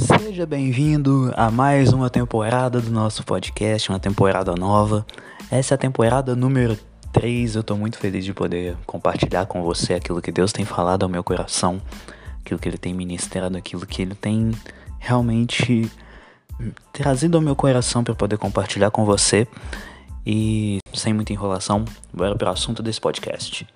Seja 0.00 0.44
bem-vindo 0.44 1.32
a 1.36 1.50
mais 1.50 1.92
uma 1.92 2.10
temporada 2.10 2.80
do 2.80 2.90
nosso 2.90 3.24
podcast, 3.24 3.88
uma 3.88 3.98
temporada 3.98 4.54
nova. 4.54 5.06
Essa 5.50 5.74
é 5.74 5.76
a 5.76 5.78
temporada 5.78 6.36
número 6.36 6.78
3. 7.12 7.56
Eu 7.56 7.62
tô 7.62 7.76
muito 7.76 7.96
feliz 7.96 8.24
de 8.24 8.34
poder 8.34 8.76
compartilhar 8.84 9.46
com 9.46 9.62
você 9.62 9.94
aquilo 9.94 10.20
que 10.20 10.30
Deus 10.30 10.52
tem 10.52 10.64
falado 10.64 11.04
ao 11.04 11.08
meu 11.08 11.24
coração, 11.24 11.80
aquilo 12.40 12.60
que 12.60 12.68
Ele 12.68 12.76
tem 12.78 12.92
ministrado, 12.92 13.56
aquilo 13.56 13.86
que 13.86 14.02
Ele 14.02 14.14
tem 14.14 14.52
realmente 14.98 15.90
trazido 16.92 17.38
ao 17.38 17.42
meu 17.42 17.56
coração 17.56 18.04
para 18.04 18.14
poder 18.14 18.36
compartilhar 18.36 18.90
com 18.90 19.04
você. 19.04 19.46
E 20.26 20.78
sem 20.92 21.14
muita 21.14 21.32
enrolação, 21.32 21.84
bora 22.12 22.34
para 22.34 22.50
o 22.50 22.52
assunto 22.52 22.82
desse 22.82 23.00
podcast. 23.00 23.66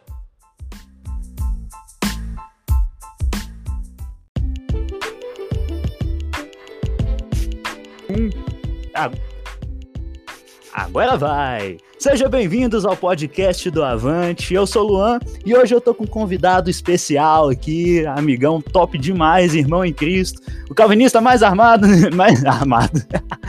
Agora 10.72 11.16
vai! 11.16 11.78
Sejam 11.98 12.28
bem-vindos 12.28 12.84
ao 12.84 12.96
podcast 12.96 13.70
do 13.70 13.84
Avante. 13.84 14.54
Eu 14.54 14.66
sou 14.66 14.84
o 14.84 14.92
Luan 14.92 15.18
e 15.44 15.54
hoje 15.54 15.74
eu 15.74 15.80
tô 15.80 15.94
com 15.94 16.04
um 16.04 16.06
convidado 16.06 16.70
especial 16.70 17.50
aqui, 17.50 18.06
amigão 18.06 18.60
top 18.60 18.96
demais, 18.96 19.54
irmão 19.54 19.84
em 19.84 19.92
Cristo, 19.92 20.40
o 20.70 20.74
calvinista 20.74 21.20
mais 21.20 21.42
armado, 21.42 21.86
mais 22.14 22.44
armado, 22.44 23.02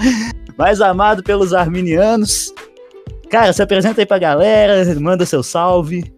mais 0.57 0.81
amado 0.81 1.23
pelos 1.23 1.53
arminianos. 1.53 2.53
Cara, 3.29 3.53
se 3.53 3.61
apresenta 3.61 4.02
aí 4.02 4.05
pra 4.05 4.19
galera, 4.19 4.83
manda 4.99 5.25
seu 5.25 5.41
salve. 5.41 6.13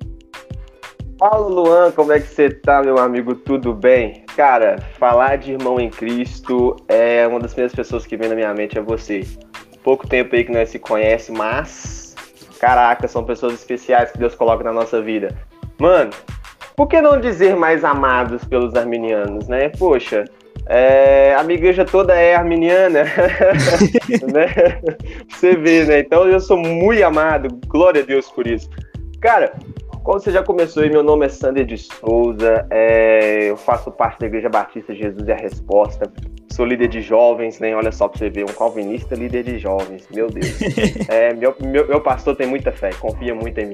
Fala 1.20 1.48
Luan, 1.48 1.92
como 1.92 2.12
é 2.12 2.20
que 2.20 2.28
você 2.28 2.50
tá, 2.50 2.82
meu 2.82 2.98
amigo? 2.98 3.36
Tudo 3.36 3.74
bem? 3.74 4.23
Cara, 4.36 4.78
falar 4.98 5.38
de 5.38 5.52
irmão 5.52 5.80
em 5.80 5.90
Cristo 5.90 6.76
é 6.88 7.28
uma 7.28 7.40
das 7.40 7.52
primeiras 7.52 7.76
pessoas 7.76 8.06
que 8.06 8.18
vem 8.18 8.30
na 8.30 8.36
minha 8.36 8.54
mente 8.54 8.78
é 8.78 8.82
você. 8.82 9.22
Pouco 9.84 10.08
tempo 10.08 10.36
aí 10.36 10.44
que 10.44 10.52
nós 10.52 10.70
se 10.70 10.80
conhece, 10.80 11.32
mas 11.32 12.16
caraca, 12.60 13.08
são 13.08 13.24
pessoas 13.24 13.54
especiais 13.54 14.12
que 14.12 14.18
Deus 14.18 14.34
coloca 14.34 14.64
na 14.64 14.72
nossa 14.72 15.02
vida. 15.02 15.36
Mano, 15.78 16.12
por 16.76 16.88
que 16.88 17.00
não 17.02 17.20
dizer 17.20 17.56
mais 17.56 17.84
amados 17.84 18.44
pelos 18.46 18.74
arminianos, 18.74 19.48
né? 19.48 19.70
Poxa, 19.70 20.26
é, 20.68 21.36
a 21.38 21.44
minha 21.44 21.58
igreja 21.58 21.86
toda 21.86 22.16
é 22.16 22.36
arminiana, 22.36 23.04
né? 24.34 24.82
Você 25.30 25.56
vê, 25.58 25.84
né? 25.84 26.00
Então 26.00 26.28
eu 26.28 26.40
sou 26.40 26.58
muito 26.58 27.04
amado, 27.04 27.50
glória 27.68 28.02
a 28.02 28.06
Deus 28.06 28.32
por 28.32 28.48
isso. 28.48 28.70
Cara, 29.22 29.54
como 30.04 30.20
você 30.20 30.32
já 30.32 30.44
começou 30.44 30.84
aí, 30.84 30.90
meu 30.90 31.02
nome 31.02 31.26
é 31.26 31.30
Sander 31.30 31.66
de 31.66 31.78
Souza, 31.78 32.68
é, 32.70 33.50
eu 33.50 33.58
faço 33.58 33.90
parte 33.90 34.20
da 34.20 34.28
Igreja 34.28 34.50
Batista 34.50 34.94
Jesus 34.94 35.28
é 35.28 35.34
a 35.34 35.38
Resposta, 35.38 36.12
sou 36.52 36.66
líder 36.66 36.90
de 36.90 37.02
jovens, 37.02 37.60
né? 37.60 37.76
Olha 37.76 37.92
só 37.92 38.08
pra 38.08 38.20
você 38.20 38.30
ver, 38.30 38.44
um 38.44 38.54
calvinista 38.54 39.16
líder 39.16 39.44
de 39.44 39.58
jovens, 39.58 40.08
meu 40.14 40.28
Deus. 40.28 40.54
É, 41.10 41.34
meu, 41.34 41.56
meu, 41.62 41.88
meu 41.88 42.02
pastor 42.02 42.36
tem 42.36 42.48
muita 42.48 42.72
fé, 42.72 42.92
confia 43.00 43.34
muito 43.34 43.58
em 43.60 43.68
mim. 43.68 43.74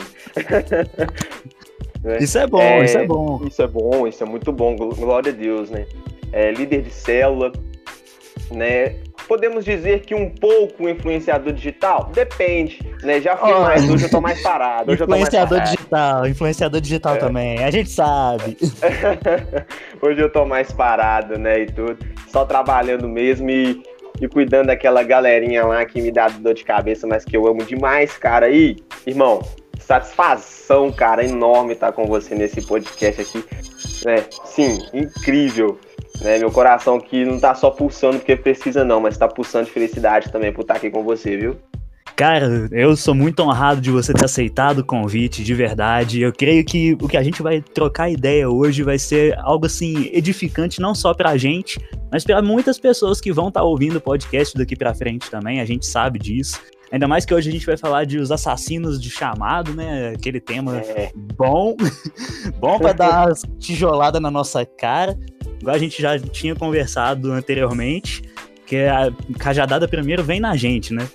Isso 2.21 2.37
é 2.37 2.47
bom, 2.47 2.61
é, 2.61 2.85
isso 2.85 2.97
é 2.97 3.05
bom. 3.05 3.41
Isso 3.45 3.61
é 3.61 3.67
bom, 3.67 4.07
isso 4.07 4.23
é 4.23 4.25
muito 4.25 4.53
bom, 4.53 4.73
glória 4.73 5.33
a 5.33 5.35
Deus, 5.35 5.69
né? 5.69 5.85
É, 6.31 6.49
líder 6.49 6.83
de 6.83 6.91
célula, 6.91 7.51
né? 8.49 8.95
Podemos 9.29 9.63
dizer 9.63 9.99
que 9.99 10.15
um 10.15 10.27
pouco 10.27 10.89
influenciador 10.89 11.53
digital? 11.53 12.09
Depende, 12.11 12.79
né? 13.03 13.21
Já 13.21 13.37
fui 13.37 13.53
oh. 13.53 13.61
mais, 13.61 13.87
hoje 13.87 14.05
eu 14.05 14.09
tô 14.09 14.19
mais 14.19 14.41
parado. 14.41 14.91
Influenciador 14.91 15.59
parado. 15.59 15.75
digital, 15.75 16.27
influenciador 16.27 16.81
digital 16.81 17.13
é. 17.13 17.17
também, 17.19 17.63
a 17.63 17.69
gente 17.69 17.91
sabe. 17.91 18.57
hoje 20.01 20.19
eu 20.19 20.31
tô 20.31 20.45
mais 20.45 20.71
parado, 20.71 21.37
né, 21.37 21.59
e 21.59 21.65
tudo. 21.67 21.95
Só 22.27 22.43
trabalhando 22.43 23.07
mesmo 23.07 23.51
e, 23.51 23.83
e 24.19 24.27
cuidando 24.27 24.65
daquela 24.65 25.03
galerinha 25.03 25.63
lá 25.63 25.85
que 25.85 26.01
me 26.01 26.11
dá 26.11 26.27
dor 26.27 26.55
de 26.55 26.63
cabeça, 26.63 27.05
mas 27.05 27.23
que 27.23 27.37
eu 27.37 27.45
amo 27.45 27.63
demais, 27.63 28.17
cara. 28.17 28.49
E, 28.49 28.77
irmão, 29.05 29.43
satisfação, 29.77 30.91
cara, 30.91 31.23
enorme 31.23 31.73
estar 31.73 31.91
com 31.91 32.05
você 32.05 32.33
nesse 32.33 32.65
podcast 32.65 33.21
aqui. 33.21 33.45
É, 34.07 34.23
sim, 34.45 34.79
incrível. 34.91 35.77
Né? 36.21 36.37
Meu 36.37 36.51
coração 36.51 36.99
que 36.99 37.23
não 37.25 37.39
tá 37.39 37.55
só 37.55 37.69
pulsando 37.69 38.17
porque 38.17 38.35
precisa, 38.35 38.83
não, 38.83 38.99
mas 38.99 39.17
tá 39.17 39.27
pulsando 39.27 39.65
de 39.65 39.71
felicidade 39.71 40.31
também 40.31 40.51
por 40.51 40.61
estar 40.61 40.75
aqui 40.75 40.89
com 40.89 41.03
você, 41.03 41.37
viu? 41.37 41.57
Cara, 42.19 42.67
eu 42.71 42.97
sou 42.97 43.15
muito 43.15 43.41
honrado 43.41 43.79
de 43.79 43.89
você 43.89 44.13
ter 44.13 44.25
aceitado 44.25 44.79
o 44.79 44.85
convite, 44.85 45.41
de 45.41 45.53
verdade. 45.53 46.21
Eu 46.21 46.33
creio 46.33 46.65
que 46.65 46.97
o 47.01 47.07
que 47.07 47.15
a 47.15 47.23
gente 47.23 47.41
vai 47.41 47.61
trocar 47.61 48.09
ideia 48.09 48.49
hoje 48.49 48.83
vai 48.83 48.99
ser 48.99 49.39
algo 49.39 49.67
assim 49.67 50.09
edificante 50.11 50.81
não 50.81 50.93
só 50.93 51.13
pra 51.13 51.37
gente, 51.37 51.79
mas 52.11 52.25
para 52.25 52.41
muitas 52.41 52.77
pessoas 52.77 53.21
que 53.21 53.31
vão 53.31 53.47
estar 53.47 53.61
tá 53.61 53.65
ouvindo 53.65 53.95
o 53.95 54.01
podcast 54.01 54.57
daqui 54.57 54.75
para 54.75 54.93
frente 54.93 55.31
também, 55.31 55.61
a 55.61 55.65
gente 55.65 55.85
sabe 55.85 56.19
disso. 56.19 56.59
Ainda 56.91 57.07
mais 57.07 57.23
que 57.23 57.33
hoje 57.33 57.49
a 57.49 57.53
gente 57.53 57.65
vai 57.65 57.77
falar 57.77 58.03
de 58.03 58.17
os 58.17 58.33
assassinos 58.33 58.99
de 58.99 59.09
chamado, 59.09 59.73
né? 59.73 60.09
Aquele 60.09 60.41
tema 60.41 60.75
é. 60.77 61.11
bom, 61.37 61.77
bom 62.59 62.79
para 62.79 62.93
dar 62.93 63.33
tijolada 63.59 64.19
na 64.19 64.29
nossa 64.29 64.65
cara 64.65 65.17
igual 65.59 65.75
a 65.75 65.79
gente 65.79 66.01
já 66.01 66.17
tinha 66.19 66.55
conversado 66.55 67.31
anteriormente, 67.31 68.23
que 68.65 68.77
a 68.77 69.11
cajadada 69.37 69.87
primeiro 69.87 70.23
vem 70.23 70.39
na 70.39 70.55
gente, 70.55 70.93
né? 70.93 71.07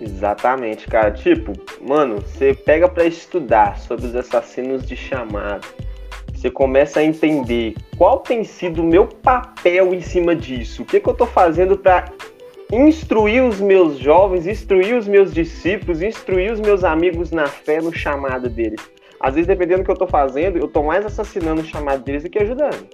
Exatamente, 0.00 0.86
cara. 0.86 1.10
Tipo, 1.10 1.52
mano, 1.80 2.16
você 2.16 2.54
pega 2.54 2.88
para 2.88 3.04
estudar 3.04 3.78
sobre 3.78 4.06
os 4.06 4.14
assassinos 4.14 4.86
de 4.86 4.94
chamado. 4.94 5.66
Você 6.34 6.50
começa 6.50 7.00
a 7.00 7.04
entender 7.04 7.74
qual 7.96 8.20
tem 8.20 8.44
sido 8.44 8.82
o 8.82 8.84
meu 8.84 9.06
papel 9.06 9.94
em 9.94 10.02
cima 10.02 10.36
disso. 10.36 10.82
O 10.82 10.84
que, 10.84 11.00
que 11.00 11.08
eu 11.08 11.14
tô 11.14 11.26
fazendo 11.26 11.78
para 11.78 12.12
instruir 12.70 13.42
os 13.42 13.60
meus 13.60 13.98
jovens, 13.98 14.46
instruir 14.46 14.96
os 14.96 15.08
meus 15.08 15.32
discípulos, 15.32 16.02
instruir 16.02 16.52
os 16.52 16.60
meus 16.60 16.84
amigos 16.84 17.30
na 17.30 17.46
fé 17.46 17.80
no 17.80 17.92
chamado 17.92 18.50
deles. 18.50 18.80
Às 19.18 19.34
vezes, 19.34 19.46
dependendo 19.46 19.82
do 19.82 19.84
que 19.86 19.90
eu 19.90 19.96
tô 19.96 20.06
fazendo, 20.06 20.58
eu 20.58 20.68
tô 20.68 20.82
mais 20.82 21.06
assassinando 21.06 21.62
o 21.62 21.64
chamado 21.64 22.02
deles 22.02 22.22
do 22.22 22.30
que 22.30 22.38
ajudando. 22.38 22.86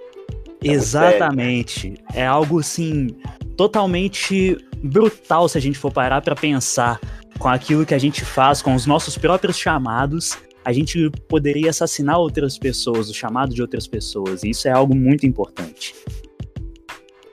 Exatamente. 0.63 1.95
É 2.13 2.25
algo 2.25 2.59
assim 2.59 3.07
totalmente 3.55 4.57
brutal 4.83 5.47
se 5.47 5.57
a 5.57 5.61
gente 5.61 5.77
for 5.77 5.91
parar 5.91 6.21
para 6.21 6.35
pensar 6.35 6.99
com 7.39 7.47
aquilo 7.47 7.85
que 7.85 7.93
a 7.93 7.97
gente 7.97 8.23
faz, 8.23 8.61
com 8.61 8.75
os 8.75 8.85
nossos 8.85 9.17
próprios 9.17 9.57
chamados, 9.57 10.37
a 10.63 10.71
gente 10.71 11.09
poderia 11.27 11.69
assassinar 11.69 12.17
outras 12.17 12.57
pessoas, 12.57 13.09
o 13.09 13.13
chamado 13.13 13.53
de 13.53 13.61
outras 13.61 13.87
pessoas. 13.87 14.43
E 14.43 14.51
isso 14.51 14.67
é 14.67 14.71
algo 14.71 14.95
muito 14.95 15.25
importante. 15.25 15.93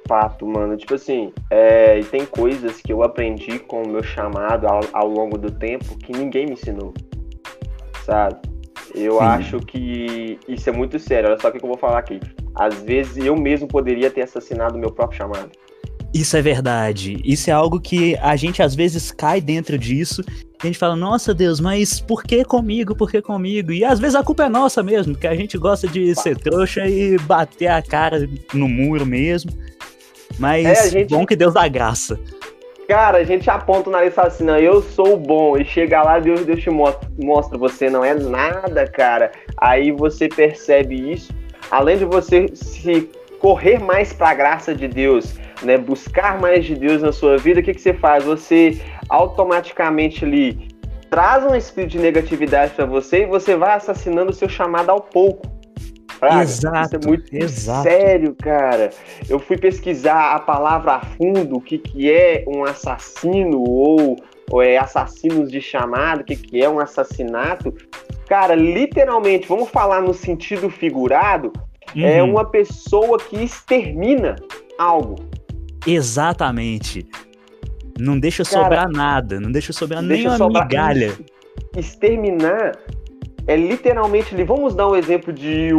Fato, 0.08 0.47
mano. 0.47 0.76
Tipo 0.76 0.94
assim, 0.94 1.32
é, 1.50 2.00
tem 2.10 2.26
coisas 2.26 2.80
que 2.80 2.92
eu 2.92 3.02
aprendi 3.02 3.58
com 3.60 3.82
o 3.82 3.88
meu 3.88 4.02
chamado 4.02 4.66
ao, 4.66 4.80
ao 4.92 5.08
longo 5.08 5.38
do 5.38 5.50
tempo 5.50 5.97
que 5.98 6.12
ninguém 6.12 6.47
me 6.47 6.52
ensinou. 6.52 6.92
Sabe? 8.04 8.41
Eu 8.95 9.19
Sim. 9.19 9.25
acho 9.25 9.59
que 9.61 10.39
isso 10.49 10.69
é 10.69 10.73
muito 10.73 10.99
sério. 10.99 11.31
Olha 11.31 11.39
só 11.41 11.49
o 11.49 11.53
que 11.53 11.62
eu 11.62 11.69
vou 11.69 11.78
falar 11.78 11.99
aqui. 11.99 12.21
Às 12.55 12.75
vezes 12.83 13.17
eu 13.25 13.37
mesmo 13.37 13.69
poderia 13.69 14.11
ter 14.11 14.23
assassinado 14.23 14.77
o 14.77 14.78
meu 14.78 14.91
próprio 14.91 15.19
chamado. 15.19 15.51
Isso 16.12 16.37
é 16.37 16.43
verdade. 16.43 17.21
Isso 17.25 17.51
é 17.51 17.53
algo 17.53 17.81
que 17.81 18.17
a 18.17 18.34
gente 18.34 18.62
às 18.62 18.75
vezes 18.75 19.12
cai 19.12 19.41
dentro 19.41 19.78
disso. 19.78 20.23
A 20.62 20.67
gente 20.67 20.78
fala, 20.78 20.97
nossa 20.97 21.33
Deus, 21.33 21.61
mas 21.61 22.01
por 22.01 22.25
que 22.25 22.45
comigo? 22.45 22.95
Por 22.95 23.11
que 23.11 23.23
comigo? 23.23 23.73
E 23.73 23.84
às 23.84 23.99
vezes 23.99 24.15
a 24.15 24.23
culpa 24.23 24.45
é 24.45 24.49
nossa 24.49 24.83
mesmo, 24.83 25.15
porque 25.15 25.27
a 25.27 25.34
gente 25.34 25.57
gosta 25.57 25.87
de 25.87 26.15
ser 26.15 26.37
trouxa 26.37 26.87
e 26.87 27.17
bater 27.19 27.69
a 27.69 27.81
cara 27.81 28.28
no 28.53 28.69
muro 28.69 29.07
mesmo. 29.07 29.53
Mas 30.39 30.67
é, 30.67 30.91
gente... 30.91 31.11
bom 31.11 31.25
que 31.25 31.37
Deus 31.37 31.55
dá 31.55 31.67
graça. 31.69 32.19
Cara, 32.91 33.19
a 33.19 33.25
gente 33.25 33.49
aponta 33.49 33.89
o 33.89 33.93
nariz 33.93 34.11
e 34.11 34.17
fala 34.17 34.27
assim, 34.27 34.43
não, 34.43 34.59
eu 34.59 34.83
sou 34.83 35.17
bom. 35.17 35.56
E 35.56 35.65
chega 35.65 36.03
lá, 36.03 36.19
Deus, 36.19 36.45
Deus 36.45 36.61
te 36.61 36.71
mostra, 36.71 37.09
mostra, 37.23 37.56
você 37.56 37.89
não 37.89 38.05
é 38.05 38.15
nada, 38.15 38.84
cara. 38.84 39.31
Aí 39.56 39.92
você 39.92 40.27
percebe 40.27 41.13
isso. 41.13 41.33
Além 41.71 41.98
de 41.98 42.04
você 42.04 42.48
se 42.53 43.09
correr 43.39 43.78
mais 43.78 44.13
para 44.13 44.31
a 44.31 44.34
graça 44.34 44.75
de 44.75 44.89
Deus, 44.89 45.39
né, 45.63 45.78
buscar 45.78 46.41
mais 46.41 46.65
de 46.65 46.75
Deus 46.75 47.01
na 47.01 47.13
sua 47.13 47.37
vida, 47.37 47.60
o 47.60 47.63
que, 47.63 47.75
que 47.75 47.81
você 47.81 47.95
faz? 47.95 48.25
Você 48.25 48.81
automaticamente 49.09 50.25
ali 50.25 50.66
traz 51.09 51.45
um 51.45 51.54
espírito 51.54 51.93
de 51.93 52.01
negatividade 52.01 52.75
para 52.75 52.86
você 52.86 53.22
e 53.22 53.27
você 53.27 53.54
vai 53.54 53.75
assassinando 53.75 54.33
o 54.33 54.34
seu 54.34 54.48
chamado 54.48 54.91
ao 54.91 55.01
pouco. 55.01 55.47
Praga. 56.21 56.43
Exato. 56.43 56.97
Isso 56.97 56.97
é 56.97 57.09
muito 57.09 57.34
exato. 57.34 57.83
sério, 57.83 58.34
cara. 58.34 58.91
Eu 59.27 59.39
fui 59.39 59.57
pesquisar 59.57 60.34
a 60.34 60.39
palavra 60.39 60.97
a 60.97 61.01
fundo, 61.01 61.57
o 61.57 61.61
que, 61.63 61.78
que 61.78 62.13
é 62.13 62.45
um 62.47 62.65
assassino 62.65 63.59
ou, 63.67 64.17
ou 64.51 64.63
é 64.63 64.77
assassinos 64.77 65.51
de 65.51 65.63
chamado, 65.63 66.21
o 66.21 66.25
que, 66.25 66.37
que 66.37 66.63
é 66.63 66.69
um 66.69 66.78
assassinato. 66.78 67.75
Cara, 68.28 68.55
literalmente, 68.55 69.49
vamos 69.49 69.71
falar 69.71 70.03
no 70.03 70.13
sentido 70.13 70.69
figurado, 70.69 71.51
é 71.97 72.01
uhum. 72.01 72.07
é 72.07 72.22
uma 72.22 72.45
pessoa 72.45 73.19
que 73.19 73.43
extermina 73.43 74.37
algo. 74.78 75.17
Exatamente. 75.87 77.09
Não 77.99 78.21
deixa 78.21 78.45
Cara, 78.45 78.63
sobrar 78.63 78.89
nada, 78.91 79.41
não 79.41 79.51
deixa 79.51 79.72
sobrar 79.72 80.03
nem 80.03 80.27
uma 80.27 80.37
sobrar 80.37 80.65
migalha. 80.65 81.19
Exterminar 81.75 82.72
é 83.47 83.57
literalmente 83.57 84.34
ali. 84.34 84.45
Vamos 84.45 84.75
dar 84.75 84.89
um 84.89 84.97
exemplo 84.97 85.33
de 85.33 85.71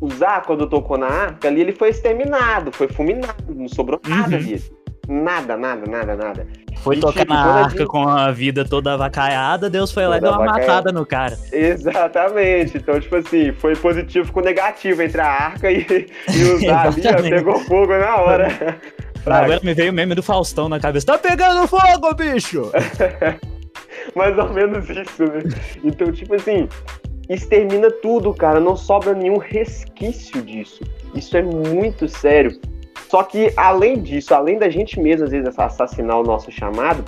usar 0.00 0.42
quando 0.42 0.68
tocou 0.68 0.98
na 0.98 1.06
arca 1.06 1.48
ali, 1.48 1.60
ele 1.60 1.72
foi 1.72 1.90
exterminado, 1.90 2.72
foi 2.72 2.88
fulminado, 2.88 3.54
não 3.54 3.68
sobrou 3.68 4.00
nada 4.06 4.36
uhum. 4.36 4.42
ali. 4.42 4.62
Nada, 5.08 5.56
nada, 5.56 5.88
nada, 5.88 6.16
nada. 6.16 6.46
Foi 6.78 6.96
e, 6.96 7.00
tocar 7.00 7.20
tipo, 7.20 7.32
na 7.32 7.44
arca 7.44 7.78
gente... 7.78 7.86
com 7.86 8.08
a 8.08 8.30
vida 8.32 8.64
toda 8.64 8.94
avacaiada, 8.94 9.70
Deus 9.70 9.92
foi 9.92 10.06
lá 10.06 10.18
e 10.18 10.20
deu 10.20 10.32
uma 10.32 10.44
matada 10.44 10.90
no 10.90 11.06
cara. 11.06 11.38
Exatamente. 11.52 12.78
Então, 12.78 12.98
tipo 12.98 13.16
assim, 13.16 13.52
foi 13.52 13.76
positivo 13.76 14.32
com 14.32 14.40
negativo 14.40 15.00
entre 15.02 15.20
a 15.20 15.26
arca 15.26 15.70
e, 15.70 16.08
e 16.28 16.42
usar 16.52 16.88
ali, 16.88 17.02
ó, 17.06 17.22
pegou 17.22 17.58
fogo 17.60 17.96
na 17.96 18.16
hora. 18.16 18.48
Agora 19.24 19.60
me 19.62 19.74
veio 19.74 19.90
o 19.90 19.94
meme 19.94 20.14
do 20.14 20.22
Faustão 20.22 20.68
na 20.68 20.78
cabeça. 20.78 21.06
Tá 21.06 21.18
pegando 21.18 21.66
fogo, 21.66 22.14
bicho! 22.14 22.70
Mais 24.14 24.38
ou 24.38 24.52
menos 24.52 24.88
isso, 24.88 25.24
né? 25.24 25.42
Então, 25.82 26.12
tipo 26.12 26.34
assim, 26.34 26.68
extermina 27.28 27.90
tudo, 27.90 28.32
cara. 28.32 28.60
Não 28.60 28.76
sobra 28.76 29.14
nenhum 29.14 29.38
resquício 29.38 30.42
disso. 30.42 30.84
Isso 31.14 31.36
é 31.36 31.42
muito 31.42 32.08
sério. 32.08 32.58
Só 33.08 33.22
que, 33.22 33.52
além 33.56 34.00
disso, 34.02 34.34
além 34.34 34.58
da 34.58 34.68
gente 34.68 35.00
mesmo, 35.00 35.24
às 35.24 35.30
vezes, 35.30 35.58
assassinar 35.58 36.18
o 36.18 36.22
nosso 36.24 36.50
chamado, 36.50 37.04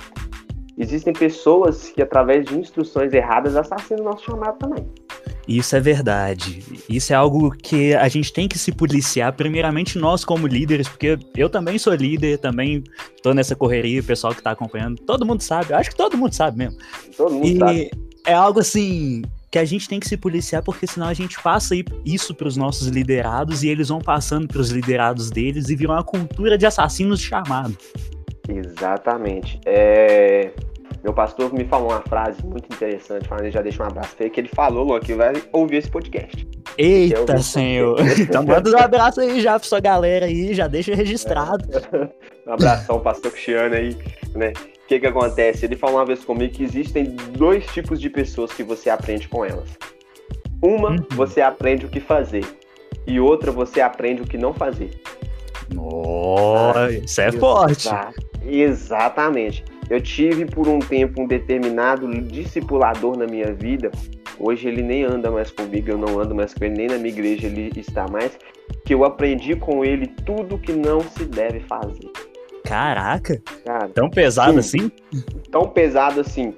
existem 0.77 1.13
pessoas 1.13 1.89
que, 1.89 2.01
através 2.01 2.45
de 2.45 2.57
instruções 2.57 3.13
erradas, 3.13 3.55
assassinam 3.55 4.01
o 4.01 4.05
nosso 4.05 4.25
chamado 4.25 4.57
também. 4.57 4.87
Isso 5.45 5.75
é 5.75 5.79
verdade. 5.79 6.63
Isso 6.87 7.11
é 7.11 7.15
algo 7.15 7.49
que 7.51 7.95
a 7.95 8.07
gente 8.07 8.31
tem 8.31 8.47
que 8.47 8.57
se 8.57 8.71
policiar, 8.71 9.33
primeiramente 9.33 9.97
nós 9.97 10.23
como 10.23 10.45
líderes, 10.45 10.87
porque 10.87 11.17
eu 11.35 11.49
também 11.49 11.77
sou 11.79 11.93
líder, 11.95 12.37
também 12.37 12.83
tô 13.23 13.33
nessa 13.33 13.55
correria, 13.55 13.99
o 13.99 14.03
pessoal 14.03 14.33
que 14.33 14.43
tá 14.43 14.51
acompanhando, 14.51 15.01
todo 15.01 15.25
mundo 15.25 15.41
sabe, 15.41 15.73
acho 15.73 15.89
que 15.89 15.97
todo 15.97 16.15
mundo 16.15 16.33
sabe 16.33 16.59
mesmo. 16.59 16.77
Todo 17.17 17.33
mundo 17.33 17.47
e 17.47 17.57
sabe. 17.57 17.91
É 18.27 18.33
algo 18.33 18.59
assim 18.59 19.23
que 19.51 19.57
a 19.57 19.65
gente 19.65 19.87
tem 19.87 19.99
que 19.99 20.07
se 20.07 20.15
policiar, 20.15 20.63
porque 20.63 20.85
senão 20.85 21.07
a 21.07 21.13
gente 21.13 21.41
passa 21.41 21.75
isso 22.05 22.35
para 22.35 22.47
os 22.47 22.55
nossos 22.55 22.87
liderados 22.87 23.63
e 23.63 23.69
eles 23.69 23.89
vão 23.89 23.99
passando 23.99 24.47
para 24.47 24.61
os 24.61 24.69
liderados 24.69 25.29
deles 25.29 25.69
e 25.69 25.75
viram 25.75 25.95
uma 25.95 26.03
cultura 26.03 26.57
de 26.57 26.65
assassinos 26.65 27.19
chamado. 27.19 27.75
Exatamente. 28.47 29.59
É... 29.65 30.51
Meu 31.03 31.13
pastor 31.13 31.53
me 31.53 31.65
falou 31.65 31.91
uma 31.91 32.01
frase 32.01 32.45
muito 32.45 32.65
interessante, 32.73 33.27
falando, 33.27 33.49
já 33.49 33.61
deixa 33.61 33.81
um 33.81 33.87
abraço 33.87 34.15
ele, 34.19 34.29
que 34.29 34.41
ele 34.41 34.49
falou, 34.49 34.83
Luan, 34.83 34.99
que 34.99 35.13
vai 35.13 35.33
ouvir 35.53 35.77
esse 35.77 35.89
podcast. 35.89 36.47
Eita, 36.77 37.37
senhor! 37.39 37.99
então 38.19 38.43
manda 38.43 38.69
um 38.69 38.77
abraço 38.77 39.21
aí 39.21 39.39
já 39.39 39.57
pra 39.57 39.67
sua 39.67 39.79
galera 39.79 40.25
aí, 40.25 40.53
já 40.53 40.67
deixa 40.67 40.93
registrado. 40.93 41.65
Um 42.47 42.53
abração, 42.53 42.99
pastor 42.99 43.31
Cristiano 43.31 43.75
aí, 43.75 43.95
né? 44.33 44.53
O 44.55 44.87
que 44.87 44.99
que 44.99 45.05
acontece? 45.05 45.65
Ele 45.65 45.75
falou 45.75 45.97
uma 45.97 46.05
vez 46.05 46.25
comigo 46.25 46.51
que 46.51 46.63
existem 46.63 47.15
dois 47.37 47.63
tipos 47.67 48.01
de 48.01 48.09
pessoas 48.09 48.51
que 48.51 48.63
você 48.63 48.89
aprende 48.89 49.27
com 49.27 49.45
elas. 49.45 49.69
Uma, 50.59 50.89
uhum. 50.89 51.05
você 51.11 51.41
aprende 51.41 51.85
o 51.85 51.89
que 51.89 51.99
fazer. 51.99 52.43
E 53.05 53.19
outra, 53.19 53.51
você 53.51 53.81
aprende 53.81 54.23
o 54.23 54.25
que 54.25 54.35
não 54.35 54.51
fazer. 54.51 54.89
Nossa, 55.71 56.85
ah, 56.85 56.91
isso 56.91 57.21
é 57.21 57.31
forte. 57.33 57.87
Exatamente. 58.43 59.63
Eu 59.89 59.99
tive 59.99 60.45
por 60.45 60.67
um 60.67 60.79
tempo 60.79 61.21
um 61.21 61.27
determinado 61.27 62.07
discipulador 62.21 63.17
na 63.17 63.25
minha 63.25 63.53
vida. 63.53 63.89
Hoje 64.39 64.67
ele 64.67 64.81
nem 64.83 65.03
anda 65.03 65.31
mais 65.31 65.51
comigo, 65.51 65.89
eu 65.89 65.97
não 65.97 66.19
ando 66.19 66.35
mais 66.35 66.53
com 66.53 66.63
ele, 66.63 66.75
nem 66.75 66.87
na 66.87 66.97
minha 66.97 67.09
igreja 67.09 67.47
ele 67.47 67.71
está 67.75 68.05
mais. 68.07 68.37
Que 68.85 68.93
eu 68.93 69.03
aprendi 69.03 69.55
com 69.55 69.83
ele 69.83 70.07
tudo 70.07 70.57
que 70.57 70.71
não 70.71 71.01
se 71.01 71.25
deve 71.25 71.59
fazer. 71.61 72.09
Caraca! 72.63 73.41
Cara, 73.65 73.89
tão 73.89 74.09
pesado 74.09 74.61
sim, 74.61 74.77
assim? 74.79 74.91
Tão 75.51 75.67
pesado 75.67 76.21
assim. 76.21 76.53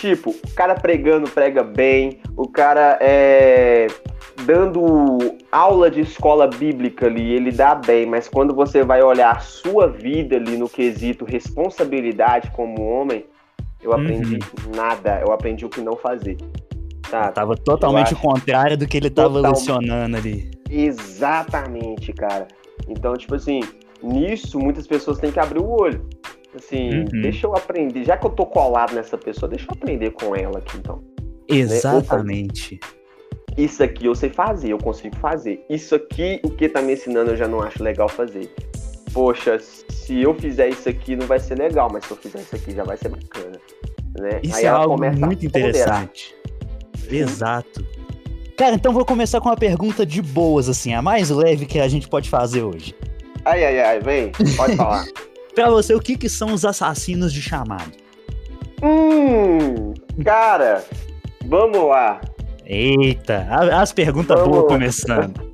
Tipo, 0.00 0.30
o 0.30 0.54
cara 0.54 0.74
pregando 0.74 1.30
prega 1.30 1.62
bem, 1.62 2.20
o 2.36 2.48
cara 2.48 2.98
é 3.00 3.86
dando 4.44 5.36
aula 5.50 5.90
de 5.90 6.00
escola 6.00 6.46
bíblica 6.46 7.06
ali, 7.06 7.32
ele 7.32 7.50
dá 7.50 7.74
bem, 7.74 8.06
mas 8.06 8.28
quando 8.28 8.54
você 8.54 8.82
vai 8.82 9.02
olhar 9.02 9.36
a 9.36 9.40
sua 9.40 9.88
vida 9.88 10.36
ali 10.36 10.56
no 10.56 10.68
quesito 10.68 11.24
responsabilidade 11.24 12.50
como 12.50 12.82
homem, 12.82 13.26
eu 13.82 13.92
aprendi 13.92 14.34
uhum. 14.34 14.76
nada, 14.76 15.20
eu 15.20 15.32
aprendi 15.32 15.64
o 15.64 15.68
que 15.68 15.80
não 15.80 15.96
fazer. 15.96 16.36
Tá? 17.10 17.30
Tava 17.32 17.56
totalmente 17.56 18.14
o 18.14 18.16
contrário 18.16 18.76
do 18.76 18.86
que 18.86 18.96
ele 18.96 19.10
tava 19.10 19.34
Total... 19.34 19.50
lecionando 19.50 20.16
ali. 20.16 20.50
Exatamente, 20.70 22.12
cara. 22.12 22.48
Então, 22.88 23.14
tipo 23.14 23.34
assim, 23.34 23.60
nisso 24.02 24.58
muitas 24.58 24.86
pessoas 24.86 25.18
têm 25.18 25.30
que 25.30 25.40
abrir 25.40 25.60
o 25.60 25.68
olho. 25.68 26.08
Assim, 26.54 26.90
uhum. 26.90 27.22
deixa 27.22 27.46
eu 27.46 27.54
aprender. 27.54 28.04
Já 28.04 28.16
que 28.16 28.26
eu 28.26 28.30
tô 28.30 28.46
colado 28.46 28.94
nessa 28.94 29.18
pessoa, 29.18 29.48
deixa 29.48 29.66
eu 29.66 29.74
aprender 29.74 30.10
com 30.10 30.34
ela 30.36 30.58
aqui, 30.58 30.76
então. 30.78 30.96
Né? 30.96 31.58
Exatamente. 31.58 32.78
Né? 32.80 33.01
Isso 33.56 33.82
aqui 33.82 34.06
eu 34.06 34.14
sei 34.14 34.30
fazer, 34.30 34.72
eu 34.72 34.78
consigo 34.78 35.16
fazer. 35.16 35.64
Isso 35.68 35.94
aqui, 35.94 36.40
o 36.42 36.50
que 36.50 36.68
tá 36.68 36.80
me 36.80 36.94
ensinando, 36.94 37.32
eu 37.32 37.36
já 37.36 37.46
não 37.46 37.60
acho 37.60 37.82
legal 37.82 38.08
fazer. 38.08 38.52
Poxa, 39.12 39.58
se 39.58 40.20
eu 40.20 40.34
fizer 40.34 40.68
isso 40.68 40.88
aqui, 40.88 41.14
não 41.14 41.26
vai 41.26 41.38
ser 41.38 41.58
legal, 41.58 41.88
mas 41.92 42.04
se 42.04 42.12
eu 42.12 42.16
fizer 42.16 42.40
isso 42.40 42.56
aqui, 42.56 42.72
já 42.72 42.82
vai 42.82 42.96
ser 42.96 43.10
bacana. 43.10 43.58
Né? 44.18 44.40
Isso 44.42 44.56
Aí 44.56 44.64
é 44.64 44.68
algo 44.68 44.96
muito 45.18 45.44
interessante. 45.44 46.34
Exato. 47.10 47.84
Cara, 48.56 48.74
então 48.74 48.92
vou 48.92 49.04
começar 49.04 49.40
com 49.40 49.48
uma 49.48 49.56
pergunta 49.56 50.06
de 50.06 50.22
boas, 50.22 50.68
assim, 50.68 50.94
a 50.94 51.02
mais 51.02 51.30
leve 51.30 51.66
que 51.66 51.78
a 51.78 51.88
gente 51.88 52.08
pode 52.08 52.28
fazer 52.30 52.62
hoje. 52.62 52.94
Ai, 53.44 53.64
ai, 53.64 53.80
ai, 53.80 54.00
vem, 54.00 54.30
pode 54.56 54.76
falar. 54.76 55.04
pra 55.54 55.68
você, 55.68 55.94
o 55.94 56.00
que, 56.00 56.16
que 56.16 56.28
são 56.28 56.52
os 56.52 56.64
assassinos 56.64 57.32
de 57.32 57.42
chamado? 57.42 57.92
Hum, 58.82 59.92
cara, 60.24 60.84
vamos 61.44 61.84
lá. 61.88 62.20
Eita, 62.64 63.46
as 63.72 63.92
perguntas 63.92 64.40
boas 64.42 64.66
começando. 64.66 65.52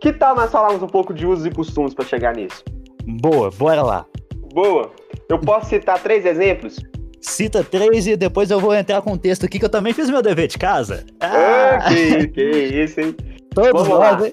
Que 0.00 0.12
tal 0.12 0.34
nós 0.34 0.50
falarmos 0.50 0.82
um 0.82 0.86
pouco 0.86 1.12
de 1.12 1.26
usos 1.26 1.46
e 1.46 1.50
costumes 1.50 1.94
para 1.94 2.04
chegar 2.04 2.34
nisso? 2.34 2.64
Boa, 3.06 3.50
bora 3.50 3.82
lá. 3.82 4.06
Boa. 4.52 4.90
Eu 5.28 5.38
posso 5.38 5.70
citar 5.70 6.02
três 6.02 6.26
exemplos? 6.26 6.78
Cita 7.20 7.62
três 7.62 8.06
e 8.06 8.16
depois 8.16 8.50
eu 8.50 8.58
vou 8.58 8.74
entrar 8.74 9.02
com 9.02 9.12
o 9.12 9.18
texto 9.18 9.44
aqui 9.44 9.58
que 9.58 9.64
eu 9.64 9.70
também 9.70 9.92
fiz 9.92 10.08
meu 10.08 10.22
dever 10.22 10.48
de 10.48 10.58
casa. 10.58 11.04
Ah, 11.20 11.78
ah 11.80 11.88
que, 11.88 12.28
que 12.28 12.42
isso, 12.42 13.00
hein? 13.00 13.14
Todos 13.54 13.72
Vamos 13.72 13.88
nós, 13.88 14.20
lá. 14.20 14.26
hein? 14.26 14.32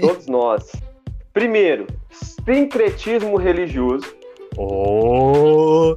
Todos 0.00 0.26
nós. 0.26 0.72
Primeiro, 1.32 1.86
sincretismo 2.44 3.36
religioso. 3.36 4.04
Oh, 4.56 5.96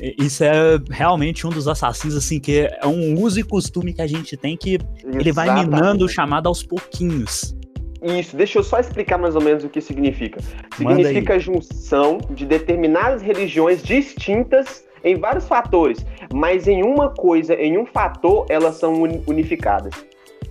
isso 0.00 0.44
é 0.44 0.78
realmente 0.90 1.46
um 1.46 1.50
dos 1.50 1.66
assassinos, 1.68 2.16
assim, 2.16 2.38
que 2.38 2.60
é 2.60 2.86
um 2.86 3.14
uso 3.20 3.40
e 3.40 3.42
costume 3.42 3.92
que 3.92 4.02
a 4.02 4.06
gente 4.06 4.36
tem 4.36 4.56
que 4.56 4.74
Exatamente. 4.74 5.18
ele 5.18 5.32
vai 5.32 5.64
minando 5.64 6.04
o 6.04 6.08
chamado 6.08 6.48
aos 6.48 6.62
pouquinhos. 6.62 7.56
Isso, 8.02 8.36
deixa 8.36 8.58
eu 8.58 8.62
só 8.62 8.78
explicar 8.78 9.18
mais 9.18 9.34
ou 9.34 9.40
menos 9.40 9.64
o 9.64 9.68
que 9.68 9.80
significa. 9.80 10.40
Significa 10.76 11.34
a 11.34 11.38
junção 11.38 12.18
de 12.30 12.44
determinadas 12.44 13.22
religiões 13.22 13.82
distintas 13.82 14.84
em 15.02 15.16
vários 15.16 15.46
fatores, 15.46 16.04
mas 16.32 16.68
em 16.68 16.82
uma 16.82 17.10
coisa, 17.10 17.54
em 17.54 17.78
um 17.78 17.86
fator, 17.86 18.46
elas 18.48 18.76
são 18.76 19.02
unificadas. 19.26 19.94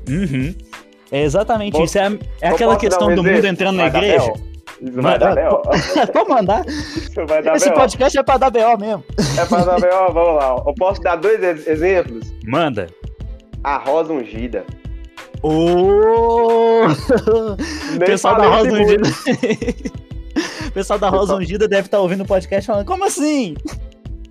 Uhum. 0.10 0.54
É 1.12 1.24
exatamente 1.24 1.74
posso, 1.74 1.86
isso. 1.86 1.98
É, 1.98 2.20
é 2.42 2.48
aquela 2.50 2.78
questão 2.78 3.10
um 3.10 3.16
do 3.16 3.24
mundo 3.24 3.46
entrando 3.46 3.78
na 3.78 3.88
igreja. 3.88 4.34
Isso 4.82 5.02
vai 5.02 5.18
dar 5.18 5.36
B.O. 5.36 5.62
Pode 6.12 6.30
mandar. 6.30 6.66
Isso 6.68 7.26
vai 7.26 7.42
dar 7.42 7.56
Esse 7.56 7.72
podcast 7.72 8.18
é 8.18 8.24
pra 8.24 8.38
dar 8.38 8.50
B.O. 8.50 8.78
mesmo. 8.78 9.04
É 9.40 9.46
pra 9.46 9.64
dar 9.64 9.80
B.O., 9.80 10.12
vamos 10.14 10.36
lá. 10.36 10.64
Eu 10.66 10.74
posso 10.76 11.02
dar 11.02 11.16
dois 11.16 11.68
exemplos? 11.68 12.34
Manda. 12.46 12.88
A 13.64 13.78
rosa 13.78 14.14
ungida. 14.14 14.66
O 15.42 16.88
pessoal 18.00 18.36
da 18.36 18.48
Rosa 18.48 18.72
Ungida. 18.72 19.10
pessoal 20.74 21.00
da 21.00 21.10
Rosa 21.10 21.36
Ungida 21.36 21.68
deve 21.68 21.88
estar 21.88 21.98
tá 21.98 22.02
ouvindo 22.02 22.24
o 22.24 22.28
podcast 22.28 22.66
falando: 22.66 22.86
como 22.86 23.06
assim? 23.06 23.56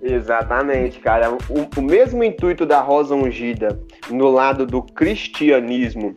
Exatamente, 0.01 0.99
cara. 0.99 1.31
O, 1.31 1.79
o 1.79 1.81
mesmo 1.81 2.23
intuito 2.23 2.65
da 2.65 2.79
rosa 2.79 3.15
ungida 3.15 3.79
no 4.11 4.29
lado 4.29 4.65
do 4.65 4.81
cristianismo 4.81 6.13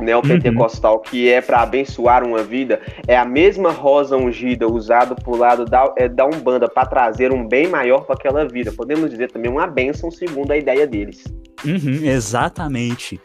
neopentecostal, 0.00 0.96
uhum. 0.96 1.02
que 1.02 1.30
é 1.30 1.40
para 1.40 1.62
abençoar 1.62 2.26
uma 2.26 2.42
vida, 2.42 2.80
é 3.06 3.16
a 3.16 3.24
mesma 3.24 3.70
rosa 3.70 4.16
ungida 4.16 4.66
usada 4.66 5.14
por 5.14 5.38
lado 5.38 5.64
da, 5.64 5.92
é, 5.96 6.08
da 6.08 6.26
Umbanda 6.26 6.68
para 6.68 6.86
trazer 6.86 7.32
um 7.32 7.46
bem 7.46 7.68
maior 7.68 8.04
para 8.04 8.14
aquela 8.14 8.46
vida. 8.46 8.72
Podemos 8.72 9.10
dizer 9.10 9.30
também 9.30 9.50
uma 9.50 9.66
bênção 9.66 10.10
segundo 10.10 10.50
a 10.50 10.56
ideia 10.56 10.86
deles. 10.86 11.24
Uhum, 11.64 12.04
exatamente. 12.04 13.20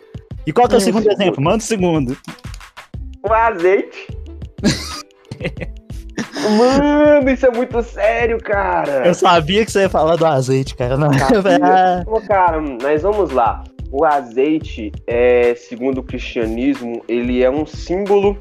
E 0.46 0.52
qual 0.52 0.68
que 0.68 0.76
é 0.76 0.78
o 0.78 0.82
segundo 0.82 1.10
exemplo? 1.10 1.44
Manda 1.44 1.58
o 1.58 1.62
segundo. 1.62 2.18
O 3.28 3.34
azeite. 3.34 4.08
Mano, 6.58 7.30
isso 7.30 7.46
é 7.46 7.52
muito 7.52 7.82
sério, 7.84 8.38
cara. 8.40 9.06
Eu 9.06 9.14
sabia 9.14 9.66
que 9.66 9.72
você 9.72 9.82
ia 9.82 9.90
falar 9.90 10.16
do 10.16 10.26
azeite, 10.26 10.76
cara. 10.76 10.98
Não. 10.98 11.10
cara, 12.28 12.62
mas 12.82 13.02
vamos 13.02 13.32
lá. 13.32 13.64
O 13.92 14.06
azeite, 14.06 14.92
é, 15.08 15.56
segundo 15.56 16.00
o 16.00 16.04
cristianismo, 16.04 17.04
ele 17.08 17.44
é 17.44 17.50
um 17.50 17.66
símbolo 17.66 18.38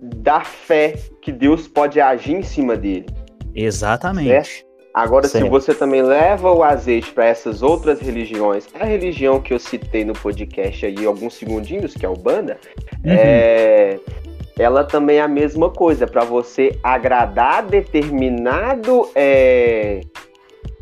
da 0.00 0.40
fé 0.40 0.94
que 1.20 1.30
Deus 1.30 1.68
pode 1.68 2.00
agir 2.00 2.34
em 2.34 2.42
cima 2.42 2.76
dele. 2.76 3.06
Exatamente. 3.54 4.64
Agora, 4.94 5.28
Certo. 5.28 5.44
se 5.44 5.50
você 5.50 5.74
também 5.74 6.00
leva 6.00 6.50
o 6.50 6.62
azeite 6.62 7.12
para 7.12 7.26
essas 7.26 7.62
outras 7.62 8.00
religiões, 8.00 8.66
a 8.80 8.84
religião 8.86 9.38
que 9.40 9.52
eu 9.52 9.58
citei 9.58 10.04
no 10.06 10.14
podcast 10.14 10.86
aí, 10.86 11.04
alguns 11.04 11.34
segundinhos, 11.34 11.92
que 11.92 12.06
é 12.06 12.08
o 12.08 12.14
Banda, 12.16 12.56
Uhum. 13.04 13.12
é, 13.12 13.98
ela 14.58 14.84
também 14.84 15.18
é 15.18 15.20
a 15.20 15.28
mesma 15.28 15.68
coisa, 15.68 16.06
para 16.06 16.24
você 16.24 16.78
agradar 16.82 17.62
determinado 17.66 19.10
é, 19.14 20.00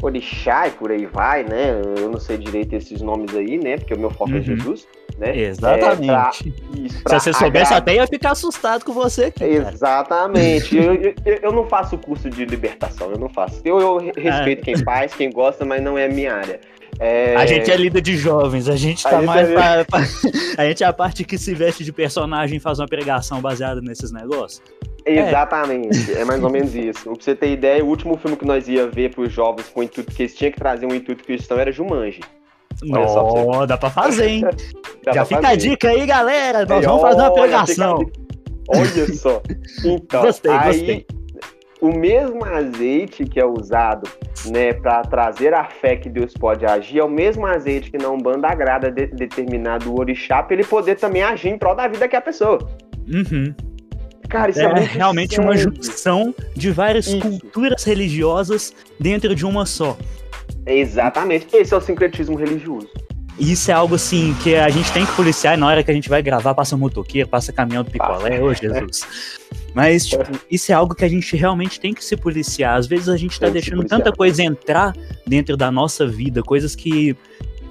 orixá 0.04 0.68
e 0.68 0.70
por 0.72 0.90
aí 0.90 1.06
vai, 1.06 1.42
né? 1.44 1.80
Eu 1.98 2.08
não 2.10 2.20
sei 2.20 2.36
direito 2.38 2.74
esses 2.74 3.00
nomes 3.00 3.34
aí, 3.34 3.58
né? 3.58 3.76
Porque 3.78 3.94
o 3.94 3.98
meu 3.98 4.10
foco 4.10 4.32
é 4.32 4.34
Uhum. 4.36 4.42
Jesus, 4.42 4.86
né? 5.18 5.36
Exatamente. 5.36 6.02
É, 6.48 6.52
pra- 6.52 6.80
isso, 6.80 7.02
pra 7.02 7.18
Se 7.20 7.24
você 7.24 7.32
soubesse, 7.38 7.74
até 7.74 7.94
ia 7.94 8.06
ficar 8.06 8.32
assustado 8.32 8.84
com 8.84 8.92
você 8.92 9.24
aqui. 9.26 9.44
Exatamente. 9.44 10.76
eu, 10.76 10.94
eu, 10.94 11.14
eu 11.42 11.52
não 11.52 11.66
faço 11.66 11.96
curso 11.98 12.28
de 12.28 12.44
libertação, 12.44 13.10
eu 13.10 13.18
não 13.18 13.28
faço. 13.28 13.60
Eu, 13.64 13.78
eu 13.80 13.96
respeito 14.16 14.62
quem 14.62 14.76
faz, 14.78 15.14
quem 15.14 15.30
gosta, 15.30 15.64
mas 15.64 15.82
não 15.82 15.96
é 15.96 16.08
minha 16.08 16.34
área. 16.34 16.60
É, 17.00 17.34
A 17.34 17.44
gente 17.44 17.68
é 17.70 17.76
líder 17.76 18.00
de 18.00 18.16
jovens, 18.16 18.68
a 18.68 18.76
gente 18.76 19.04
A 19.06 19.10
tá 19.10 19.16
gente 19.18 19.26
mais 19.26 19.48
é 19.50 19.52
pra, 19.54 19.84
pra- 19.84 20.00
A 20.58 20.64
gente 20.68 20.84
é 20.84 20.86
a 20.86 20.92
parte 20.92 21.24
que 21.24 21.36
se 21.36 21.52
veste 21.52 21.82
de 21.82 21.92
personagem 21.92 22.58
e 22.58 22.60
faz 22.60 22.78
uma 22.78 22.86
pregação 22.86 23.40
baseada 23.40 23.80
nesses 23.80 24.12
negócios. 24.12 24.62
Exatamente, 25.06 26.12
é. 26.12 26.24
mais 26.24 26.42
ou 26.42 26.50
menos 26.50 26.74
isso. 26.76 27.02
Pra 27.04 27.14
você 27.14 27.34
ter 27.34 27.50
ideia, 27.52 27.84
o 27.84 27.88
último 27.88 28.16
filme 28.16 28.36
que 28.36 28.46
nós 28.46 28.66
ia 28.68 28.86
ver 28.88 29.14
pros 29.14 29.32
jovens 29.32 29.68
com 29.68 29.80
o 29.80 29.82
intuito 29.82 30.12
que 30.12 30.22
eles 30.22 30.34
tinham 30.34 30.50
que 30.52 30.58
trazer 30.58 30.86
um 30.86 30.94
intuito 30.94 31.24
cristão 31.24 31.58
era 31.58 31.70
Jumanji. 31.72 32.20
Olha 32.90 33.06
pra 33.06 33.22
Nó, 33.44 33.66
dá 33.66 33.76
pra 33.76 33.90
fazer, 33.90 34.26
hein? 34.28 34.44
Já 35.04 35.12
pra 35.12 35.24
fica 35.24 35.40
a 35.40 35.42
fazer. 35.50 35.56
dica 35.56 35.88
aí, 35.90 36.06
galera. 36.06 36.60
Nós 36.66 36.78
Aí, 36.78 36.86
vamos 36.86 37.02
fazer 37.02 37.20
uma 37.20 37.30
olha, 37.32 37.40
pregação. 37.42 37.98
fica 37.98 38.10
a 38.72 38.82
dica. 38.82 39.00
Olha 39.00 39.14
só. 39.14 39.42
Então, 39.84 40.22
Gostei, 40.22 40.50
aí, 40.50 40.66
gostei. 40.78 41.06
o 41.82 41.92
mesmo 41.92 42.42
azeite 42.44 43.24
que 43.24 43.38
é 43.38 43.44
usado 43.44 44.08
né, 44.46 44.72
para 44.72 45.02
trazer 45.02 45.52
a 45.54 45.64
fé 45.64 45.96
que 45.96 46.08
Deus 46.08 46.32
pode 46.32 46.64
agir, 46.64 46.98
é 46.98 47.04
o 47.04 47.08
mesmo 47.10 47.46
azeite 47.46 47.90
que 47.90 47.98
na 47.98 48.08
Umbanda 48.08 48.48
agrada 48.48 48.90
de, 48.90 49.06
determinado 49.08 49.94
orixá 49.98 50.42
para 50.42 50.54
ele 50.54 50.64
poder 50.64 50.96
também 50.96 51.22
agir 51.22 51.48
em 51.50 51.58
prol 51.58 51.74
da 51.74 51.86
vida 51.86 52.08
que 52.08 52.16
é 52.16 52.18
a 52.18 52.22
pessoa. 52.22 52.58
Uhum. 53.06 53.54
Cara, 54.28 54.50
isso 54.50 54.60
é, 54.60 54.64
É 54.64 54.80
realmente 54.80 55.38
uma 55.38 55.56
sério. 55.56 55.74
junção 55.76 56.34
de 56.54 56.70
várias 56.70 57.06
Isso. 57.06 57.20
culturas 57.20 57.84
religiosas 57.84 58.72
dentro 58.98 59.34
de 59.34 59.44
uma 59.46 59.66
só. 59.66 59.96
Exatamente. 60.66 61.46
Esse 61.52 61.74
é 61.74 61.76
o 61.76 61.80
sincretismo 61.80 62.36
religioso. 62.36 62.88
Isso 63.38 63.70
é 63.70 63.74
algo 63.74 63.96
assim 63.96 64.34
que 64.42 64.54
a 64.54 64.68
gente 64.68 64.92
tem 64.92 65.04
que 65.04 65.12
policiar 65.12 65.54
e 65.54 65.56
na 65.56 65.66
hora 65.66 65.82
que 65.82 65.90
a 65.90 65.94
gente 65.94 66.08
vai 66.08 66.22
gravar, 66.22 66.54
passa 66.54 66.76
motoqueiro, 66.76 67.28
passa 67.28 67.52
caminhão 67.52 67.82
do 67.82 67.90
picolé, 67.90 68.40
ô 68.40 68.54
Jesus. 68.54 69.02
Mas, 69.74 70.06
tipo, 70.06 70.22
isso 70.48 70.70
é 70.70 70.74
algo 70.74 70.94
que 70.94 71.04
a 71.04 71.08
gente 71.08 71.36
realmente 71.36 71.80
tem 71.80 71.92
que 71.92 72.04
se 72.04 72.16
policiar. 72.16 72.76
Às 72.76 72.86
vezes 72.86 73.08
a 73.08 73.16
gente 73.16 73.38
tá 73.40 73.46
Tem 73.46 73.54
deixando 73.54 73.82
tanta 73.84 74.12
coisa 74.12 74.40
entrar 74.40 74.94
dentro 75.26 75.56
da 75.56 75.70
nossa 75.70 76.06
vida, 76.06 76.42
coisas 76.42 76.76
que. 76.76 77.16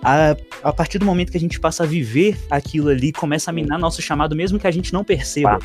A, 0.04 0.36
a 0.62 0.74
partir 0.74 1.00
do 1.00 1.06
momento 1.06 1.32
que 1.32 1.38
a 1.38 1.40
gente 1.40 1.58
passa 1.62 1.84
a 1.84 1.86
viver 1.86 2.38
aquilo 2.50 2.90
ali, 2.90 3.14
começa 3.14 3.52
a 3.52 3.54
minar 3.54 3.80
nosso 3.80 4.02
chamado, 4.02 4.36
mesmo 4.36 4.60
que 4.60 4.68
a 4.68 4.72
gente 4.72 4.92
não 4.92 5.02
perceba. 5.02 5.60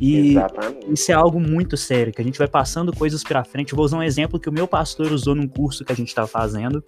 E 0.00 0.30
Exatamente. 0.30 0.92
isso 0.92 1.10
é 1.10 1.14
algo 1.14 1.40
muito 1.40 1.76
sério, 1.76 2.12
que 2.12 2.20
a 2.20 2.24
gente 2.24 2.38
vai 2.38 2.48
passando 2.48 2.94
coisas 2.94 3.22
pra 3.22 3.42
frente. 3.44 3.72
Eu 3.72 3.76
vou 3.76 3.84
usar 3.86 3.96
um 3.98 4.02
exemplo 4.02 4.38
que 4.38 4.48
o 4.48 4.52
meu 4.52 4.68
pastor 4.68 5.10
usou 5.12 5.34
num 5.34 5.48
curso 5.48 5.84
que 5.84 5.92
a 5.92 5.96
gente 5.96 6.14
tá 6.14 6.26
fazendo, 6.26 6.82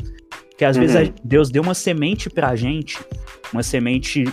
que 0.57 0.65
às 0.65 0.77
vezes 0.77 0.95
Uhum. 0.97 1.03
a- 1.03 1.13
Deus 1.25 1.51
deu 1.51 1.63
uma 1.63 1.75
semente 1.75 2.29
pra 2.29 2.55
gente, 2.55 2.99
uma 3.53 3.63
semente 3.63 4.25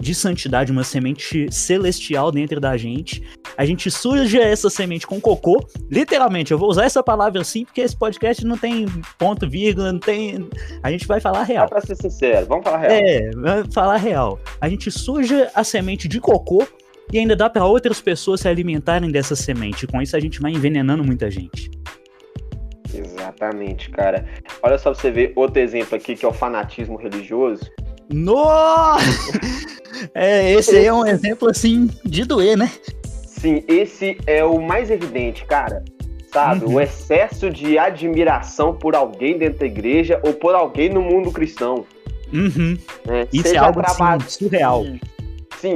de 0.00 0.14
santidade, 0.16 0.72
uma 0.72 0.82
semente 0.82 1.46
celestial 1.52 2.32
dentro 2.32 2.58
da 2.58 2.76
gente. 2.76 3.22
A 3.56 3.64
gente 3.64 3.88
suja 3.90 4.40
essa 4.42 4.68
semente 4.68 5.06
com 5.06 5.20
cocô, 5.20 5.64
literalmente. 5.88 6.50
Eu 6.50 6.58
vou 6.58 6.68
usar 6.70 6.86
essa 6.86 7.02
palavra 7.04 7.40
assim 7.42 7.64
porque 7.64 7.82
esse 7.82 7.96
podcast 7.96 8.44
não 8.44 8.56
tem 8.58 8.86
ponto, 9.18 9.48
vírgula, 9.48 9.92
não 9.92 10.00
tem. 10.00 10.48
A 10.82 10.90
gente 10.90 11.06
vai 11.06 11.20
falar 11.20 11.44
real. 11.44 11.68
Pra 11.68 11.80
ser 11.82 11.94
sincero, 11.96 12.46
vamos 12.46 12.64
falar 12.64 12.78
real. 12.78 12.90
É, 12.92 13.30
falar 13.72 13.96
real. 13.96 14.40
A 14.60 14.68
gente 14.68 14.90
suja 14.90 15.50
a 15.54 15.62
semente 15.62 16.08
de 16.08 16.18
cocô 16.18 16.66
e 17.12 17.18
ainda 17.18 17.34
dá 17.34 17.48
pra 17.48 17.64
outras 17.64 18.00
pessoas 18.00 18.40
se 18.40 18.48
alimentarem 18.48 19.10
dessa 19.10 19.34
semente. 19.34 19.86
Com 19.86 20.00
isso 20.00 20.16
a 20.16 20.20
gente 20.20 20.40
vai 20.40 20.52
envenenando 20.52 21.02
muita 21.04 21.30
gente. 21.30 21.70
Exatamente, 22.94 23.90
cara. 23.90 24.26
Olha 24.62 24.76
só 24.78 24.92
pra 24.92 25.00
você 25.00 25.10
ver 25.10 25.32
outro 25.34 25.60
exemplo 25.60 25.96
aqui, 25.96 26.14
que 26.14 26.24
é 26.24 26.28
o 26.28 26.32
fanatismo 26.32 26.96
religioso. 26.96 27.64
Nossa! 28.12 29.02
É, 30.14 30.52
esse 30.54 30.74
aí 30.74 30.86
é 30.86 30.92
um 30.92 31.06
exemplo 31.06 31.48
assim 31.48 31.88
de 32.04 32.24
doer, 32.24 32.56
né? 32.56 32.72
Sim, 33.26 33.62
esse 33.68 34.16
é 34.26 34.44
o 34.44 34.60
mais 34.60 34.90
evidente, 34.90 35.44
cara. 35.44 35.84
Sabe? 36.32 36.64
Uhum. 36.64 36.74
O 36.74 36.80
excesso 36.80 37.50
de 37.50 37.78
admiração 37.78 38.74
por 38.74 38.96
alguém 38.96 39.36
dentro 39.36 39.60
da 39.60 39.66
igreja 39.66 40.18
ou 40.24 40.32
por 40.32 40.54
alguém 40.54 40.88
no 40.88 41.02
mundo 41.02 41.30
cristão. 41.30 41.84
Uhum. 42.32 42.76
Né? 43.06 43.28
Isso 43.32 43.54
é 43.54 43.58
algo 43.58 43.80
assim, 43.80 44.28
surreal. 44.28 44.84
Sim, 44.84 45.00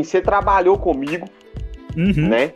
você 0.03 0.21
trabalhou 0.21 0.79
comigo, 0.79 1.27
Uhum. 1.97 2.29
né? 2.29 2.51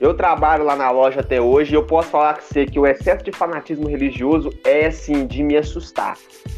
Eu 0.00 0.14
trabalho 0.14 0.64
lá 0.64 0.74
na 0.76 0.90
loja 0.90 1.20
até 1.20 1.40
hoje 1.40 1.72
e 1.72 1.74
eu 1.74 1.82
posso 1.84 2.08
falar 2.08 2.34
com 2.34 2.40
você 2.42 2.64
que 2.66 2.78
o 2.78 2.86
excesso 2.86 3.24
de 3.24 3.32
fanatismo 3.32 3.86
religioso 3.88 4.50
é, 4.64 4.86
assim, 4.86 5.26
de 5.26 5.42
me 5.42 5.56
assustar. 5.56 6.16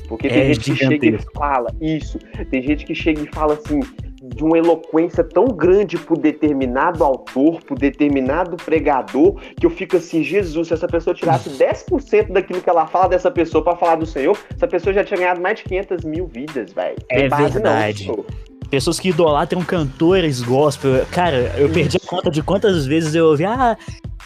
Porque 0.09 0.29
tem 0.29 0.43
É 0.43 0.47
gente 0.47 0.61
que 0.73 0.77
chega 0.77 0.95
e 0.95 1.01
gigantesco. 1.01 1.33
fala 1.35 1.69
isso, 1.81 2.19
tem 2.51 2.63
gente 2.63 2.85
que 2.85 2.95
chega 2.95 3.23
e 3.23 3.29
fala 3.35 3.55
assim, 3.55 3.81
de 4.23 4.43
uma 4.45 4.59
eloquência 4.59 5.23
tão 5.25 5.47
grande 5.47 5.97
por 5.97 6.17
determinado 6.19 7.03
autor, 7.05 7.61
por 7.63 7.79
determinado 7.79 8.57
pregador, 8.57 9.37
que 9.59 9.65
eu 9.67 9.71
fico 9.71 9.97
assim, 9.97 10.23
Jesus, 10.23 10.69
se 10.69 10.75
essa 10.75 10.87
pessoa 10.89 11.15
tirasse 11.15 11.51
10% 11.51 12.33
daquilo 12.33 12.61
que 12.61 12.69
ela 12.71 12.87
fala 12.87 13.09
dessa 13.09 13.31
pessoa 13.31 13.63
pra 13.63 13.77
falar 13.77 13.97
do 13.97 14.07
Senhor, 14.07 14.37
essa 14.55 14.67
pessoa 14.67 14.93
já 14.93 15.05
tinha 15.05 15.19
ganhado 15.19 15.41
mais 15.41 15.59
de 15.59 15.65
500 15.65 16.05
mil 16.05 16.27
vidas, 16.27 16.73
velho. 16.73 16.97
É 17.09 17.21
Tem 17.21 17.29
base 17.29 17.43
não, 17.43 17.51
verdade. 17.63 17.99
senhor. 18.05 18.25
Pessoas 18.71 19.01
que 19.01 19.09
idolatram 19.09 19.63
cantores 19.65 20.43
gospel. 20.43 21.07
Cara, 21.11 21.55
eu 21.57 21.71
perdi 21.71 21.97
a 21.97 22.07
conta 22.07 22.31
de 22.31 22.43
quantas 22.43 22.87
vezes 22.87 23.15
eu 23.15 23.27
ouvi. 23.27 23.45
Ah, 23.45 23.77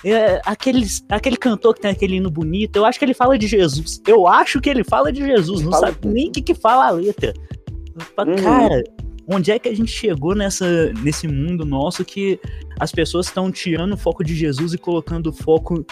é, 0.05 0.41
aqueles, 0.45 1.05
aquele 1.09 1.37
cantor 1.37 1.75
que 1.75 1.81
tem 1.81 1.91
aquele 1.91 2.17
hino 2.17 2.31
bonito, 2.31 2.77
eu 2.77 2.85
acho 2.85 2.99
que 2.99 3.05
ele 3.05 3.15
fala 3.15 3.39
de 3.39 3.47
Jesus. 3.47 4.01
Eu 4.07 4.27
acho 4.27 4.61
que 4.61 4.69
ele 4.69 4.83
fala 4.83 5.13
de 5.13 5.25
Jesus, 5.25 5.63
não 5.63 5.71
Fala 5.71 5.89
sabe 5.89 6.09
nem 6.09 6.29
o 6.29 6.33
que, 6.33 6.43
que 6.43 6.55
fala 6.55 6.87
a 6.87 6.91
letra. 6.91 7.33
Falo, 8.17 8.31
Uhum. 8.31 8.37
Cara, 8.37 8.83
onde 9.29 9.51
é 9.51 9.59
que 9.59 9.69
a 9.69 9.77
gente 9.77 9.91
chegou 9.91 10.35
nessa, 10.35 10.93
nesse 10.95 11.29
mundo 11.29 11.65
nosso 11.65 12.05
que 12.05 12.41
as 12.81 12.91
pessoas 12.91 13.27
estão 13.27 13.51
tirando 13.51 13.93
o 13.93 13.97
foco 13.97 14.25
de 14.25 14.35
Jesus 14.35 14.75
e 14.75 14.79
colocando 14.79 15.29
o 15.29 15.33
foco. 15.33 15.85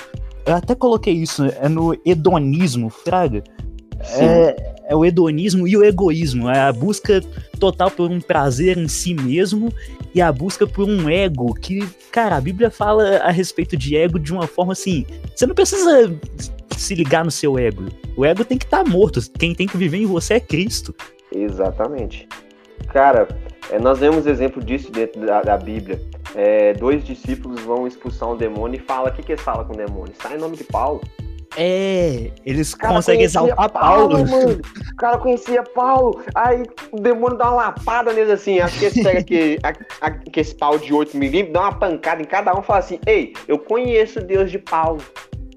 Eu 0.47 0.57
até 0.57 0.75
coloquei 0.75 1.15
isso, 1.15 1.45
é 1.45 1.69
no 1.69 1.97
hedonismo, 2.05 2.91
Fraga. 2.91 3.45
É, 4.19 4.75
é 4.91 4.97
o 4.97 5.05
hedonismo 5.05 5.69
e 5.69 5.77
o 5.77 5.85
egoísmo. 5.85 6.51
É 6.51 6.59
a 6.59 6.73
busca 6.73 7.23
total 7.61 7.91
por 7.93 8.11
um 8.11 8.21
prazer 8.21 8.77
em 8.77 8.89
si 8.89 9.15
mesmo 9.15 9.73
e 10.13 10.21
a 10.21 10.33
busca 10.33 10.67
por 10.67 10.89
um 10.89 11.09
ego 11.09 11.55
que, 11.55 11.87
cara, 12.11 12.37
a 12.37 12.41
Bíblia 12.41 12.73
fala 12.73 13.19
a 13.19 13.31
respeito 13.31 13.77
de 13.77 13.97
ego 13.97 14.19
de 14.19 14.33
uma 14.33 14.49
forma 14.49 14.73
assim. 14.73 15.07
Você 15.33 15.47
não 15.47 15.55
precisa 15.55 16.13
se 16.77 16.95
ligar 16.97 17.25
no 17.25 17.31
seu 17.31 17.57
ego. 17.57 17.85
O 18.17 18.25
ego 18.25 18.45
tem 18.45 18.59
que 18.59 18.65
estar 18.65 18.85
morto. 18.85 19.21
Quem 19.39 19.55
tem 19.55 19.69
que 19.69 19.77
viver 19.77 19.99
em 19.99 20.07
você 20.07 20.35
é 20.35 20.41
Cristo. 20.41 20.93
Exatamente. 21.33 22.29
Cara, 22.89 23.29
é, 23.71 23.79
nós 23.79 24.01
vemos 24.01 24.27
exemplo 24.27 24.61
disso 24.61 24.91
dentro 24.91 25.25
da, 25.25 25.41
da 25.41 25.57
Bíblia. 25.57 26.03
É, 26.35 26.73
dois 26.75 27.05
discípulos 27.05 27.61
vão 27.61 27.87
expulsar 27.87 28.29
um 28.29 28.37
demônio 28.37 28.81
e 28.81 28.85
fala, 28.85 29.11
o 29.11 29.13
que, 29.13 29.23
que 29.23 29.33
eles 29.33 29.43
falam 29.43 29.65
com 29.65 29.75
o 29.75 29.77
demônio? 29.77 30.13
Sai 30.21 30.35
em 30.37 30.41
nome 30.41 30.57
de 30.57 30.65
Paulo. 30.65 31.01
É, 31.57 32.31
eles 32.47 32.75
cara 32.75 32.95
conseguem 32.95 33.25
exaltar 33.25 33.71
Paulo. 33.71 34.19
mano. 34.27 34.61
O 34.93 34.97
cara 34.97 35.19
conhecia 35.19 35.63
Paulo. 35.63 36.23
Aí 36.35 36.63
o 36.93 37.01
demônio 37.01 37.37
dá 37.37 37.51
uma 37.51 37.63
lapada 37.65 38.13
neles 38.13 38.31
assim. 38.31 38.61
Acho 38.61 38.79
que 38.79 38.85
esse 38.87 39.03
pega 39.03 39.19
aqui, 39.19 39.59
a, 39.65 40.07
a, 40.07 40.11
que 40.11 40.41
esse 40.41 40.55
pau 40.55 40.79
de 40.79 40.93
8 40.95 41.17
milímetros, 41.17 41.53
dá 41.55 41.61
uma 41.63 41.73
pancada 41.79 42.23
em 42.23 42.25
cada 42.25 42.55
um 42.57 42.61
e 42.61 42.65
fala 42.65 42.79
assim: 42.79 42.99
Ei, 43.07 43.33
eu 43.49 43.59
conheço 43.59 44.21
o 44.21 44.23
Deus 44.23 44.51
de 44.51 44.59
Paulo, 44.59 45.01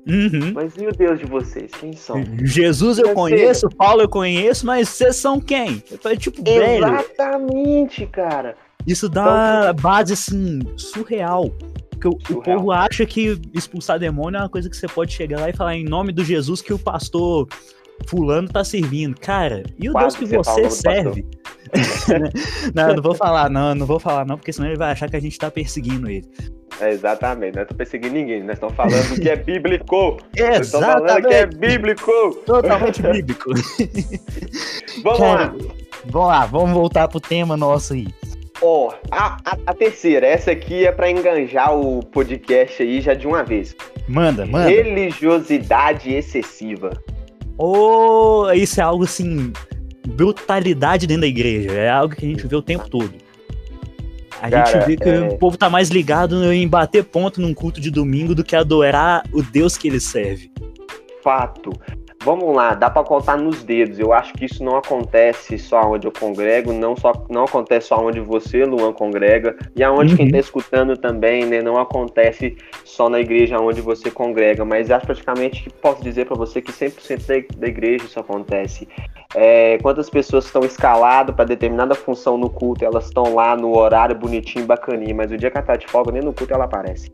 Uhum. 0.06 0.52
mas 0.54 0.76
e 0.76 0.86
o 0.86 0.92
Deus 0.92 1.18
de 1.20 1.26
vocês? 1.26 1.72
Quem 1.80 1.94
são? 1.94 2.22
Jesus 2.44 2.98
eu 2.98 3.14
conheço, 3.14 3.70
Paulo 3.70 4.02
eu 4.02 4.10
conheço, 4.10 4.66
mas 4.66 4.90
vocês 4.90 5.16
são 5.16 5.40
quem? 5.40 5.82
Eu 5.90 5.98
falei, 5.98 6.18
tipo, 6.18 6.44
velho, 6.44 6.86
Exatamente, 6.86 8.06
cara. 8.08 8.56
isso 8.86 9.08
dá 9.08 9.72
base 9.74 10.12
assim, 10.14 10.60
surreal. 10.76 11.46
Porque 12.10 12.34
o, 12.34 12.38
o 12.38 12.42
povo 12.42 12.72
acha 12.72 13.06
que 13.06 13.40
expulsar 13.54 14.00
demônio 14.00 14.38
é 14.38 14.42
uma 14.42 14.50
coisa 14.50 14.70
que 14.70 14.76
você 14.76 14.88
pode 14.88 15.14
chegar 15.14 15.40
lá 15.40 15.50
e 15.50 15.54
falar 15.54 15.76
em 15.76 15.84
nome 15.84 16.12
do 16.12 16.24
Jesus 16.24 16.62
que 16.62 16.74
o 16.74 16.80
pastor 16.80 17.48
fulano 18.08 18.50
tá 18.50 18.64
servindo. 18.64 19.20
Cara, 19.20 19.64
e 19.80 19.90
o 19.90 19.94
Quase 19.94 20.26
Deus 20.26 20.48
que 20.48 20.54
você 20.54 20.70
serve? 20.70 21.26
não, 22.74 22.96
não 22.96 23.04
vou 23.04 23.16
falar, 23.16 23.50
não, 23.50 23.74
não 23.74 23.86
vou 23.86 24.00
falar 24.00 24.26
não, 24.26 24.38
porque 24.38 24.52
senão 24.52 24.68
ele 24.68 24.78
vai 24.78 24.92
achar 24.92 25.10
que 25.10 25.16
a 25.16 25.20
gente 25.20 25.38
tá 25.38 25.50
perseguindo 25.50 26.10
ele. 26.10 26.28
É, 26.80 26.90
exatamente, 26.90 27.56
não 27.56 27.66
tô 27.66 27.76
perseguindo 27.76 28.16
ninguém, 28.16 28.44
nós 28.44 28.56
estamos 28.56 28.76
falando 28.76 29.16
do 29.16 29.22
que 29.22 29.30
é 29.30 29.36
bíblico. 29.36 30.18
Nós 30.38 30.66
estamos 30.66 30.88
falando 30.88 31.28
que 31.28 31.34
é 31.34 31.46
bíblico. 31.46 32.12
totalmente 32.46 33.02
bíblico. 33.12 33.52
Vamos 35.04 35.20
Cara, 35.20 35.46
lá. 35.46 35.56
Vamos 36.06 36.28
lá, 36.28 36.46
vamos 36.46 36.72
voltar 36.72 37.08
pro 37.08 37.20
tema 37.20 37.56
nosso 37.56 37.94
aí. 37.94 38.08
Ó, 38.66 38.94
a, 39.12 39.38
a, 39.44 39.58
a 39.66 39.74
terceira, 39.74 40.26
essa 40.26 40.52
aqui 40.52 40.86
é 40.86 40.92
pra 40.92 41.12
enganjar 41.12 41.76
o 41.76 42.02
podcast 42.02 42.82
aí 42.82 43.02
já 43.02 43.14
de 43.14 43.28
uma 43.28 43.44
vez. 43.44 43.76
Manda, 44.08 44.46
manda. 44.46 44.70
Religiosidade 44.70 46.14
excessiva. 46.14 46.92
ou 47.58 48.54
isso 48.54 48.80
é 48.80 48.84
algo 48.84 49.04
assim, 49.04 49.52
brutalidade 50.08 51.06
dentro 51.06 51.22
da 51.22 51.28
igreja. 51.28 51.72
É 51.74 51.90
algo 51.90 52.16
que 52.16 52.26
a 52.26 52.30
gente 52.30 52.48
vê 52.48 52.56
o 52.56 52.62
tempo 52.62 52.90
todo. 52.90 53.14
A 54.42 54.50
Cara, 54.50 54.66
gente 54.66 54.86
vê 54.88 54.98
que 54.98 55.10
é... 55.10 55.20
o 55.20 55.38
povo 55.38 55.58
tá 55.58 55.70
mais 55.70 55.90
ligado 55.90 56.52
em 56.54 56.68
bater 56.68 57.04
ponto 57.04 57.42
num 57.42 57.54
culto 57.54 57.82
de 57.82 57.92
domingo 57.92 58.34
do 58.34 58.46
que 58.46 58.56
adorar 58.56 59.24
o 59.34 59.42
Deus 59.42 59.78
que 59.78 59.90
ele 59.90 60.00
serve. 60.00 60.50
Fato. 61.22 61.72
Vamos 62.24 62.56
lá, 62.56 62.74
dá 62.74 62.90
para 62.90 63.04
contar 63.04 63.38
nos 63.38 63.64
dedos. 63.64 64.00
Eu 64.00 64.14
acho 64.14 64.34
que 64.34 64.46
isso 64.46 64.64
não 64.64 64.78
acontece 64.78 65.58
só 65.60 65.92
onde 65.92 66.08
eu 66.08 66.12
congrego, 66.12 66.72
não 66.72 66.96
só 66.96 67.12
não 67.30 67.44
acontece 67.44 67.88
só 67.88 67.98
onde 67.98 68.22
você, 68.22 68.64
Luan, 68.64 68.94
congrega, 68.94 69.58
e 69.76 69.84
aonde 69.84 70.12
uhum. 70.12 70.18
quem 70.18 70.26
está 70.28 70.40
escutando 70.40 70.96
também, 70.96 71.46
né? 71.46 71.62
Não 71.62 71.78
acontece 71.78 72.56
só 72.86 73.10
na 73.10 73.20
igreja 73.20 73.60
onde 73.60 73.82
você 73.82 74.10
congrega, 74.10 74.64
mas 74.64 74.90
acho 74.90 75.06
praticamente 75.06 75.64
que 75.64 75.70
posso 75.70 76.02
dizer 76.02 76.26
para 76.26 76.38
você 76.38 76.62
que 76.62 76.72
100% 76.72 77.26
da, 77.26 77.58
da 77.60 77.68
igreja 77.68 78.06
isso 78.06 78.20
acontece. 78.20 78.88
É, 79.36 79.78
quantas 79.80 80.10
pessoas 80.10 80.46
estão 80.46 80.64
escaladas 80.64 81.36
para 81.36 81.46
determinada 81.46 81.94
função 81.94 82.38
no 82.38 82.50
culto, 82.50 82.86
elas 82.86 83.06
estão 83.06 83.36
lá 83.36 83.56
no 83.56 83.78
horário 83.78 84.16
bonitinho, 84.16 84.66
bacaninho, 84.66 85.16
mas 85.16 85.32
o 85.32 85.38
dia 85.38 85.52
que 85.52 85.58
ela 85.58 85.66
tá 85.66 85.76
de 85.76 85.88
folga, 85.88 86.12
nem 86.12 86.22
no 86.22 86.34
culto 86.34 86.54
ela 86.54 86.66
aparece. 86.66 87.12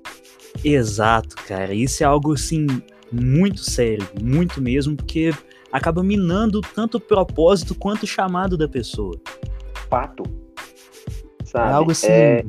Exato, 0.63 1.35
cara. 1.47 1.73
Isso 1.73 2.03
é 2.03 2.05
algo 2.05 2.33
assim 2.33 2.67
muito 3.11 3.59
sério, 3.61 4.07
muito 4.21 4.61
mesmo, 4.61 4.95
porque 4.95 5.33
acaba 5.71 6.03
minando 6.03 6.61
tanto 6.61 6.97
o 6.97 6.99
propósito 6.99 7.75
quanto 7.75 8.03
o 8.03 8.07
chamado 8.07 8.57
da 8.57 8.67
pessoa. 8.67 9.15
Fato. 9.89 10.23
Sabe? 11.43 11.69
É 11.69 11.73
algo 11.73 11.91
assim 11.91 12.07
é... 12.07 12.43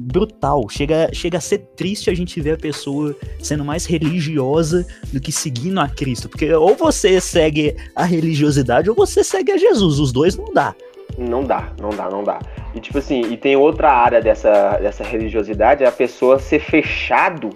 brutal. 0.00 0.68
Chega, 0.68 1.10
chega 1.12 1.38
a 1.38 1.40
ser 1.40 1.58
triste 1.76 2.10
a 2.10 2.14
gente 2.14 2.40
ver 2.40 2.52
a 2.52 2.56
pessoa 2.56 3.16
sendo 3.40 3.64
mais 3.64 3.84
religiosa 3.84 4.86
do 5.12 5.20
que 5.20 5.32
seguindo 5.32 5.80
a 5.80 5.88
Cristo. 5.88 6.28
Porque 6.28 6.52
ou 6.52 6.74
você 6.74 7.20
segue 7.20 7.76
a 7.94 8.04
religiosidade 8.04 8.88
ou 8.88 8.94
você 8.94 9.24
segue 9.24 9.52
a 9.52 9.56
Jesus. 9.56 9.98
Os 9.98 10.12
dois 10.12 10.36
não 10.36 10.52
dá. 10.52 10.74
Não 11.16 11.42
dá, 11.42 11.72
não 11.80 11.90
dá, 11.90 12.08
não 12.08 12.22
dá. 12.22 12.38
E 12.74 12.80
tipo 12.80 12.98
assim, 12.98 13.22
e 13.22 13.36
tem 13.36 13.56
outra 13.56 13.90
área 13.90 14.20
dessa, 14.20 14.78
dessa 14.78 15.02
religiosidade, 15.02 15.82
é 15.82 15.88
a 15.88 15.92
pessoa 15.92 16.38
ser 16.38 16.60
fechado 16.60 17.50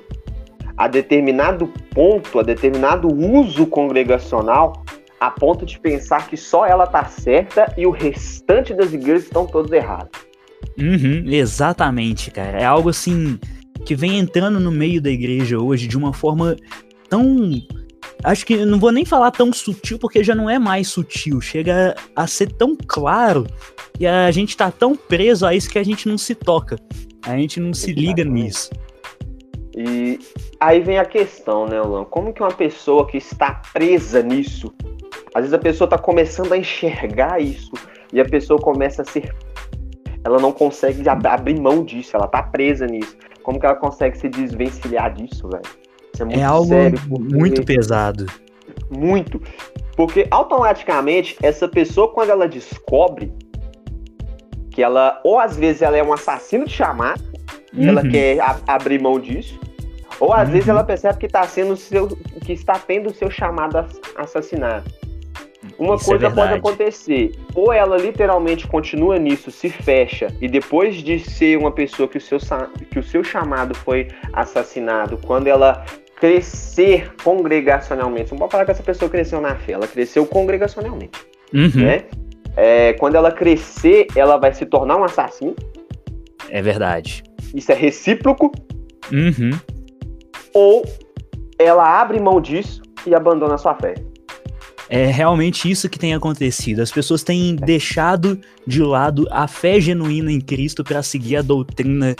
a 0.76 0.88
determinado 0.88 1.66
ponto, 1.90 2.38
a 2.38 2.42
determinado 2.42 3.08
uso 3.08 3.66
congregacional, 3.66 4.84
a 5.20 5.30
ponto 5.30 5.64
de 5.64 5.78
pensar 5.78 6.28
que 6.28 6.36
só 6.36 6.66
ela 6.66 6.86
tá 6.86 7.04
certa 7.04 7.72
e 7.76 7.86
o 7.86 7.90
restante 7.90 8.74
das 8.74 8.92
igrejas 8.92 9.24
estão 9.24 9.46
todos 9.46 9.70
errados. 9.70 10.10
Uhum, 10.78 11.24
exatamente, 11.26 12.30
cara. 12.30 12.58
É 12.58 12.64
algo 12.64 12.88
assim 12.88 13.38
que 13.84 13.94
vem 13.94 14.18
entrando 14.18 14.58
no 14.58 14.70
meio 14.70 15.00
da 15.00 15.10
igreja 15.10 15.58
hoje 15.58 15.86
de 15.86 15.96
uma 15.96 16.12
forma 16.12 16.56
tão. 17.08 17.50
Acho 18.24 18.46
que 18.46 18.64
não 18.64 18.78
vou 18.78 18.92
nem 18.92 19.04
falar 19.04 19.30
tão 19.30 19.52
sutil, 19.52 19.98
porque 19.98 20.22
já 20.22 20.34
não 20.34 20.48
é 20.48 20.58
mais 20.58 20.88
sutil. 20.88 21.40
Chega 21.40 21.94
a 22.14 22.26
ser 22.26 22.52
tão 22.52 22.76
claro 22.86 23.46
e 23.98 24.06
a 24.06 24.30
gente 24.30 24.56
tá 24.56 24.70
tão 24.70 24.96
preso 24.96 25.46
a 25.46 25.54
isso 25.54 25.70
que 25.70 25.78
a 25.78 25.84
gente 25.84 26.08
não 26.08 26.16
se 26.16 26.34
toca. 26.34 26.76
A 27.22 27.36
gente 27.36 27.60
não 27.60 27.72
se 27.72 27.92
liga 27.92 28.24
nisso. 28.24 28.70
E 29.84 30.18
aí 30.60 30.80
vem 30.80 30.98
a 30.98 31.04
questão, 31.04 31.66
né, 31.66 31.80
Luan? 31.80 32.04
Como 32.04 32.32
que 32.32 32.40
uma 32.40 32.52
pessoa 32.52 33.04
que 33.06 33.16
está 33.16 33.62
presa 33.72 34.22
nisso, 34.22 34.72
às 35.34 35.42
vezes 35.42 35.52
a 35.52 35.58
pessoa 35.58 35.86
está 35.86 35.98
começando 35.98 36.52
a 36.52 36.56
enxergar 36.56 37.40
isso 37.40 37.72
e 38.12 38.20
a 38.20 38.24
pessoa 38.24 38.60
começa 38.60 39.02
a 39.02 39.04
ser. 39.04 39.34
Ela 40.24 40.38
não 40.38 40.52
consegue 40.52 41.02
abrir 41.08 41.60
mão 41.60 41.84
disso, 41.84 42.14
ela 42.14 42.26
está 42.26 42.44
presa 42.44 42.86
nisso. 42.86 43.16
Como 43.42 43.58
que 43.58 43.66
ela 43.66 43.74
consegue 43.74 44.16
se 44.16 44.28
desvencilhar 44.28 45.12
disso, 45.14 45.48
velho? 45.48 45.62
Isso 46.14 46.22
é, 46.22 46.26
muito 46.26 46.38
é 46.38 46.44
algo 46.44 46.68
sério, 46.68 47.00
muito 47.08 47.64
pesado. 47.64 48.26
Muito. 48.88 49.42
Porque 49.96 50.28
automaticamente 50.30 51.36
essa 51.42 51.66
pessoa, 51.66 52.12
quando 52.12 52.30
ela 52.30 52.46
descobre 52.46 53.32
que 54.70 54.80
ela, 54.80 55.20
ou 55.24 55.40
às 55.40 55.56
vezes 55.56 55.82
ela 55.82 55.96
é 55.96 56.04
um 56.04 56.12
assassino 56.12 56.66
de 56.66 56.72
chamado, 56.72 57.20
uhum. 57.74 57.88
ela 57.88 58.08
quer 58.08 58.38
abrir 58.66 59.02
mão 59.02 59.18
disso, 59.18 59.58
ou 60.22 60.32
às 60.32 60.46
uhum. 60.46 60.52
vezes 60.52 60.68
ela 60.68 60.84
percebe 60.84 61.18
que 61.18 61.26
está 61.26 61.42
sendo 61.42 61.76
seu, 61.76 62.06
que 62.06 62.52
está 62.52 62.74
tendo 62.74 63.10
o 63.10 63.12
seu 63.14 63.28
chamado 63.28 63.84
assassinado. 64.14 64.88
Uma 65.76 65.96
Isso 65.96 66.04
é 66.04 66.06
coisa 66.10 66.26
é 66.28 66.30
pode 66.30 66.54
acontecer, 66.54 67.32
ou 67.56 67.72
ela 67.72 67.96
literalmente 67.98 68.68
continua 68.68 69.18
nisso, 69.18 69.50
se 69.50 69.68
fecha, 69.68 70.28
e 70.40 70.46
depois 70.46 70.96
de 70.96 71.18
ser 71.18 71.58
uma 71.58 71.72
pessoa 71.72 72.08
que 72.08 72.18
o 72.18 72.20
seu, 72.20 72.38
que 72.88 73.00
o 73.00 73.02
seu 73.02 73.24
chamado 73.24 73.74
foi 73.74 74.06
assassinado, 74.32 75.18
quando 75.26 75.48
ela 75.48 75.84
crescer 76.20 77.12
congregacionalmente, 77.24 78.30
não 78.30 78.38
pode 78.38 78.52
falar 78.52 78.64
que 78.64 78.70
essa 78.70 78.82
pessoa 78.82 79.10
cresceu 79.10 79.40
na 79.40 79.56
fé, 79.56 79.72
ela 79.72 79.88
cresceu 79.88 80.24
congregacionalmente. 80.24 81.18
Uhum. 81.52 81.82
Né? 81.82 82.04
É, 82.56 82.92
quando 82.92 83.16
ela 83.16 83.32
crescer, 83.32 84.06
ela 84.14 84.36
vai 84.36 84.54
se 84.54 84.66
tornar 84.66 84.98
um 84.98 85.02
assassino. 85.02 85.56
É 86.48 86.62
verdade. 86.62 87.24
Isso 87.52 87.72
é 87.72 87.74
recíproco. 87.74 88.52
Uhum. 89.10 89.50
Ou 90.54 90.84
ela 91.58 92.00
abre 92.00 92.20
mão 92.20 92.40
disso 92.40 92.82
e 93.06 93.14
abandona 93.14 93.56
sua 93.58 93.74
fé. 93.74 93.94
É 94.88 95.06
realmente 95.06 95.70
isso 95.70 95.88
que 95.88 95.98
tem 95.98 96.12
acontecido. 96.12 96.80
As 96.80 96.90
pessoas 96.90 97.22
têm 97.22 97.54
deixado 97.54 98.38
de 98.66 98.82
lado 98.82 99.26
a 99.30 99.48
fé 99.48 99.80
genuína 99.80 100.30
em 100.30 100.40
Cristo 100.40 100.84
para 100.84 101.02
seguir 101.02 101.36
a 101.36 101.42
doutrina 101.42 102.14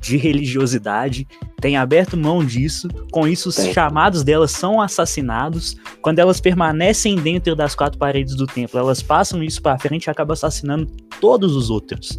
de 0.00 0.16
religiosidade, 0.16 1.26
têm 1.60 1.76
aberto 1.76 2.16
mão 2.16 2.44
disso. 2.44 2.88
Com 3.10 3.26
isso, 3.26 3.50
os 3.50 3.54
Sim. 3.54 3.72
chamados 3.72 4.22
delas 4.22 4.50
são 4.50 4.80
assassinados. 4.80 5.76
Quando 6.02 6.18
elas 6.18 6.40
permanecem 6.40 7.14
dentro 7.14 7.54
das 7.54 7.74
quatro 7.74 7.98
paredes 7.98 8.34
do 8.34 8.46
templo, 8.46 8.78
elas 8.78 9.00
passam 9.00 9.42
isso 9.42 9.62
para 9.62 9.78
frente 9.78 10.06
e 10.06 10.10
acabam 10.10 10.32
assassinando 10.32 10.86
todos 11.20 11.54
os 11.54 11.70
outros 11.70 12.18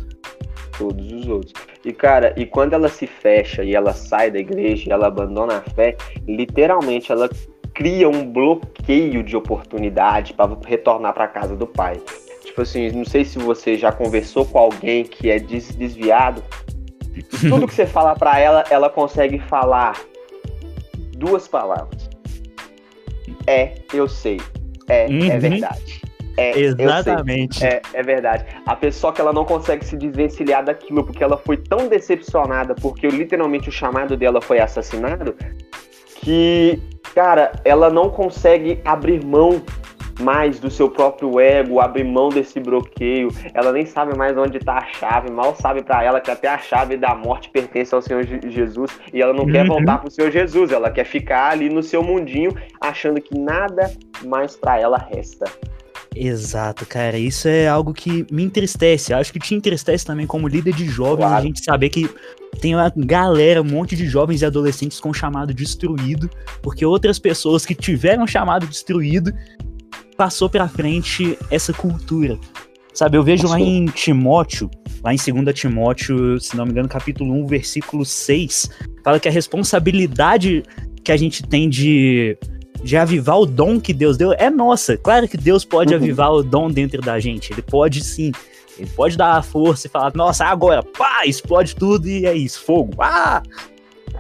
todos 0.78 1.12
os 1.12 1.28
outros. 1.28 1.54
E 1.84 1.92
cara, 1.92 2.34
e 2.38 2.46
quando 2.46 2.74
ela 2.74 2.90
se 2.90 3.08
fecha 3.08 3.64
e 3.64 3.76
ela 3.76 3.94
sai 3.94 4.32
da 4.32 4.40
igreja 4.40 4.90
e 4.90 4.92
ela 4.92 5.08
abandona 5.08 5.58
a 5.58 5.62
fé, 5.62 5.96
literalmente 6.28 7.12
ela 7.12 7.30
cria 7.74 8.08
um 8.08 8.32
bloqueio 8.32 9.24
de 9.24 9.36
oportunidade 9.36 10.34
para 10.34 10.56
retornar 10.66 11.14
para 11.14 11.28
casa 11.28 11.56
do 11.56 11.66
pai. 11.66 11.96
Tipo 12.46 12.62
assim, 12.62 12.92
não 12.92 13.06
sei 13.06 13.26
se 13.26 13.40
você 13.40 13.76
já 13.78 13.92
conversou 13.92 14.46
com 14.46 14.60
alguém 14.60 15.04
que 15.04 15.30
é 15.30 15.40
desviado. 15.40 16.44
Tudo 17.50 17.68
que 17.68 17.74
você 17.74 17.86
fala 17.86 18.16
para 18.16 18.40
ela, 18.40 18.64
ela 18.70 18.90
consegue 18.90 19.40
falar 19.40 20.00
duas 21.18 21.48
palavras. 21.48 22.10
É, 23.48 23.76
eu 23.94 24.08
sei. 24.08 24.40
É, 24.88 25.06
é 25.06 25.08
uhum. 25.08 25.32
é 25.32 25.40
verdade. 25.40 26.03
É, 26.38 26.58
Exatamente. 26.60 27.64
É, 27.64 27.82
é 27.94 28.04
verdade. 28.04 28.46
A 28.66 28.76
pessoa 28.76 29.14
que 29.14 29.22
ela 29.22 29.34
não 29.34 29.46
consegue 29.46 29.86
se 29.86 29.96
desvencilhar 29.96 30.64
daquilo 30.64 31.04
porque 31.04 31.24
ela 31.24 31.38
foi 31.38 31.58
tão 31.58 31.88
decepcionada 31.88 32.74
porque 32.76 33.08
literalmente 33.08 33.70
o 33.70 33.72
chamado 33.72 34.18
dela 34.18 34.42
foi 34.42 34.60
assassinado 34.60 35.36
que, 36.16 36.80
cara, 37.14 37.52
ela 37.64 37.90
não 37.90 38.10
consegue 38.10 38.80
abrir 38.86 39.24
mão 39.24 39.62
mais 40.22 40.60
do 40.60 40.70
seu 40.70 40.90
próprio 40.90 41.40
ego, 41.40 41.80
abrir 41.80 42.04
mão 42.04 42.30
desse 42.30 42.60
bloqueio. 42.60 43.30
Ela 43.54 43.72
nem 43.72 43.86
sabe 43.86 44.16
mais 44.16 44.38
onde 44.38 44.58
está 44.58 44.78
a 44.78 44.86
chave, 44.86 45.32
mal 45.32 45.56
sabe 45.56 45.84
para 45.84 46.04
ela 46.04 46.22
que 46.22 46.30
até 46.30 46.48
a 46.48 46.58
chave 46.58 46.98
da 46.98 47.16
morte 47.16 47.50
pertence 47.50 47.94
ao 47.94 48.02
Senhor 48.02 48.24
Jesus 48.24 48.92
e 49.14 49.22
ela 49.22 49.34
não 49.34 49.44
uhum. 49.44 49.52
quer 49.52 49.66
voltar 49.68 49.98
para 49.98 50.08
o 50.08 50.12
Senhor 50.12 50.32
Jesus, 50.32 50.72
ela 50.72 50.92
quer 50.92 51.06
ficar 51.06 51.52
ali 51.52 51.70
no 51.70 51.82
seu 51.82 52.04
mundinho 52.04 52.52
achando 52.80 53.20
que 53.20 53.38
nada 53.38 53.92
mais 54.26 54.56
para 54.56 54.80
ela 54.80 54.98
resta. 54.98 55.46
Exato, 56.16 56.86
cara. 56.86 57.18
Isso 57.18 57.48
é 57.48 57.68
algo 57.68 57.94
que 57.94 58.26
me 58.32 58.44
entristece. 58.44 59.14
Acho 59.14 59.34
que 59.34 59.40
te 59.40 59.56
entristece 59.56 60.06
também 60.06 60.28
como 60.28 60.48
líder 60.48 60.74
de 60.74 60.86
jovens 60.86 61.26
claro. 61.26 61.36
a 61.36 61.42
gente 61.42 61.64
saber 61.64 61.90
que 61.90 62.10
tem 62.60 62.76
uma 62.76 62.92
galera, 62.96 63.62
um 63.62 63.66
monte 63.66 63.96
de 63.96 64.06
jovens 64.08 64.42
e 64.42 64.46
adolescentes 64.46 65.00
com 65.00 65.14
chamado 65.14 65.54
destruído, 65.54 66.30
porque 66.62 66.86
outras 66.86 67.18
pessoas 67.18 67.66
que 67.66 67.74
tiveram 67.74 68.28
chamado 68.28 68.68
destruído 68.68 69.34
passou 70.16 70.50
para 70.50 70.68
frente 70.68 71.38
essa 71.50 71.74
cultura. 71.74 72.38
Sabe, 72.94 73.18
eu 73.18 73.24
vejo 73.24 73.48
lá 73.48 73.60
em 73.60 73.86
Timóteo, 73.86 74.70
lá 75.04 75.12
em 75.12 75.18
2 75.18 75.60
Timóteo, 75.60 76.40
se 76.40 76.56
não 76.56 76.64
me 76.64 76.72
engano, 76.72 76.88
capítulo 76.88 77.34
1, 77.44 77.48
versículo 77.48 78.06
6, 78.06 78.70
fala 79.04 79.20
que 79.20 79.28
a 79.28 79.32
responsabilidade 79.32 80.62
que 81.04 81.12
a 81.12 81.18
gente 81.18 81.42
tem 81.42 81.68
de 81.68 82.38
de 82.84 82.98
avivar 82.98 83.40
o 83.40 83.46
dom 83.46 83.80
que 83.80 83.94
Deus 83.94 84.18
deu 84.18 84.34
é 84.34 84.50
nossa. 84.50 84.98
Claro 84.98 85.28
que 85.28 85.38
Deus 85.38 85.64
pode 85.64 85.94
uhum. 85.94 86.00
avivar 86.00 86.32
o 86.32 86.44
dom 86.44 86.70
dentro 86.70 87.02
da 87.02 87.20
gente. 87.20 87.54
Ele 87.54 87.62
pode 87.62 88.04
sim. 88.04 88.32
Ele 88.78 88.90
pode 88.96 89.16
dar 89.16 89.38
a 89.38 89.42
força 89.42 89.88
e 89.88 89.90
falar, 89.90 90.12
nossa, 90.16 90.46
agora, 90.46 90.82
pá, 90.82 91.26
explode 91.26 91.76
tudo 91.76 92.10
e 92.10 92.26
é 92.26 92.34
isso, 92.34 92.60
fogo. 92.64 92.94
Ah! 93.00 93.42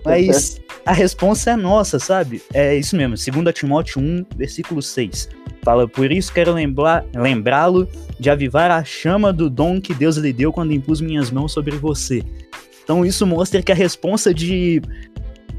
Mas 0.06 0.62
a 0.86 0.92
resposta 0.92 1.52
é 1.52 1.56
nossa, 1.56 1.98
sabe? 1.98 2.42
É 2.54 2.76
isso 2.76 2.96
mesmo, 2.96 3.16
2 3.16 3.56
Timóteo 3.56 4.02
1, 4.02 4.26
versículo 4.36 4.82
6. 4.82 5.30
Fala, 5.64 5.88
por 5.88 6.12
isso 6.12 6.32
quero 6.32 6.54
lembrá-lo 7.16 7.88
de 8.20 8.30
avivar 8.30 8.70
a 8.70 8.84
chama 8.84 9.32
do 9.32 9.50
dom 9.50 9.80
que 9.80 9.94
Deus 9.94 10.18
lhe 10.18 10.34
deu 10.34 10.52
quando 10.52 10.74
impus 10.74 11.00
minhas 11.00 11.32
mãos 11.32 11.54
sobre 11.54 11.78
você. 11.78 12.22
Então 12.84 13.06
isso 13.06 13.26
mostra 13.26 13.62
que 13.62 13.72
a 13.72 13.76
resposta 13.76 14.34
de 14.34 14.82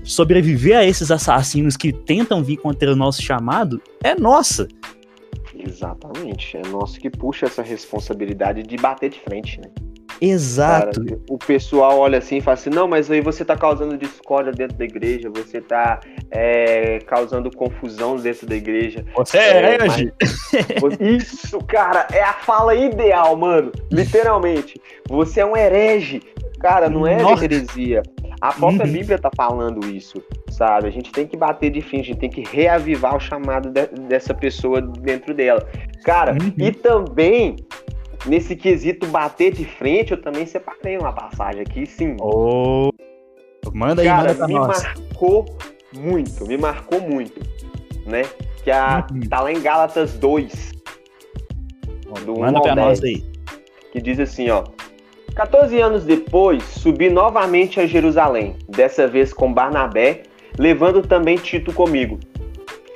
sobreviver 0.04 0.78
a 0.78 0.84
esses 0.84 1.10
assassinos 1.10 1.76
que 1.76 1.92
tentam 1.92 2.44
vir 2.44 2.58
contra 2.58 2.92
o 2.92 2.96
nosso 2.96 3.22
chamado 3.22 3.82
é 4.02 4.14
nossa. 4.14 4.68
Exatamente. 5.56 6.56
É 6.56 6.62
nosso 6.68 7.00
que 7.00 7.10
puxa 7.10 7.46
essa 7.46 7.62
responsabilidade 7.62 8.62
de 8.62 8.76
bater 8.76 9.10
de 9.10 9.18
frente, 9.20 9.60
né? 9.60 9.70
Exato. 10.20 11.04
Cara, 11.04 11.20
o 11.28 11.38
pessoal 11.38 11.98
olha 11.98 12.18
assim 12.18 12.36
e 12.36 12.40
fala 12.40 12.54
assim: 12.54 12.70
não, 12.70 12.86
mas 12.86 13.10
aí 13.10 13.20
você 13.20 13.44
tá 13.44 13.56
causando 13.56 13.96
discórdia 13.96 14.52
dentro 14.52 14.76
da 14.76 14.84
igreja, 14.84 15.30
você 15.30 15.60
tá 15.60 16.00
é, 16.30 16.98
causando 17.00 17.50
confusão 17.50 18.16
dentro 18.16 18.46
da 18.46 18.54
igreja. 18.54 19.04
Você 19.16 19.38
é 19.38 19.74
herege. 19.74 20.12
Mas... 20.82 21.00
Isso, 21.00 21.58
cara, 21.60 22.06
é 22.12 22.22
a 22.22 22.32
fala 22.32 22.74
ideal, 22.74 23.36
mano. 23.36 23.72
Literalmente. 23.90 24.80
Você 25.08 25.40
é 25.40 25.46
um 25.46 25.56
herege. 25.56 26.22
Cara, 26.60 26.88
não 26.88 27.06
é 27.06 27.20
Nossa. 27.20 27.44
heresia. 27.44 28.02
A 28.40 28.52
própria 28.52 28.84
uhum. 28.84 28.92
Bíblia 28.92 29.18
tá 29.18 29.30
falando 29.34 29.86
isso, 29.86 30.22
sabe? 30.50 30.88
A 30.88 30.90
gente 30.90 31.10
tem 31.12 31.26
que 31.26 31.36
bater 31.36 31.70
de 31.70 31.80
frente, 31.80 32.02
a 32.02 32.06
gente 32.12 32.18
tem 32.18 32.30
que 32.30 32.42
reavivar 32.42 33.16
o 33.16 33.20
chamado 33.20 33.70
de, 33.70 33.86
dessa 34.08 34.34
pessoa 34.34 34.80
dentro 34.80 35.32
dela. 35.32 35.66
Cara, 36.04 36.32
uhum. 36.32 36.52
e 36.58 36.72
também 36.72 37.56
nesse 38.26 38.56
quesito 38.56 39.06
bater 39.06 39.52
de 39.52 39.64
frente, 39.64 40.12
eu 40.12 40.20
também 40.20 40.46
separei 40.46 40.98
uma 40.98 41.12
passagem 41.12 41.62
aqui, 41.62 41.86
sim. 41.86 42.16
Oh. 42.20 42.90
Manda 43.72 44.02
aí, 44.02 44.08
Cara, 44.08 44.34
manda 44.34 44.46
me 44.46 44.54
nós. 44.54 44.82
marcou 44.82 45.46
muito, 45.92 46.46
me 46.46 46.56
marcou 46.56 47.00
muito, 47.00 47.40
né? 48.06 48.22
Que 48.62 48.70
a, 48.70 49.06
uhum. 49.10 49.20
tá 49.20 49.40
lá 49.40 49.52
em 49.52 49.60
Gálatas 49.60 50.14
2. 50.14 50.72
Do 52.24 52.38
manda 52.38 52.60
pra 52.60 52.76
nós 52.76 53.02
aí. 53.02 53.24
Que 53.92 54.00
diz 54.00 54.20
assim, 54.20 54.48
ó. 54.48 54.64
14 55.34 55.80
anos 55.80 56.04
depois, 56.04 56.62
subi 56.62 57.10
novamente 57.10 57.80
a 57.80 57.86
Jerusalém, 57.86 58.54
dessa 58.68 59.08
vez 59.08 59.32
com 59.32 59.52
Barnabé, 59.52 60.22
levando 60.56 61.02
também 61.02 61.36
Tito 61.36 61.72
comigo. 61.72 62.20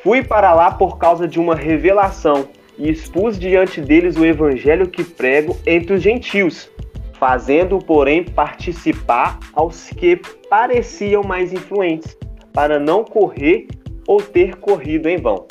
Fui 0.05 0.22
para 0.22 0.55
lá 0.55 0.70
por 0.70 0.98
causa 0.98 1.27
de 1.27 1.40
uma 1.40 1.57
revelação 1.57 2.48
e 2.79 2.88
expus 2.88 3.37
diante 3.37 3.81
deles 3.81 4.16
o 4.16 4.24
evangelho 4.24 4.88
que 4.88 5.03
prego 5.03 5.57
entre 5.66 5.94
os 5.94 6.01
gentios, 6.01 6.70
fazendo, 7.14 7.81
porém, 7.81 8.22
participar 8.22 9.40
aos 9.53 9.88
que 9.90 10.20
pareciam 10.48 11.24
mais 11.24 11.53
influentes, 11.53 12.16
para 12.53 12.79
não 12.79 13.03
correr 13.03 13.66
ou 14.07 14.22
ter 14.22 14.55
corrido 14.59 15.09
em 15.09 15.16
vão. 15.16 15.44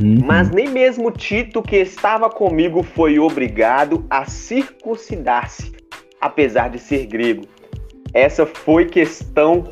Uhum. 0.00 0.20
Mas 0.24 0.50
nem 0.50 0.68
mesmo 0.68 1.10
Tito, 1.10 1.60
que 1.60 1.76
estava 1.76 2.30
comigo, 2.30 2.84
foi 2.84 3.18
obrigado 3.18 4.06
a 4.08 4.24
circuncidar-se, 4.24 5.81
apesar 6.22 6.70
de 6.70 6.78
ser 6.78 7.04
grego. 7.04 7.42
Essa 8.14 8.46
foi 8.46 8.86
questão 8.86 9.64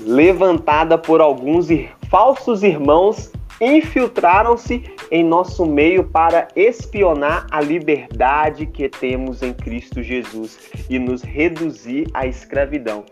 levantada 0.00 0.98
por 0.98 1.20
alguns 1.20 1.68
falsos 2.08 2.62
irmãos 2.62 3.30
infiltraram-se 3.60 4.82
em 5.10 5.24
nosso 5.24 5.66
meio 5.66 6.04
para 6.04 6.48
espionar 6.54 7.46
a 7.50 7.60
liberdade 7.60 8.66
que 8.66 8.88
temos 8.88 9.42
em 9.42 9.52
Cristo 9.52 10.02
Jesus 10.02 10.58
e 10.88 10.98
nos 10.98 11.22
reduzir 11.22 12.06
à 12.14 12.26
escravidão. 12.26 13.04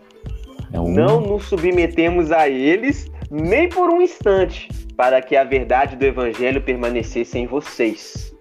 É 0.71 0.79
um... 0.79 0.89
Não 0.89 1.19
nos 1.19 1.45
submetemos 1.45 2.31
a 2.31 2.47
eles 2.47 3.11
nem 3.29 3.67
por 3.67 3.89
um 3.89 4.01
instante, 4.01 4.69
para 4.95 5.21
que 5.21 5.35
a 5.35 5.43
verdade 5.43 5.95
do 5.95 6.05
evangelho 6.05 6.61
permanecesse 6.61 7.37
em 7.37 7.45
vocês. 7.45 8.33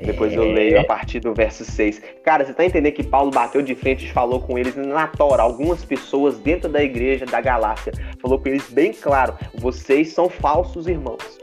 Depois 0.00 0.32
eu 0.32 0.44
leio 0.44 0.80
a 0.80 0.84
partir 0.84 1.18
do 1.20 1.34
verso 1.34 1.64
6. 1.64 2.00
Cara, 2.24 2.44
você 2.44 2.54
tá 2.54 2.64
entendendo 2.64 2.92
que 2.92 3.02
Paulo 3.02 3.30
bateu 3.30 3.60
de 3.62 3.74
frente 3.74 4.06
e 4.06 4.12
falou 4.12 4.40
com 4.40 4.56
eles 4.56 4.76
na 4.76 5.08
Tora, 5.08 5.42
algumas 5.42 5.84
pessoas 5.84 6.38
dentro 6.38 6.68
da 6.68 6.82
igreja 6.82 7.26
da 7.26 7.40
Galácia. 7.40 7.92
Falou 8.20 8.38
com 8.38 8.48
eles 8.48 8.70
bem 8.70 8.92
claro: 8.92 9.34
vocês 9.54 10.12
são 10.12 10.28
falsos 10.28 10.86
irmãos. 10.86 11.38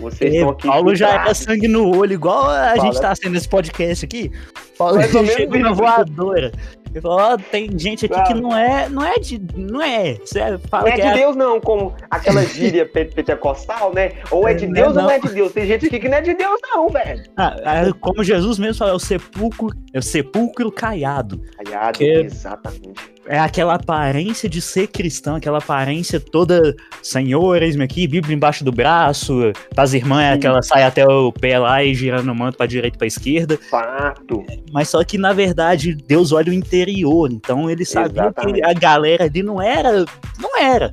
Vocês 0.00 0.34
estão 0.34 0.50
aqui. 0.50 0.66
Paulo 0.66 0.94
já 0.94 1.26
é 1.28 1.34
sangue 1.34 1.68
no 1.68 1.96
olho, 1.96 2.12
igual 2.12 2.48
a 2.48 2.76
gente 2.78 3.00
tá 3.00 3.14
sendo 3.14 3.36
esse 3.36 3.48
podcast 3.48 4.04
aqui. 4.04 4.30
Paulo 4.76 4.98
na 5.60 5.72
voadora. 5.72 6.52
Ele 6.90 7.00
falou, 7.00 7.18
ó, 7.18 7.34
oh, 7.34 7.38
tem 7.38 7.78
gente 7.78 8.06
aqui 8.06 8.22
que 8.24 8.34
não 8.34 8.56
é, 8.56 8.88
não 8.88 9.04
é 9.04 9.18
de, 9.18 9.40
não 9.56 9.82
é, 9.82 10.14
você 10.14 10.58
fala 10.68 10.84
não 10.84 10.92
é 10.92 10.96
de 10.96 11.02
é... 11.02 11.14
Deus 11.14 11.36
não, 11.36 11.60
como 11.60 11.94
aquela 12.10 12.44
gíria 12.46 12.86
pentecostal, 12.86 13.92
né? 13.92 14.12
Ou 14.30 14.48
é 14.48 14.54
de 14.54 14.66
Deus 14.66 14.94
não, 14.94 15.02
ou 15.02 15.08
não 15.08 15.10
é 15.10 15.18
de 15.18 15.28
Deus. 15.28 15.52
Tem 15.52 15.66
gente 15.66 15.86
aqui 15.86 15.98
que 15.98 16.08
não 16.08 16.18
é 16.18 16.20
de 16.20 16.34
Deus 16.34 16.60
não, 16.62 16.88
velho. 16.88 17.22
Ah, 17.36 17.56
é 17.86 17.92
como 18.00 18.24
Jesus 18.24 18.58
mesmo 18.58 18.76
falou, 18.76 18.94
é 18.94 18.96
o 18.96 19.00
sepulcro, 19.00 19.70
é 19.92 19.98
o 19.98 20.02
sepulcro 20.02 20.72
caiado. 20.72 21.42
Caiado, 21.56 22.02
exatamente 22.02 23.17
é 23.28 23.38
aquela 23.38 23.74
aparência 23.74 24.48
de 24.48 24.60
ser 24.62 24.86
cristão, 24.86 25.36
aquela 25.36 25.58
aparência 25.58 26.18
toda, 26.18 26.74
senhor, 27.02 27.62
eis-me 27.62 27.84
aqui, 27.84 28.08
Bíblia 28.08 28.34
embaixo 28.34 28.64
do 28.64 28.72
braço, 28.72 29.52
as 29.76 29.92
irmãs 29.92 30.24
é 30.24 30.32
aquela 30.32 30.62
sai 30.62 30.82
até 30.82 31.06
o 31.06 31.30
pé 31.30 31.58
lá 31.58 31.84
e 31.84 31.94
girando 31.94 32.32
o 32.32 32.34
manto 32.34 32.56
para 32.56 32.66
direita 32.66 32.96
e 32.96 32.98
para 32.98 33.06
esquerda. 33.06 33.58
Fato. 33.70 34.44
Mas 34.72 34.88
só 34.88 35.04
que 35.04 35.18
na 35.18 35.34
verdade 35.34 35.94
Deus 35.94 36.32
olha 36.32 36.50
o 36.50 36.54
interior, 36.54 37.30
então 37.30 37.70
ele 37.70 37.84
sabia 37.84 38.22
Exatamente. 38.22 38.60
que 38.60 38.64
a 38.64 38.72
galera 38.72 39.24
ali 39.24 39.42
não 39.42 39.60
era, 39.60 40.06
não 40.40 40.58
era. 40.58 40.90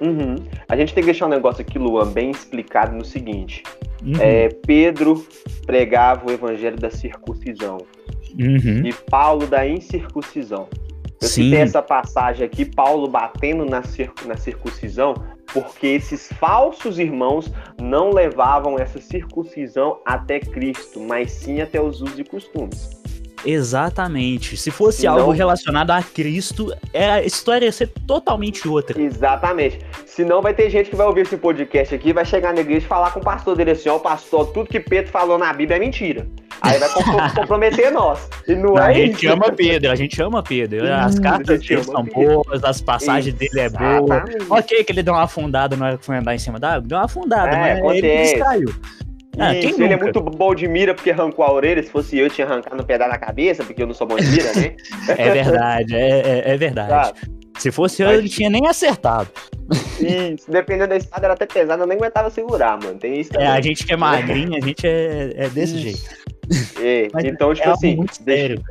Uhum. 0.00 0.36
A 0.66 0.76
gente 0.76 0.94
tem 0.94 1.02
que 1.02 1.10
deixar 1.10 1.26
um 1.26 1.30
negócio 1.30 1.60
aqui, 1.60 1.78
Luan, 1.78 2.10
bem 2.10 2.30
explicado 2.30 2.96
no 2.96 3.04
seguinte. 3.04 3.62
Uhum. 4.02 4.14
É, 4.18 4.48
Pedro 4.66 5.26
pregava 5.66 6.26
o 6.26 6.32
evangelho 6.32 6.78
da 6.78 6.88
circuncisão 6.88 7.76
uhum. 8.38 8.86
e 8.86 8.94
Paulo 9.10 9.46
da 9.46 9.68
incircuncisão. 9.68 10.66
Eu 11.20 11.28
Sim. 11.28 11.44
citei 11.44 11.60
essa 11.60 11.82
passagem 11.82 12.46
aqui, 12.46 12.64
Paulo 12.64 13.06
batendo 13.06 13.66
na, 13.66 13.82
na 14.24 14.36
circuncisão, 14.38 15.14
porque 15.52 15.86
esses 15.88 16.32
falsos 16.34 16.98
irmãos 16.98 17.52
não 17.78 18.10
levavam 18.10 18.78
essa 18.78 18.98
circuncisão 19.00 20.00
até 20.06 20.40
Cristo, 20.40 20.98
mas 20.98 21.30
sim 21.32 21.60
até 21.60 21.80
os 21.80 22.00
usos 22.00 22.18
e 22.18 22.24
costumes. 22.24 23.00
Exatamente. 23.44 24.56
Se 24.56 24.70
fosse 24.70 25.06
algo 25.06 25.30
relacionado 25.30 25.90
a 25.90 26.02
Cristo, 26.02 26.74
é, 26.92 27.10
a 27.10 27.22
história 27.22 27.66
ia 27.66 27.72
ser 27.72 27.88
totalmente 28.06 28.68
outra. 28.68 29.00
Exatamente. 29.00 29.78
Senão 30.06 30.42
vai 30.42 30.54
ter 30.54 30.68
gente 30.70 30.90
que 30.90 30.96
vai 30.96 31.06
ouvir 31.06 31.22
esse 31.22 31.36
podcast 31.36 31.94
aqui, 31.94 32.12
vai 32.12 32.24
chegar 32.24 32.52
na 32.52 32.60
igreja 32.60 32.84
e 32.84 32.88
falar 32.88 33.12
com 33.12 33.20
o 33.20 33.22
pastor 33.24 33.56
dele 33.56 33.72
assim, 33.72 33.88
ó, 33.88 33.96
oh, 33.96 34.00
pastor, 34.00 34.46
tudo 34.52 34.68
que 34.68 34.80
Pedro 34.80 35.10
falou 35.10 35.38
na 35.38 35.52
Bíblia 35.52 35.76
é 35.76 35.80
mentira. 35.80 36.26
Aí 36.62 36.78
vai 36.78 36.88
comprometer 37.34 37.90
nós. 37.90 38.28
E 38.46 38.54
não, 38.54 38.74
não 38.74 38.78
é 38.78 38.86
a 38.86 38.92
gente 38.92 39.24
isso. 39.24 39.32
ama 39.32 39.52
Pedro, 39.52 39.90
a 39.90 39.94
gente 39.94 40.22
ama 40.22 40.42
Pedro. 40.42 40.92
As 40.92 41.18
cartas 41.18 41.60
dele 41.66 41.82
são 41.84 42.04
Pedro. 42.04 42.42
boas, 42.44 42.64
as 42.64 42.80
passagens 42.80 43.34
isso, 43.34 43.54
dele 43.54 43.66
é 43.66 43.70
boa. 43.70 44.24
Ok, 44.50 44.84
que 44.84 44.92
ele 44.92 45.02
deu 45.02 45.14
uma 45.14 45.24
afundada, 45.24 45.76
não 45.76 45.86
é 45.86 45.96
que 45.96 46.04
foi 46.04 46.16
andar 46.16 46.34
em 46.34 46.38
cima 46.38 46.58
da 46.58 46.74
água? 46.74 46.88
Deu 46.88 46.98
uma 46.98 47.04
afundada, 47.04 47.56
é, 47.56 47.80
mas 47.82 47.96
ele 47.96 48.22
distraiu. 48.22 48.74
Ah, 49.38 49.54
Isso, 49.54 49.80
ele 49.80 49.94
é 49.94 49.96
muito 49.96 50.20
bom 50.20 50.54
de 50.54 50.66
mira 50.66 50.92
porque 50.92 51.10
arrancou 51.10 51.44
a 51.44 51.52
orelha. 51.52 51.82
Se 51.82 51.90
fosse 51.90 52.18
eu, 52.18 52.24
eu 52.26 52.30
tinha 52.30 52.46
arrancado 52.46 52.76
no 52.76 52.84
pedaço 52.84 53.12
da 53.12 53.18
cabeça, 53.18 53.64
porque 53.64 53.82
eu 53.82 53.86
não 53.86 53.94
sou 53.94 54.06
bom 54.06 54.16
de 54.16 54.26
mira, 54.26 54.52
né? 54.54 54.76
é 55.16 55.30
verdade, 55.30 55.94
é, 55.94 56.20
é, 56.20 56.42
é 56.52 56.56
verdade. 56.56 57.12
Se 57.56 57.70
fosse 57.70 58.02
eu, 58.02 58.10
ele 58.10 58.28
tinha 58.28 58.50
nem 58.50 58.66
acertado. 58.66 59.28
Isso, 60.00 60.50
dependendo 60.50 60.88
da 60.88 60.96
espada, 60.96 61.26
era 61.26 61.34
até 61.34 61.46
pesada, 61.46 61.82
eu 61.82 61.86
nem 61.86 61.96
aguentava 61.96 62.30
segurar, 62.30 62.78
mano. 62.82 62.98
Tem 62.98 63.20
isso 63.20 63.30
também. 63.30 63.46
É, 63.46 63.50
a 63.50 63.60
gente 63.60 63.86
que 63.86 63.92
é 63.92 63.96
magrinho, 63.96 64.56
a 64.56 64.60
gente 64.60 64.86
é, 64.86 65.32
é 65.36 65.48
desse 65.48 65.74
isso. 65.74 65.82
jeito. 65.82 66.29
É, 66.80 67.08
então, 67.24 67.54
tipo 67.54 67.68
é 67.68 67.72
assim. 67.72 68.04
Sério, 68.24 68.62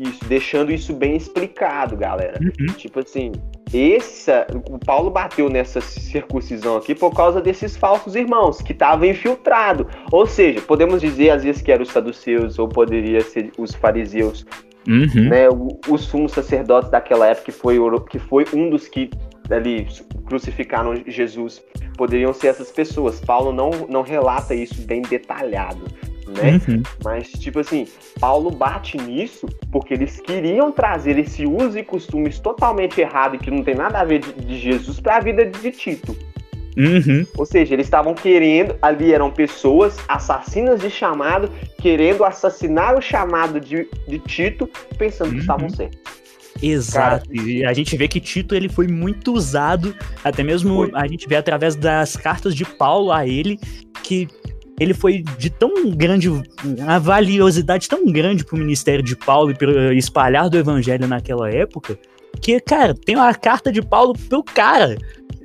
isso, 0.00 0.24
deixando 0.26 0.72
isso 0.72 0.92
bem 0.92 1.16
explicado, 1.16 1.96
galera. 1.96 2.38
Uhum. 2.40 2.74
Tipo 2.74 3.00
assim, 3.00 3.32
essa, 3.72 4.46
o 4.70 4.78
Paulo 4.78 5.10
bateu 5.10 5.48
nessa 5.48 5.80
circuncisão 5.80 6.76
aqui 6.76 6.94
por 6.94 7.14
causa 7.14 7.40
desses 7.40 7.76
falsos 7.76 8.14
irmãos 8.14 8.60
que 8.60 8.72
estavam 8.72 9.06
infiltrados. 9.06 9.86
Ou 10.10 10.26
seja, 10.26 10.60
podemos 10.60 11.00
dizer 11.00 11.30
às 11.30 11.44
vezes 11.44 11.62
que 11.62 11.72
eram 11.72 11.82
os 11.82 11.90
saduceus 11.90 12.58
ou 12.58 12.68
poderia 12.68 13.20
ser 13.20 13.52
os 13.56 13.74
fariseus, 13.74 14.44
uhum. 14.86 15.28
né? 15.28 15.46
Os 15.88 16.02
sumos 16.02 16.32
sacerdotes 16.32 16.90
daquela 16.90 17.28
época 17.28 17.46
que 17.46 17.52
foi, 17.52 17.78
que 18.10 18.18
foi 18.18 18.44
um 18.52 18.68
dos 18.70 18.88
que 18.88 19.10
ali 19.50 19.86
crucificaram 20.26 20.94
Jesus. 21.06 21.62
Poderiam 21.96 22.32
ser 22.32 22.48
essas 22.48 22.70
pessoas. 22.70 23.20
Paulo 23.20 23.52
não, 23.52 23.70
não 23.88 24.02
relata 24.02 24.54
isso 24.54 24.82
bem 24.82 25.00
detalhado 25.02 25.84
né? 26.26 26.60
Uhum. 26.68 26.82
Mas, 27.04 27.30
tipo 27.30 27.60
assim, 27.60 27.86
Paulo 28.20 28.50
bate 28.50 28.96
nisso 28.96 29.48
porque 29.70 29.94
eles 29.94 30.20
queriam 30.20 30.72
trazer 30.72 31.18
esse 31.18 31.46
uso 31.46 31.78
e 31.78 31.84
costumes 31.84 32.38
totalmente 32.38 33.00
errado 33.00 33.36
e 33.36 33.38
que 33.38 33.50
não 33.50 33.62
tem 33.62 33.74
nada 33.74 34.00
a 34.00 34.04
ver 34.04 34.20
de, 34.20 34.32
de 34.32 34.58
Jesus 34.58 35.00
para 35.00 35.16
a 35.16 35.20
vida 35.20 35.44
de 35.46 35.70
Tito. 35.70 36.16
Uhum. 36.76 37.26
Ou 37.38 37.46
seja, 37.46 37.74
eles 37.74 37.86
estavam 37.86 38.12
querendo, 38.14 38.76
ali 38.82 39.12
eram 39.12 39.30
pessoas 39.30 39.96
assassinas 40.06 40.80
de 40.80 40.90
chamado, 40.90 41.50
querendo 41.80 42.22
assassinar 42.22 42.98
o 42.98 43.00
chamado 43.00 43.58
de, 43.58 43.88
de 44.06 44.18
Tito, 44.18 44.68
pensando 44.98 45.28
uhum. 45.28 45.34
que 45.34 45.40
estavam 45.40 45.70
certos. 45.70 45.98
Exato. 46.62 47.28
Cara, 47.28 47.48
e 47.48 47.64
a 47.64 47.72
gente 47.72 47.96
vê 47.96 48.08
que 48.08 48.20
Tito 48.20 48.54
ele 48.54 48.68
foi 48.68 48.86
muito 48.86 49.32
usado, 49.32 49.94
até 50.24 50.42
mesmo 50.42 50.86
foi. 50.86 50.90
a 50.94 51.06
gente 51.06 51.28
vê 51.28 51.36
através 51.36 51.76
das 51.76 52.16
cartas 52.16 52.54
de 52.54 52.64
Paulo 52.64 53.12
a 53.12 53.26
ele, 53.26 53.58
que 54.02 54.28
ele 54.78 54.94
foi 54.94 55.22
de 55.38 55.50
tão 55.50 55.90
grande, 55.90 56.28
a 56.86 56.98
valiosidade 56.98 57.88
tão 57.88 58.04
grande 58.06 58.44
pro 58.44 58.58
ministério 58.58 59.02
de 59.02 59.16
Paulo 59.16 59.50
e 59.50 59.54
para 59.54 59.94
espalhar 59.94 60.50
do 60.50 60.58
evangelho 60.58 61.06
naquela 61.06 61.50
época, 61.50 61.98
que, 62.40 62.60
cara, 62.60 62.94
tem 62.94 63.16
uma 63.16 63.34
carta 63.34 63.72
de 63.72 63.80
Paulo 63.80 64.12
pro 64.28 64.42
cara, 64.42 64.96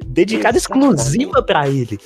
dedicada 0.06 0.58
exclusiva 0.58 1.41
para 1.41 1.70
ele. 1.70 1.98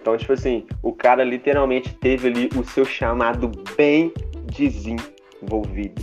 Então, 0.00 0.16
tipo 0.16 0.32
assim, 0.32 0.64
o 0.82 0.92
cara 0.92 1.24
literalmente 1.24 1.92
teve 1.94 2.28
ali 2.28 2.48
o 2.56 2.62
seu 2.62 2.84
chamado 2.84 3.50
bem 3.76 4.12
desenvolvido. 4.46 6.00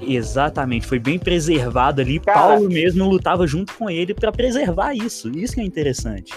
Exatamente, 0.00 0.86
foi 0.86 0.98
bem 0.98 1.18
preservado 1.18 2.00
ali. 2.00 2.18
Cara, 2.20 2.40
Paulo 2.40 2.68
mesmo 2.68 3.08
lutava 3.08 3.46
junto 3.46 3.74
com 3.74 3.88
ele 3.90 4.14
para 4.14 4.32
preservar 4.32 4.94
isso. 4.94 5.30
Isso 5.30 5.54
que 5.54 5.60
é 5.60 5.64
interessante. 5.64 6.32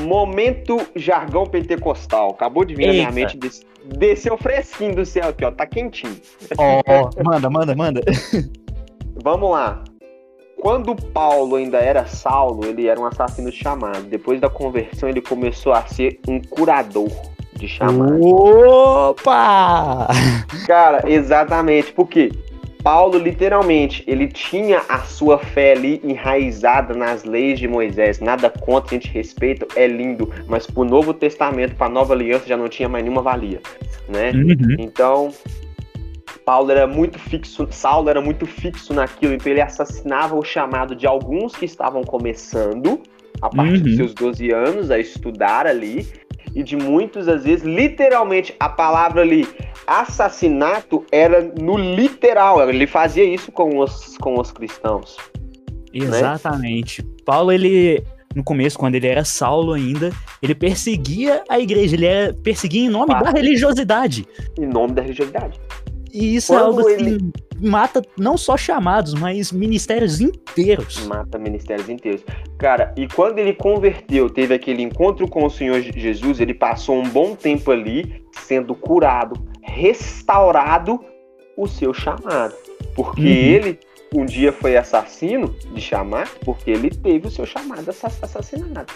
Momento 0.00 0.78
jargão 0.94 1.46
pentecostal. 1.46 2.30
Acabou 2.30 2.64
de 2.64 2.74
vir 2.74 2.88
Eita. 2.88 3.04
na 3.04 3.12
minha 3.12 3.12
mente. 3.12 3.36
Des 3.36 3.64
desceu 3.86 4.36
fresquinho 4.36 4.96
do 4.96 5.06
céu 5.06 5.28
aqui, 5.28 5.44
ó. 5.44 5.50
Tá 5.50 5.66
quentinho. 5.66 6.16
Ó, 6.58 6.82
oh, 6.86 7.24
manda, 7.24 7.48
manda, 7.48 7.74
manda. 7.74 8.00
Vamos 9.22 9.50
lá. 9.50 9.82
Quando 10.60 10.96
Paulo 10.96 11.56
ainda 11.56 11.78
era 11.78 12.06
Saulo, 12.06 12.64
ele 12.64 12.86
era 12.86 12.98
um 12.98 13.04
assassino 13.04 13.52
chamado. 13.52 14.04
Depois 14.04 14.40
da 14.40 14.48
conversão, 14.48 15.08
ele 15.08 15.20
começou 15.20 15.72
a 15.72 15.86
ser 15.86 16.18
um 16.26 16.40
curador 16.40 17.10
de 17.54 17.68
chamados. 17.68 18.18
Opa! 18.20 20.08
Cara, 20.66 21.02
exatamente. 21.06 21.92
Por 21.92 22.08
quê? 22.08 22.32
Paulo, 22.86 23.18
literalmente, 23.18 24.04
ele 24.06 24.28
tinha 24.28 24.80
a 24.88 25.00
sua 25.00 25.38
fé 25.38 25.72
ali 25.72 26.00
enraizada 26.04 26.94
nas 26.94 27.24
leis 27.24 27.58
de 27.58 27.66
Moisés. 27.66 28.20
Nada 28.20 28.48
contra, 28.48 28.94
a 28.94 28.94
gente 28.94 29.10
respeita, 29.10 29.66
é 29.74 29.88
lindo. 29.88 30.32
Mas 30.46 30.68
pro 30.68 30.84
Novo 30.84 31.12
Testamento, 31.12 31.74
pra 31.74 31.88
Nova 31.88 32.14
Aliança, 32.14 32.46
já 32.46 32.56
não 32.56 32.68
tinha 32.68 32.88
mais 32.88 33.02
nenhuma 33.02 33.22
valia, 33.22 33.60
né? 34.08 34.30
Uhum. 34.30 34.76
Então, 34.78 35.34
Paulo 36.44 36.70
era 36.70 36.86
muito 36.86 37.18
fixo, 37.18 37.66
Saulo 37.72 38.08
era 38.08 38.20
muito 38.20 38.46
fixo 38.46 38.94
naquilo, 38.94 39.34
então 39.34 39.50
ele 39.50 39.60
assassinava 39.60 40.36
o 40.36 40.44
chamado 40.44 40.94
de 40.94 41.08
alguns 41.08 41.56
que 41.56 41.64
estavam 41.64 42.04
começando, 42.04 43.00
a 43.42 43.50
partir 43.50 43.78
uhum. 43.78 43.82
dos 43.82 43.96
seus 43.96 44.14
12 44.14 44.52
anos, 44.52 44.90
a 44.92 44.98
estudar 45.00 45.66
ali, 45.66 46.06
e 46.56 46.62
de 46.62 46.74
muitos, 46.74 47.28
às 47.28 47.44
vezes, 47.44 47.62
literalmente, 47.62 48.56
a 48.58 48.66
palavra 48.66 49.20
ali, 49.20 49.46
assassinato, 49.86 51.04
era 51.12 51.52
no 51.60 51.76
literal, 51.76 52.66
ele 52.66 52.86
fazia 52.86 53.24
isso 53.24 53.52
com 53.52 53.78
os, 53.78 54.16
com 54.16 54.40
os 54.40 54.50
cristãos. 54.50 55.18
Né? 55.92 56.06
Exatamente. 56.06 57.04
Né? 57.04 57.10
Paulo, 57.26 57.52
ele, 57.52 58.02
no 58.34 58.42
começo, 58.42 58.78
quando 58.78 58.94
ele 58.94 59.06
era 59.06 59.22
Saulo 59.22 59.74
ainda, 59.74 60.10
ele 60.42 60.54
perseguia 60.54 61.44
a 61.46 61.60
igreja, 61.60 61.94
ele 61.94 62.06
era, 62.06 62.32
perseguia 62.32 62.86
em 62.86 62.88
nome 62.88 63.12
da 63.12 63.30
religiosidade. 63.30 64.26
Em 64.58 64.66
nome 64.66 64.94
da 64.94 65.02
religiosidade. 65.02 65.60
E 66.16 66.36
isso 66.36 66.50
Quando 66.50 66.62
é 66.62 66.64
algo 66.64 66.88
ele... 66.88 67.30
mata 67.60 68.00
não 68.18 68.38
só 68.38 68.56
chamados, 68.56 69.12
mas 69.12 69.52
ministérios 69.52 70.18
inteiros. 70.18 71.06
Mata 71.06 71.38
ministérios 71.38 71.90
inteiros. 71.90 72.24
Cara, 72.56 72.94
e 72.96 73.06
quando 73.06 73.38
ele 73.38 73.52
converteu, 73.52 74.30
teve 74.30 74.54
aquele 74.54 74.82
encontro 74.82 75.28
com 75.28 75.44
o 75.44 75.50
Senhor 75.50 75.78
Jesus, 75.82 76.40
ele 76.40 76.54
passou 76.54 76.96
um 76.96 77.06
bom 77.06 77.36
tempo 77.36 77.70
ali 77.70 78.24
sendo 78.32 78.74
curado, 78.74 79.34
restaurado 79.60 81.04
o 81.54 81.66
seu 81.66 81.92
chamado. 81.92 82.54
Porque 82.94 83.20
uhum. 83.20 83.26
ele 83.26 83.78
um 84.14 84.24
dia 84.24 84.52
foi 84.52 84.74
assassino 84.74 85.54
de 85.74 85.80
chamar, 85.82 86.30
porque 86.46 86.70
ele 86.70 86.88
teve 86.88 87.26
o 87.26 87.30
seu 87.30 87.44
chamado 87.44 87.90
assassinado. 87.90 88.90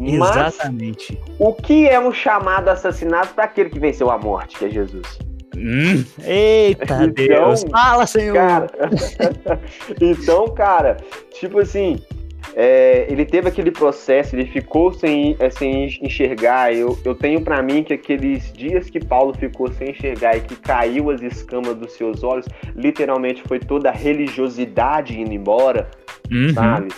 Exatamente. 0.00 1.16
Mas, 1.20 1.36
o 1.38 1.52
que 1.52 1.88
é 1.88 2.00
um 2.00 2.12
chamado 2.12 2.68
assassinado 2.68 3.32
para 3.34 3.44
aquele 3.44 3.70
que 3.70 3.78
venceu 3.78 4.10
a 4.10 4.18
morte, 4.18 4.58
que 4.58 4.64
é 4.64 4.70
Jesus? 4.70 5.27
Hum, 5.58 6.04
eita 6.24 7.04
então, 7.04 7.08
Deus, 7.08 7.64
fala, 7.70 8.06
Senhor. 8.06 8.34
Cara, 8.34 8.70
então, 10.00 10.48
cara, 10.54 10.96
tipo 11.32 11.58
assim, 11.58 12.00
é, 12.54 13.06
ele 13.10 13.24
teve 13.24 13.48
aquele 13.48 13.70
processo, 13.70 14.34
ele 14.34 14.46
ficou 14.46 14.92
sem, 14.92 15.36
é, 15.38 15.50
sem 15.50 15.84
enxergar. 16.02 16.74
Eu, 16.74 16.98
eu 17.04 17.14
tenho 17.14 17.40
para 17.42 17.62
mim 17.62 17.82
que 17.82 17.92
aqueles 17.92 18.52
dias 18.52 18.88
que 18.88 19.04
Paulo 19.04 19.34
ficou 19.34 19.68
sem 19.72 19.90
enxergar 19.90 20.36
e 20.36 20.40
que 20.40 20.56
caiu 20.56 21.10
as 21.10 21.20
escamas 21.22 21.76
dos 21.76 21.92
seus 21.92 22.22
olhos, 22.22 22.46
literalmente 22.74 23.42
foi 23.46 23.58
toda 23.58 23.90
a 23.90 23.92
religiosidade 23.92 25.20
indo 25.20 25.32
embora, 25.32 25.90
uhum. 26.30 26.52
sabe? 26.54 26.88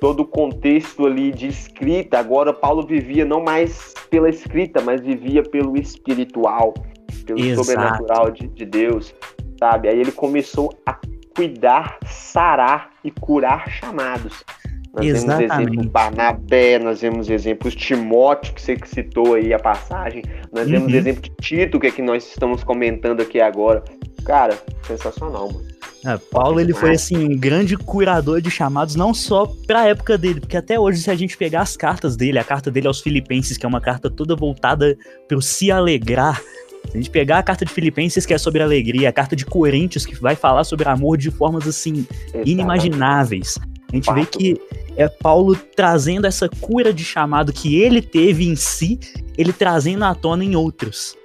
Todo 0.00 0.20
o 0.20 0.26
contexto 0.26 1.06
ali 1.06 1.30
de 1.30 1.48
escrita. 1.48 2.18
Agora, 2.18 2.52
Paulo 2.52 2.86
vivia 2.86 3.24
não 3.24 3.42
mais 3.42 3.92
pela 4.08 4.30
escrita, 4.30 4.80
mas 4.80 5.00
vivia 5.02 5.42
pelo 5.42 5.76
espiritual 5.76 6.72
pelo 7.10 7.38
Exato. 7.38 7.64
sobrenatural 7.64 8.30
de, 8.30 8.48
de 8.48 8.64
Deus, 8.64 9.14
sabe? 9.58 9.88
Aí 9.88 9.98
ele 9.98 10.12
começou 10.12 10.72
a 10.86 10.98
cuidar, 11.34 11.98
sarar 12.04 12.90
e 13.04 13.10
curar 13.10 13.68
chamados. 13.70 14.44
Nós 14.92 15.06
Exatamente. 15.06 15.48
vemos 15.48 15.68
exemplo 15.72 15.90
Barnabé, 15.90 16.78
nós 16.78 17.00
vemos 17.00 17.30
exemplos 17.30 17.74
Timóteo, 17.76 18.52
que 18.52 18.60
você 18.60 18.76
citou 18.84 19.34
aí 19.34 19.54
a 19.54 19.58
passagem, 19.58 20.22
nós 20.52 20.66
uhum. 20.66 20.72
vemos 20.72 20.94
exemplo 20.94 21.22
de 21.22 21.30
Tito, 21.40 21.78
que 21.78 21.86
é 21.86 21.90
que 21.90 22.02
nós 22.02 22.26
estamos 22.26 22.64
comentando 22.64 23.20
aqui 23.20 23.40
agora. 23.40 23.84
Cara, 24.24 24.58
sensacional, 24.82 25.52
mano. 25.52 25.70
É, 26.04 26.16
Paulo 26.16 26.60
ele 26.60 26.72
foi 26.72 26.92
assim 26.92 27.16
um 27.16 27.36
grande 27.36 27.76
curador 27.76 28.40
de 28.40 28.50
chamados 28.50 28.94
não 28.94 29.12
só 29.12 29.46
para 29.66 29.80
a 29.80 29.88
época 29.88 30.16
dele, 30.16 30.40
porque 30.40 30.56
até 30.56 30.80
hoje 30.80 31.02
se 31.02 31.10
a 31.10 31.14
gente 31.14 31.36
pegar 31.36 31.60
as 31.60 31.76
cartas 31.76 32.16
dele, 32.16 32.38
a 32.38 32.44
carta 32.44 32.70
dele 32.70 32.86
aos 32.86 33.00
Filipenses, 33.00 33.58
que 33.58 33.66
é 33.66 33.68
uma 33.68 33.82
carta 33.82 34.10
toda 34.10 34.34
voltada 34.34 34.96
para 35.28 35.40
se 35.42 35.70
alegrar, 35.70 36.40
se 36.88 36.96
a 36.96 36.96
gente 36.96 37.10
pegar 37.10 37.38
a 37.38 37.42
carta 37.42 37.64
de 37.64 37.72
Filipenses, 37.72 38.26
que 38.26 38.34
é 38.34 38.38
sobre 38.38 38.62
alegria, 38.62 39.08
a 39.08 39.12
carta 39.12 39.36
de 39.36 39.44
Coríntios, 39.44 40.04
que 40.04 40.14
vai 40.20 40.34
falar 40.34 40.64
sobre 40.64 40.88
amor 40.88 41.16
de 41.16 41.30
formas 41.30 41.66
assim, 41.66 42.06
inimagináveis. 42.44 43.58
A 43.92 43.96
gente 43.96 44.12
vê 44.12 44.24
que 44.24 44.60
é 44.96 45.08
Paulo 45.08 45.56
trazendo 45.76 46.26
essa 46.26 46.48
cura 46.48 46.92
de 46.92 47.04
chamado 47.04 47.52
que 47.52 47.80
ele 47.80 48.00
teve 48.00 48.48
em 48.48 48.56
si, 48.56 48.98
ele 49.36 49.52
trazendo 49.52 50.04
à 50.04 50.14
tona 50.14 50.44
em 50.44 50.54
outros. 50.54 51.16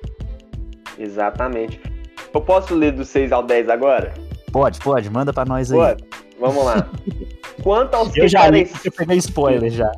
Exatamente. 0.97 1.79
Eu 2.33 2.41
posso 2.41 2.73
ler 2.75 2.91
do 2.91 3.05
6 3.05 3.31
ao 3.31 3.43
10 3.43 3.69
agora? 3.69 4.13
Pode, 4.51 4.79
pode, 4.79 5.09
manda 5.09 5.33
para 5.33 5.45
nós 5.45 5.71
aí. 5.71 5.77
Pode. 5.77 6.03
Vamos 6.39 6.65
lá. 6.65 6.89
Quanto 7.63 7.95
aos 7.95 8.07
eu 8.09 8.23
que 8.23 8.27
já 8.27 8.41
pareciam. 8.41 8.79
Eu 8.83 8.91
peguei 8.91 9.17
spoiler 9.17 9.71
já. 9.71 9.91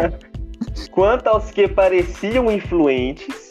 Quanto 0.90 1.26
aos 1.26 1.50
que 1.50 1.66
pareciam 1.66 2.50
influentes, 2.50 3.43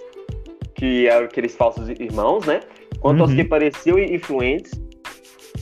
que 0.76 1.08
eram 1.08 1.26
aqueles 1.26 1.56
falsos 1.56 1.90
irmãos, 1.90 2.46
né? 2.46 2.62
Quanto 3.00 3.18
uhum. 3.18 3.26
aos 3.26 3.34
que 3.34 3.44
pareciam 3.44 4.00
influentes, 4.00 4.72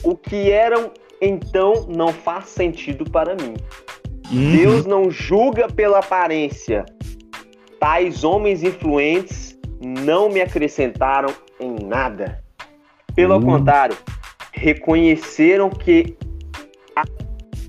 o 0.02 0.16
que 0.16 0.50
eram 0.50 0.90
então 1.20 1.86
não 1.88 2.08
faz 2.08 2.46
sentido 2.46 3.08
para 3.08 3.34
mim. 3.34 3.54
Uhum. 4.30 4.56
Deus 4.56 4.86
não 4.86 5.10
julga 5.10 5.68
pela 5.68 6.00
aparência. 6.00 6.84
Tais 7.78 8.24
homens 8.24 8.62
influentes 8.62 9.58
não 9.80 10.28
me 10.28 10.40
acrescentaram 10.40 11.32
em 11.60 11.76
nada. 11.84 12.42
Pelo 13.14 13.34
uhum. 13.34 13.42
contrário, 13.42 13.96
reconheceram 14.52 15.70
que 15.70 16.16
a 16.96 17.04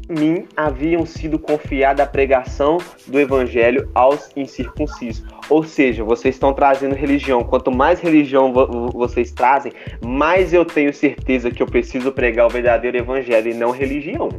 mim 0.10 0.48
haviam 0.56 1.06
sido 1.06 1.38
confiada 1.38 2.04
a 2.04 2.08
pregação 2.08 2.78
do 3.08 3.20
evangelho 3.20 3.90
aos 3.94 4.32
incircuncisos. 4.36 5.26
Ou 5.50 5.64
seja, 5.64 6.04
vocês 6.04 6.36
estão 6.36 6.54
trazendo 6.54 6.96
religião. 6.96 7.44
Quanto 7.44 7.72
mais 7.72 8.00
religião 8.00 8.54
vocês 8.94 9.32
trazem, 9.32 9.72
mais 10.04 10.54
eu 10.54 10.66
tenho 10.66 10.94
certeza 10.94 11.52
que 11.52 11.62
eu 11.62 11.68
preciso 11.68 12.12
pregar 12.12 12.48
o 12.48 12.50
verdadeiro 12.50 12.98
evangelho 12.98 13.52
e 13.52 13.54
não 13.54 13.72
religião. 13.72 14.30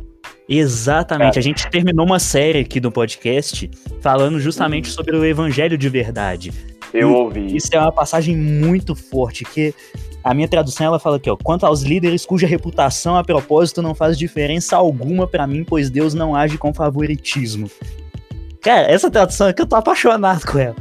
Exatamente. 0.48 1.38
A 1.38 1.42
gente 1.42 1.68
terminou 1.70 2.04
uma 2.04 2.18
série 2.18 2.60
aqui 2.60 2.78
do 2.78 2.90
podcast 2.90 3.70
falando 4.00 4.38
justamente 4.38 4.88
uhum. 4.88 4.94
sobre 4.94 5.16
o 5.16 5.24
evangelho 5.24 5.78
de 5.78 5.88
verdade. 5.88 6.52
Eu 6.92 7.10
e 7.10 7.14
ouvi. 7.14 7.56
Isso 7.56 7.68
é 7.72 7.80
uma 7.80 7.92
passagem 7.92 8.36
muito 8.36 8.94
forte, 8.94 9.44
que 9.44 9.74
a 10.22 10.32
minha 10.32 10.48
tradução 10.48 10.86
ela 10.86 10.98
fala 10.98 11.16
aqui, 11.16 11.28
ó, 11.28 11.36
quanto 11.36 11.66
aos 11.66 11.82
líderes 11.82 12.24
cuja 12.24 12.46
reputação 12.46 13.16
a 13.16 13.24
propósito 13.24 13.82
não 13.82 13.94
faz 13.94 14.16
diferença 14.16 14.76
alguma 14.76 15.26
para 15.26 15.46
mim, 15.46 15.64
pois 15.64 15.90
Deus 15.90 16.14
não 16.14 16.34
age 16.36 16.56
com 16.56 16.72
favoritismo. 16.72 17.70
Cara, 18.64 18.90
essa 18.90 19.10
tradução 19.10 19.48
aqui 19.48 19.60
eu 19.60 19.66
tô 19.66 19.76
apaixonado 19.76 20.46
com 20.46 20.58
ela. 20.58 20.74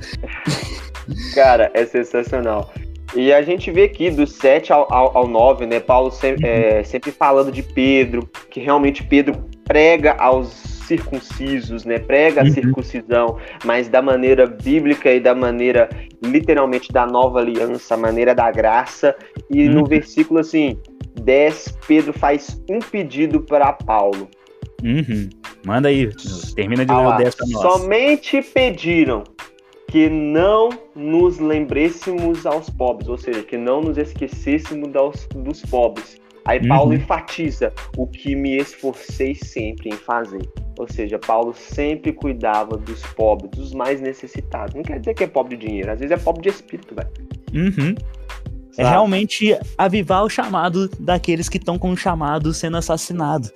Cara, 1.36 1.70
é 1.74 1.86
sensacional. 1.86 2.72
E 3.14 3.32
a 3.34 3.42
gente 3.42 3.70
vê 3.70 3.84
aqui 3.84 4.10
do 4.10 4.26
7 4.26 4.72
ao, 4.72 4.92
ao, 4.92 5.18
ao 5.18 5.28
9, 5.28 5.68
né? 5.68 5.82
Paulo 5.82 6.10
sempre, 6.10 6.48
uhum. 6.48 6.56
é, 6.56 6.84
sempre 6.84 7.12
falando 7.12 7.52
de 7.52 7.62
Pedro, 7.62 8.28
que 8.50 8.62
realmente 8.62 9.04
Pedro 9.04 9.36
prega 9.66 10.14
aos 10.14 10.48
circuncisos, 10.88 11.84
né? 11.84 12.00
Prega 12.00 12.42
a 12.42 12.46
uhum. 12.46 12.52
circuncisão, 12.52 13.38
mas 13.66 13.90
da 13.90 14.02
maneira 14.02 14.48
bíblica 14.48 15.12
e 15.12 15.20
da 15.20 15.36
maneira 15.36 15.90
literalmente 16.24 16.92
da 16.92 17.06
nova 17.06 17.40
aliança, 17.40 17.96
a 17.96 17.98
maneira 17.98 18.34
da 18.34 18.50
graça. 18.50 19.14
E 19.50 19.68
uhum. 19.68 19.74
no 19.76 19.86
versículo 19.86 20.40
assim, 20.40 20.80
10, 21.22 21.80
Pedro 21.86 22.14
faz 22.14 22.60
um 22.70 22.80
pedido 22.80 23.42
para 23.42 23.74
Paulo. 23.74 24.30
Uhum. 24.82 25.30
Manda 25.66 25.88
aí, 25.88 26.10
termina 26.56 26.86
de 26.86 26.94
ler 26.94 27.06
o 27.06 27.18
10 27.18 27.36
para 27.36 27.48
nós. 27.48 27.62
Somente 27.62 28.42
pediram 28.42 29.24
que 29.88 30.10
não 30.10 30.70
nos 30.96 31.40
lembréssemos 31.40 32.46
aos 32.46 32.70
pobres, 32.70 33.08
ou 33.08 33.18
seja, 33.18 33.44
que 33.44 33.58
não 33.58 33.82
nos 33.82 33.98
esquecêssemos 33.98 34.90
dos, 34.92 35.28
dos 35.34 35.62
pobres. 35.62 36.22
Aí 36.46 36.68
Paulo 36.68 36.92
uhum. 36.92 36.98
enfatiza 36.98 37.72
o 37.96 38.06
que 38.06 38.36
me 38.36 38.58
esforcei 38.58 39.34
sempre 39.36 39.90
em 39.90 39.94
fazer. 39.94 40.42
Ou 40.78 40.88
seja, 40.88 41.18
Paulo 41.18 41.54
sempre 41.54 42.12
cuidava 42.12 42.76
dos 42.76 43.02
pobres, 43.14 43.52
dos 43.52 43.74
mais 43.74 44.02
necessitados. 44.02 44.74
Não 44.76 44.84
quer 44.84 45.00
dizer 45.00 45.14
que 45.14 45.24
é 45.24 45.28
pobre 45.28 45.56
de 45.56 45.68
dinheiro, 45.68 45.92
às 45.92 46.00
vezes 46.00 46.12
é 46.12 46.18
pobre 46.18 46.42
de 46.42 46.50
espírito, 46.50 46.94
velho. 46.94 47.10
Uhum. 47.54 47.96
É 48.78 48.84
realmente 48.84 49.56
avivar 49.78 50.24
o 50.24 50.30
chamado 50.30 50.90
daqueles 51.00 51.48
que 51.48 51.58
estão 51.58 51.78
com 51.78 51.92
o 51.92 51.98
chamado 51.98 52.54
sendo 52.54 52.78
assassinados. 52.78 53.54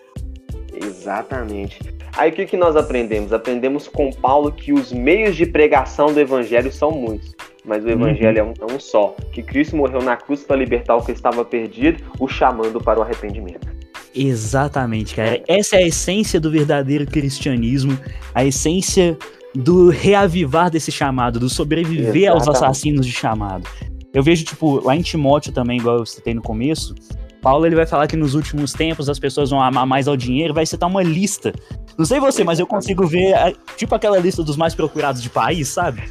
Exatamente. 0.72 1.96
Aí 2.17 2.32
o 2.32 2.34
que, 2.34 2.47
que 2.47 2.58
nós 2.58 2.75
aprendemos? 2.75 3.32
Aprendemos 3.32 3.88
com 3.88 4.12
Paulo 4.12 4.51
que 4.51 4.73
os 4.73 4.91
meios 4.91 5.36
de 5.36 5.45
pregação 5.45 6.12
do 6.12 6.19
evangelho 6.19 6.71
são 6.71 6.89
muitos, 6.91 7.36
mas 7.63 7.86
o 7.86 7.89
evangelho 7.89 8.43
uhum. 8.43 8.53
é, 8.60 8.65
um, 8.65 8.71
é 8.71 8.73
um 8.75 8.80
só. 8.80 9.15
Que 9.32 9.43
Cristo 9.43 9.75
morreu 9.75 10.01
na 10.01 10.17
cruz 10.17 10.43
para 10.43 10.56
libertar 10.56 10.95
o 10.95 11.06
que 11.06 11.12
estava 11.12 11.45
perdido, 11.45 12.03
o 12.19 12.27
chamando 12.27 12.82
para 12.82 12.99
o 12.99 13.03
arrependimento. 13.03 13.67
Exatamente, 14.15 15.13
cara. 15.13 15.43
Essa 15.47 15.75
é 15.75 15.84
a 15.84 15.88
essência 15.88 16.39
do 16.39 16.49
verdadeiro 16.49 17.06
cristianismo, 17.06 17.95
a 18.34 18.43
essência 18.43 19.15
do 19.53 19.89
reavivar 19.89 20.71
desse 20.71 20.91
chamado, 20.91 21.39
do 21.39 21.49
sobreviver 21.49 22.23
Exatamente. 22.23 22.47
aos 22.47 22.47
assassinos 22.47 23.06
de 23.06 23.12
chamado. 23.12 23.69
Eu 24.12 24.23
vejo, 24.23 24.43
tipo, 24.43 24.84
lá 24.84 24.95
em 24.95 25.01
Timóteo 25.03 25.51
também, 25.51 25.77
igual 25.77 25.97
eu 25.97 26.06
citei 26.06 26.34
no 26.34 26.41
começo, 26.41 26.95
Paulo 27.41 27.65
ele 27.65 27.76
vai 27.76 27.86
falar 27.86 28.08
que 28.08 28.15
nos 28.15 28.34
últimos 28.34 28.73
tempos 28.73 29.10
as 29.10 29.19
pessoas 29.19 29.50
vão 29.50 29.62
amar 29.62 29.86
mais 29.86 30.08
ao 30.08 30.17
dinheiro, 30.17 30.54
vai 30.54 30.65
citar 30.65 30.89
uma 30.89 31.04
lista. 31.04 31.54
Não 31.97 32.06
sei 32.06 32.19
você, 32.19 32.43
mas 32.43 32.60
eu 32.60 32.67
consigo 32.67 33.06
ver, 33.08 33.36
tipo 33.76 33.93
aquela 33.95 34.19
lista 34.19 34.43
dos 34.43 34.58
mais 34.58 34.76
procurados 34.76 35.21
de 35.21 35.30
país, 35.30 35.67
sabe? 35.67 36.04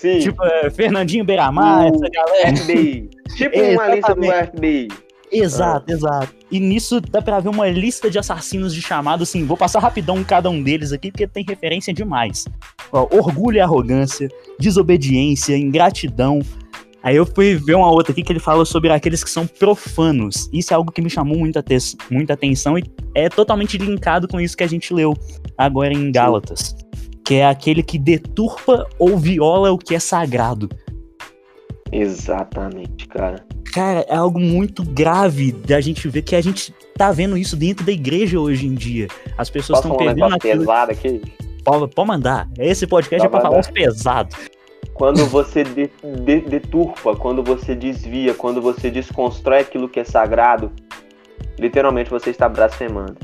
Sim. 0.00 0.18
Tipo, 0.20 0.42
é, 0.44 0.70
Fernandinho 0.70 1.24
Beiramar, 1.24 1.86
essa 1.86 2.08
galera. 2.08 2.56
FBI. 2.56 3.10
Tipo 3.36 3.60
uma 3.60 3.94
lista 3.94 4.14
do 4.14 4.22
FBI. 4.22 4.88
Exato, 5.30 5.84
ah. 5.88 5.92
exato. 5.92 6.34
E 6.50 6.58
nisso 6.58 7.00
dá 7.00 7.22
pra 7.22 7.38
ver 7.38 7.48
uma 7.50 7.68
lista 7.68 8.10
de 8.10 8.18
assassinos 8.18 8.74
de 8.74 8.82
chamado, 8.82 9.22
assim, 9.22 9.44
vou 9.44 9.56
passar 9.56 9.78
rapidão 9.78 10.24
cada 10.24 10.50
um 10.50 10.62
deles 10.62 10.92
aqui, 10.92 11.12
porque 11.12 11.26
tem 11.26 11.44
referência 11.46 11.94
demais. 11.94 12.46
Ó, 12.90 13.06
orgulho 13.12 13.58
e 13.58 13.60
arrogância, 13.60 14.28
desobediência, 14.58 15.56
ingratidão. 15.56 16.40
Aí 17.02 17.16
eu 17.16 17.24
fui 17.24 17.54
ver 17.54 17.74
uma 17.74 17.90
outra 17.90 18.12
aqui 18.12 18.22
que 18.22 18.32
ele 18.32 18.40
fala 18.40 18.64
sobre 18.64 18.90
aqueles 18.90 19.24
que 19.24 19.30
são 19.30 19.46
profanos. 19.46 20.50
Isso 20.52 20.72
é 20.72 20.76
algo 20.76 20.92
que 20.92 21.00
me 21.00 21.08
chamou 21.08 21.38
muita, 21.38 21.64
muita 22.10 22.34
atenção 22.34 22.78
e 22.78 22.84
é 23.14 23.28
totalmente 23.28 23.78
linkado 23.78 24.28
com 24.28 24.40
isso 24.40 24.56
que 24.56 24.64
a 24.64 24.68
gente 24.68 24.92
leu 24.92 25.14
agora 25.56 25.94
em 25.94 26.12
Gálatas. 26.12 26.76
Que 27.24 27.36
é 27.36 27.46
aquele 27.46 27.82
que 27.82 27.98
deturpa 27.98 28.86
ou 28.98 29.16
viola 29.16 29.72
o 29.72 29.78
que 29.78 29.94
é 29.94 30.00
sagrado. 30.00 30.68
Exatamente, 31.92 33.08
cara. 33.08 33.44
Cara, 33.72 34.04
é 34.08 34.14
algo 34.14 34.38
muito 34.38 34.82
grave 34.82 35.52
da 35.52 35.80
gente 35.80 36.08
ver 36.08 36.22
que 36.22 36.34
a 36.34 36.40
gente 36.40 36.74
tá 36.96 37.12
vendo 37.12 37.36
isso 37.36 37.56
dentro 37.56 37.84
da 37.84 37.92
igreja 37.92 38.38
hoje 38.38 38.66
em 38.66 38.74
dia. 38.74 39.08
As 39.38 39.48
pessoas 39.48 39.78
estão 39.78 39.96
perdendo 39.96 40.34
um 40.34 40.38
pesado 40.38 40.92
aqui? 40.92 41.22
Pode, 41.64 41.94
pode 41.94 42.08
mandar. 42.08 42.48
Esse 42.58 42.86
podcast 42.86 43.16
pode 43.16 43.26
é 43.26 43.28
pra 43.28 43.38
mandar. 43.38 43.48
falar 43.48 43.60
uns 43.60 43.70
pesados. 43.70 44.36
Quando 44.94 45.24
você 45.26 45.64
de, 45.64 45.90
de, 46.24 46.40
deturpa, 46.40 47.16
quando 47.16 47.42
você 47.42 47.74
desvia, 47.74 48.34
quando 48.34 48.60
você 48.60 48.90
desconstrói 48.90 49.60
aquilo 49.60 49.88
que 49.88 50.00
é 50.00 50.04
sagrado, 50.04 50.70
literalmente 51.58 52.10
você 52.10 52.30
está 52.30 52.48
blasfemando. 52.48 53.16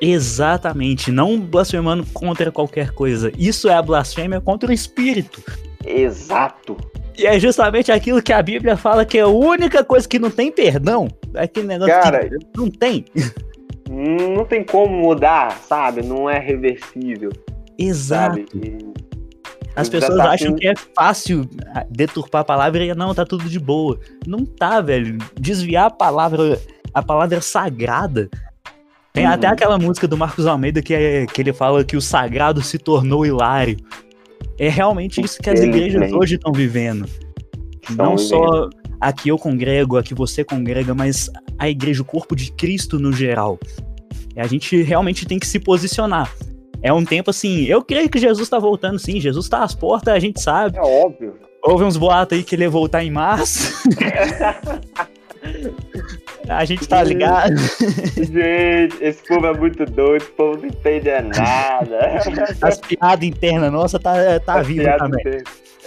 Exatamente, 0.00 1.10
não 1.10 1.40
blasfemando 1.40 2.06
contra 2.12 2.52
qualquer 2.52 2.92
coisa. 2.92 3.32
Isso 3.36 3.68
é 3.68 3.74
a 3.74 3.82
blasfêmia 3.82 4.40
contra 4.40 4.70
o 4.70 4.72
espírito. 4.72 5.42
Exato. 5.84 6.76
E 7.18 7.26
é 7.26 7.38
justamente 7.40 7.90
aquilo 7.90 8.22
que 8.22 8.32
a 8.32 8.40
Bíblia 8.40 8.76
fala 8.76 9.04
que 9.04 9.18
é 9.18 9.22
a 9.22 9.26
única 9.26 9.82
coisa 9.82 10.08
que 10.08 10.20
não 10.20 10.30
tem 10.30 10.52
perdão. 10.52 11.08
É 11.34 11.42
aquele 11.42 11.66
negócio 11.66 11.94
Cara, 11.94 12.28
que 12.28 12.36
não 12.56 12.70
tem. 12.70 13.04
Não 13.90 14.44
tem 14.44 14.62
como 14.62 14.94
mudar, 14.94 15.58
sabe? 15.58 16.02
Não 16.02 16.30
é 16.30 16.38
reversível. 16.38 17.30
Exato. 17.76 18.44
Sabe? 18.52 18.78
As 19.78 19.88
pessoas 19.88 20.18
acham 20.18 20.56
que 20.56 20.66
é 20.66 20.74
fácil 20.94 21.48
deturpar 21.88 22.40
a 22.40 22.44
palavra 22.44 22.84
e 22.84 22.92
não, 22.94 23.14
tá 23.14 23.24
tudo 23.24 23.48
de 23.48 23.60
boa. 23.60 23.98
Não 24.26 24.44
tá, 24.44 24.80
velho. 24.80 25.18
Desviar 25.38 25.86
a 25.86 25.90
palavra, 25.90 26.60
a 26.92 27.00
palavra 27.00 27.40
sagrada. 27.40 28.28
Tem 29.12 29.24
uhum. 29.24 29.32
até 29.32 29.46
aquela 29.46 29.78
música 29.78 30.08
do 30.08 30.16
Marcos 30.16 30.48
Almeida 30.48 30.82
que, 30.82 30.92
é, 30.92 31.26
que 31.26 31.40
ele 31.40 31.52
fala 31.52 31.84
que 31.84 31.96
o 31.96 32.00
sagrado 32.00 32.60
se 32.60 32.76
tornou 32.76 33.24
hilário. 33.24 33.76
É 34.58 34.68
realmente 34.68 35.20
isso 35.20 35.40
que 35.40 35.48
as 35.48 35.60
igrejas 35.60 36.12
hoje 36.12 36.34
estão 36.34 36.52
vivendo. 36.52 37.08
Não 37.90 38.18
só 38.18 38.68
a 39.00 39.12
que 39.12 39.28
eu 39.28 39.38
congrego, 39.38 39.96
a 39.96 40.02
que 40.02 40.12
você 40.12 40.42
congrega, 40.42 40.92
mas 40.92 41.30
a 41.56 41.68
igreja, 41.68 42.02
o 42.02 42.04
corpo 42.04 42.34
de 42.34 42.50
Cristo 42.50 42.98
no 42.98 43.12
geral. 43.12 43.60
A 44.36 44.46
gente 44.48 44.82
realmente 44.82 45.24
tem 45.24 45.38
que 45.38 45.46
se 45.46 45.60
posicionar. 45.60 46.32
É 46.82 46.92
um 46.92 47.04
tempo 47.04 47.30
assim, 47.30 47.64
eu 47.64 47.82
creio 47.82 48.08
que 48.08 48.18
Jesus 48.18 48.48
tá 48.48 48.58
voltando 48.58 48.98
sim, 48.98 49.20
Jesus 49.20 49.48
tá 49.48 49.62
às 49.62 49.74
portas, 49.74 50.14
a 50.14 50.18
gente 50.18 50.40
sabe. 50.40 50.78
É 50.78 50.80
óbvio. 50.80 51.36
Houve 51.62 51.84
uns 51.84 51.96
boatos 51.96 52.38
aí 52.38 52.44
que 52.44 52.54
ele 52.54 52.62
ia 52.62 52.70
voltar 52.70 53.04
em 53.04 53.10
março. 53.10 53.72
A 56.48 56.64
gente 56.64 56.88
tá 56.88 57.02
ligado. 57.02 57.54
Gente, 58.16 58.96
esse 59.02 59.22
povo 59.26 59.46
é 59.46 59.52
muito 59.52 59.84
doido, 59.84 60.22
esse 60.22 60.30
povo 60.30 60.58
não 60.58 60.66
entende 60.66 61.10
nada. 61.20 61.98
As 62.62 62.78
piadas 62.78 63.28
internas 63.28 63.70
nossa 63.70 63.98
tá, 63.98 64.40
tá 64.40 64.62
viva 64.62 64.96
também. 64.96 65.42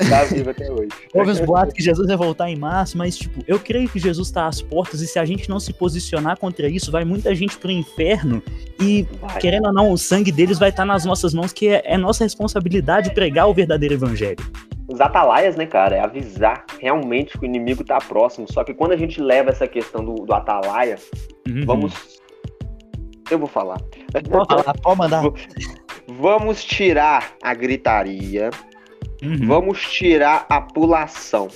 Tá 0.10 0.24
viva 0.26 0.52
até 0.52 0.72
hoje. 0.72 0.90
Houve 1.14 1.32
uns 1.32 1.40
boatos 1.40 1.74
que 1.74 1.84
Jesus 1.84 2.08
vai 2.08 2.18
voltar 2.18 2.50
em 2.50 2.56
março, 2.56 2.98
mas, 2.98 3.18
tipo, 3.18 3.44
eu 3.48 3.60
creio 3.60 3.90
que 3.90 4.00
Jesus 4.00 4.32
tá 4.32 4.48
às 4.48 4.62
portas 4.62 5.02
e 5.02 5.08
se 5.08 5.20
a 5.20 5.26
gente 5.26 5.50
não 5.50 5.60
se 5.60 5.74
posicionar 5.74 6.38
contra 6.38 6.68
isso, 6.68 6.92
vai 6.92 7.06
muita 7.06 7.34
gente 7.36 7.58
pro 7.58 7.72
inferno 7.72 8.42
e, 8.80 9.08
vai. 9.20 9.40
querendo 9.40 9.68
ou 9.68 9.74
não, 9.74 9.92
o 9.92 9.98
sangue 9.98 10.32
deles 10.32 10.60
vai 10.60 10.70
estar 10.70 10.84
tá 10.84 10.86
nas 10.86 11.06
nossas 11.06 11.34
mãos, 11.34 11.54
que 11.54 11.70
é, 11.70 11.82
é 11.86 11.98
nossa 11.98 12.24
responsabilidade 12.24 13.14
pregar 13.14 13.48
o 13.48 13.54
verdadeiro 13.54 13.94
evangelho 13.94 14.38
os 14.92 15.00
atalaias, 15.00 15.56
né, 15.56 15.66
cara, 15.66 15.96
é 15.96 16.00
avisar 16.00 16.66
realmente 16.80 17.38
que 17.38 17.46
o 17.46 17.48
inimigo 17.48 17.84
tá 17.84 17.98
próximo. 17.98 18.46
Só 18.52 18.64
que 18.64 18.74
quando 18.74 18.92
a 18.92 18.98
gente 18.98 19.22
leva 19.22 19.50
essa 19.50 19.68
questão 19.68 20.04
do, 20.04 20.16
do 20.26 20.34
atalaia, 20.34 20.98
uhum. 21.48 21.66
vamos. 21.66 22.20
Eu 23.30 23.40
vou 23.40 23.48
falar. 23.48 23.78
Pode 24.12 24.30
falar, 24.30 24.74
pode 24.82 24.98
mandar. 24.98 25.24
Vamos 26.08 26.66
tirar 26.66 27.36
a 27.42 27.54
gritaria, 27.54 28.50
uhum. 29.22 29.48
vamos 29.48 29.82
tirar 29.82 30.46
a 30.50 30.62
pulação. 30.62 31.48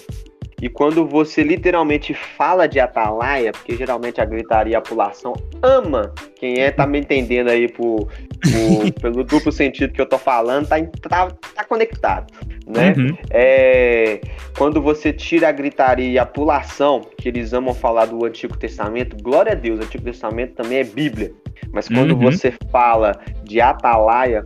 E 0.62 0.70
quando 0.70 1.06
você 1.06 1.44
literalmente 1.44 2.14
fala 2.14 2.66
de 2.66 2.80
atalaia, 2.80 3.52
porque 3.52 3.76
geralmente 3.76 4.22
a 4.22 4.26
gritaria 4.26 4.74
e 4.74 4.76
a 4.76 4.82
pulação 4.82 5.34
ama, 5.62 6.14
quem 6.38 6.60
é 6.60 6.72
tá 6.72 6.88
me 6.88 7.00
entendendo 7.00 7.50
aí 7.50 7.68
por, 7.68 8.08
por 8.08 8.92
pelo 9.02 9.24
duplo 9.24 9.52
sentido 9.52 9.94
que 9.94 10.00
eu 10.00 10.06
tô 10.06 10.18
falando, 10.18 10.68
tá, 10.68 10.78
tá, 11.08 11.32
tá 11.54 11.64
conectado, 11.66 12.34
né? 12.66 12.94
Uhum. 12.98 13.18
É, 13.30 14.22
quando 14.58 14.82
você 14.82 15.12
tira 15.12 15.50
a 15.50 15.52
gritaria 15.52 16.10
e 16.10 16.18
a 16.18 16.26
pulação, 16.26 17.02
que 17.18 17.28
eles 17.28 17.52
amam 17.52 17.74
falar 17.74 18.06
do 18.06 18.26
Antigo 18.26 18.58
Testamento, 18.58 19.22
glória 19.22 19.52
a 19.52 19.56
Deus, 19.56 19.80
o 19.80 19.84
Antigo 19.84 20.06
Testamento 20.06 20.54
também 20.54 20.80
é 20.80 20.84
Bíblia. 20.84 21.34
Mas 21.72 21.90
quando 21.90 22.12
uhum. 22.12 22.20
você 22.20 22.54
fala 22.72 23.12
de 23.44 23.60
atalaia, 23.60 24.42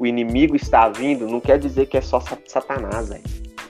o 0.00 0.06
inimigo 0.06 0.56
está 0.56 0.88
vindo, 0.88 1.28
não 1.28 1.40
quer 1.40 1.58
dizer 1.58 1.84
que 1.84 1.98
é 1.98 2.00
só 2.00 2.24
Satanás, 2.46 3.12
aí. 3.12 3.20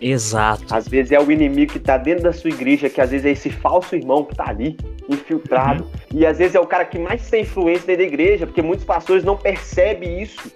Exato. 0.01 0.65
Às 0.73 0.87
vezes 0.87 1.11
é 1.11 1.21
o 1.21 1.31
inimigo 1.31 1.73
que 1.73 1.79
está 1.79 1.99
dentro 1.99 2.23
da 2.23 2.33
sua 2.33 2.51
igreja, 2.51 2.89
que 2.89 3.01
às 3.01 3.11
vezes 3.11 3.27
é 3.27 3.31
esse 3.31 3.51
falso 3.51 3.97
irmão 3.97 4.25
que 4.25 4.33
está 4.33 4.49
ali, 4.49 4.77
infiltrado. 5.09 5.83
Uhum. 5.83 5.91
E 6.21 6.25
às 6.25 6.39
vezes 6.39 6.55
é 6.55 6.61
o 6.61 6.67
cara 6.67 6.85
que 6.85 7.01
mais 7.01 7.29
tem 7.29 7.43
influência 7.43 7.85
dentro 7.85 8.03
da 8.03 8.09
igreja, 8.09 8.47
porque 8.47 8.63
muitos 8.63 8.85
pastores 8.85 9.25
não 9.25 9.37
percebem 9.37 10.23
isso. 10.23 10.53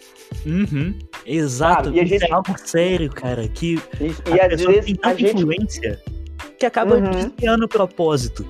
Uhum. 0.47 0.97
Exato. 1.27 1.91
e 1.93 1.99
a 1.99 2.05
gente... 2.05 2.25
é 2.25 2.33
algo 2.33 2.55
sério, 2.57 3.11
cara. 3.11 3.49
Que 3.49 3.75
e, 4.01 4.33
e 4.33 4.41
às 4.41 4.63
vezes 4.63 4.85
tem 4.85 4.95
tanta 4.95 5.19
gente... 5.19 5.43
influência 5.43 6.01
que 6.57 6.65
acaba 6.65 6.95
uhum. 6.95 7.11
desviando 7.11 7.65
o 7.65 7.69
propósito 7.69 8.49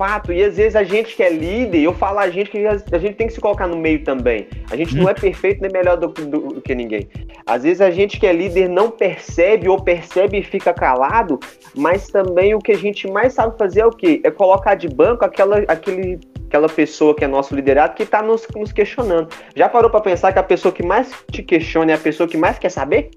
fato. 0.00 0.32
E 0.32 0.42
às 0.42 0.56
vezes 0.56 0.74
a 0.74 0.82
gente 0.82 1.14
que 1.14 1.22
é 1.22 1.28
líder, 1.28 1.82
eu 1.82 1.92
falo 1.92 2.18
a 2.18 2.30
gente 2.30 2.50
que 2.50 2.66
a 2.66 2.98
gente 2.98 3.16
tem 3.16 3.26
que 3.26 3.34
se 3.34 3.40
colocar 3.40 3.66
no 3.66 3.76
meio 3.76 4.02
também. 4.02 4.48
A 4.70 4.76
gente 4.76 4.96
não 4.96 5.06
é 5.10 5.12
perfeito 5.12 5.60
nem 5.60 5.70
melhor 5.70 5.98
do, 5.98 6.08
do, 6.08 6.54
do, 6.54 6.60
que 6.62 6.74
ninguém. 6.74 7.06
Às 7.44 7.64
vezes 7.64 7.82
a 7.82 7.90
gente 7.90 8.18
que 8.18 8.26
é 8.26 8.32
líder 8.32 8.66
não 8.66 8.90
percebe 8.90 9.68
ou 9.68 9.78
percebe 9.78 10.38
e 10.38 10.42
fica 10.42 10.72
calado, 10.72 11.38
mas 11.76 12.08
também 12.08 12.54
o 12.54 12.58
que 12.58 12.72
a 12.72 12.78
gente 12.78 13.06
mais 13.10 13.34
sabe 13.34 13.58
fazer 13.58 13.80
é 13.80 13.86
o 13.86 13.90
quê? 13.90 14.22
É 14.24 14.30
colocar 14.30 14.74
de 14.74 14.88
banco 14.88 15.22
aquela, 15.22 15.58
aquele, 15.68 16.18
aquela 16.46 16.68
pessoa 16.68 17.14
que 17.14 17.22
é 17.22 17.28
nosso 17.28 17.54
liderado 17.54 17.94
que 17.94 18.04
está 18.04 18.22
nos, 18.22 18.46
nos 18.56 18.72
questionando. 18.72 19.28
Já 19.54 19.68
parou 19.68 19.90
para 19.90 20.00
pensar 20.00 20.32
que 20.32 20.38
a 20.38 20.42
pessoa 20.42 20.72
que 20.72 20.82
mais 20.82 21.12
te 21.30 21.42
questiona 21.42 21.92
é 21.92 21.94
a 21.94 21.98
pessoa 21.98 22.26
que 22.26 22.38
mais 22.38 22.58
quer 22.58 22.70
saber? 22.70 23.10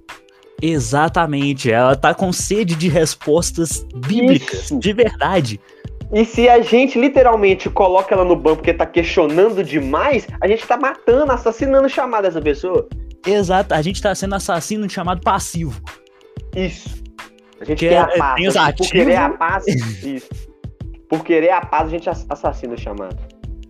Exatamente, 0.61 1.71
ela 1.71 1.95
tá 1.95 2.13
com 2.13 2.31
sede 2.31 2.75
de 2.75 2.89
respostas 2.89 3.85
bíblicas, 3.95 4.65
Isso. 4.65 4.79
de 4.79 4.93
verdade. 4.93 5.59
E 6.13 6.23
se 6.23 6.47
a 6.47 6.61
gente 6.61 6.99
literalmente 6.99 7.69
coloca 7.71 8.13
ela 8.13 8.23
no 8.23 8.35
banco 8.35 8.57
porque 8.57 8.71
tá 8.73 8.85
questionando 8.85 9.63
demais, 9.63 10.27
a 10.39 10.47
gente 10.47 10.65
tá 10.65 10.77
matando, 10.77 11.31
assassinando 11.31 11.87
o 11.87 11.89
chamado 11.89 12.23
dessa 12.25 12.39
pessoa. 12.39 12.87
Exato, 13.25 13.73
a 13.73 13.81
gente 13.81 13.99
tá 13.99 14.13
sendo 14.13 14.35
assassino 14.35 14.85
de 14.85 14.93
chamado 14.93 15.21
passivo. 15.21 15.81
Isso. 16.55 17.01
A 17.59 17.65
gente 17.65 17.79
que 17.79 17.89
quer 17.89 17.93
é, 17.93 17.97
a 17.97 18.07
paz. 18.07 18.35
Tem 18.35 18.47
os 18.47 18.55
ativos. 18.55 18.87
Por 18.87 18.97
querer 18.97 19.15
a 19.15 19.29
paz, 19.29 19.65
isso. 20.03 20.29
Por 21.09 21.23
querer 21.23 21.49
a 21.49 21.61
paz, 21.61 21.87
a 21.87 21.89
gente 21.89 22.09
assassina 22.09 22.75
o 22.75 22.77
chamado. 22.77 23.17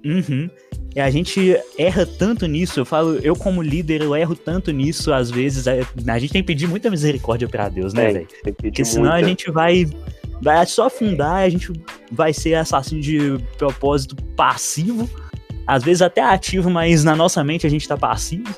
Uhum. 0.04 0.50
E 0.96 1.00
a 1.00 1.10
gente 1.10 1.58
erra 1.78 2.06
tanto 2.06 2.46
nisso, 2.46 2.80
eu 2.80 2.86
falo, 2.86 3.20
eu 3.20 3.36
como 3.36 3.62
líder, 3.62 4.02
eu 4.02 4.16
erro 4.16 4.36
tanto 4.36 4.72
nisso, 4.72 5.14
às 5.14 5.32
vezes, 5.32 5.66
a, 5.68 5.74
a 6.08 6.20
gente 6.20 6.34
tem 6.34 6.42
que 6.42 6.48
pedir 6.48 6.68
muita 6.68 6.90
misericórdia 6.90 7.48
para 7.48 7.70
Deus, 7.70 7.94
né, 7.94 8.12
velho? 8.12 8.28
Porque 8.58 8.84
senão 8.84 9.12
muita. 9.12 9.26
a 9.26 9.28
gente 9.28 9.50
vai 9.50 9.88
vai 10.44 10.66
só 10.66 10.88
afundar, 10.88 11.38
a 11.38 11.50
gente 11.50 11.72
vai 12.12 12.34
ser 12.34 12.56
assassino 12.56 13.02
de 13.02 13.38
propósito 13.58 14.16
passivo, 14.36 15.10
às 15.66 15.84
vezes 15.84 16.02
até 16.02 16.22
ativo, 16.22 16.70
mas 16.70 17.04
na 17.04 17.16
nossa 17.16 17.44
mente 17.44 17.66
a 17.66 17.70
gente 17.70 17.88
tá 17.88 17.98
passivo. 17.98 18.54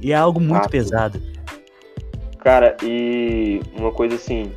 E 0.00 0.12
é 0.12 0.16
algo 0.16 0.40
muito 0.40 0.68
pesado. 0.68 1.22
Cara, 2.40 2.76
e 2.82 3.60
uma 3.78 3.92
coisa 3.92 4.16
assim 4.16 4.52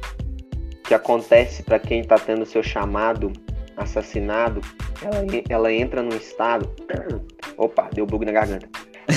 que 0.84 0.94
acontece 0.94 1.62
para 1.62 1.78
quem 1.78 2.04
tá 2.04 2.18
tendo 2.18 2.46
seu 2.46 2.64
chamado 2.64 3.32
assassinado, 3.78 4.62
ela, 5.04 5.44
ela 5.50 5.74
entra 5.74 6.02
num 6.02 6.16
estado. 6.16 6.74
Opa, 7.58 7.90
deu 7.94 8.06
bug 8.08 8.26
na 8.26 8.32
garganta. 8.32 8.68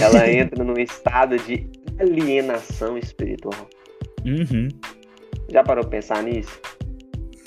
Ela 0.02 0.28
entra 0.30 0.62
num 0.62 0.78
estado 0.78 1.38
de 1.38 1.66
alienação 1.98 2.98
espiritual. 2.98 3.68
Uhum. 4.24 4.68
Já 5.50 5.62
parou 5.62 5.82
pra 5.84 5.92
pensar 5.92 6.22
nisso? 6.22 6.61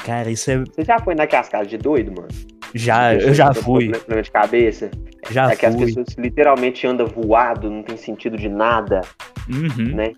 Cara, 0.05 0.29
isso 0.29 0.49
é. 0.51 0.57
Você 0.57 0.83
já 0.83 0.99
foi 0.99 1.15
naquelas 1.15 1.49
casas 1.49 1.67
de 1.67 1.77
doido, 1.77 2.11
mano? 2.11 2.27
Já, 2.73 3.13
eu 3.15 3.33
já 3.33 3.53
fui. 3.53 3.89
Problema 3.89 4.21
de 4.21 4.31
cabeça? 4.31 4.91
Já 5.29 5.51
é 5.51 5.55
que 5.55 5.65
as 5.65 5.75
pessoas 5.75 6.07
literalmente 6.17 6.87
andam 6.87 7.05
voado, 7.07 7.69
não 7.69 7.83
tem 7.83 7.97
sentido 7.97 8.37
de 8.37 8.49
nada, 8.49 9.01
uhum. 9.49 9.95
né? 9.95 10.13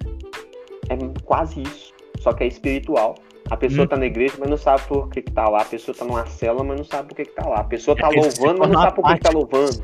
É 0.89 0.95
quase 1.23 1.61
isso, 1.61 1.93
só 2.19 2.31
que 2.33 2.43
é 2.43 2.47
espiritual. 2.47 3.15
A 3.49 3.57
pessoa 3.57 3.81
uhum. 3.81 3.87
tá 3.87 3.97
na 3.97 4.05
igreja, 4.05 4.35
mas 4.39 4.49
não 4.49 4.57
sabe 4.57 4.83
por 4.87 5.09
que, 5.09 5.21
que 5.21 5.31
tá 5.31 5.49
lá. 5.49 5.61
A 5.61 5.65
pessoa 5.65 5.95
tá 5.95 6.05
numa 6.05 6.25
cela, 6.25 6.63
mas 6.63 6.77
não 6.77 6.85
sabe 6.85 7.09
por 7.09 7.15
que, 7.15 7.25
que 7.25 7.35
tá 7.35 7.47
lá. 7.47 7.59
A 7.59 7.63
pessoa 7.63 7.95
tá 7.95 8.07
é 8.11 8.15
louvando, 8.15 8.59
mas 8.59 8.69
não 8.69 8.81
sabe 8.81 8.95
por 8.95 9.05
que, 9.05 9.13
que 9.15 9.19
tá 9.19 9.31
louvando. 9.31 9.83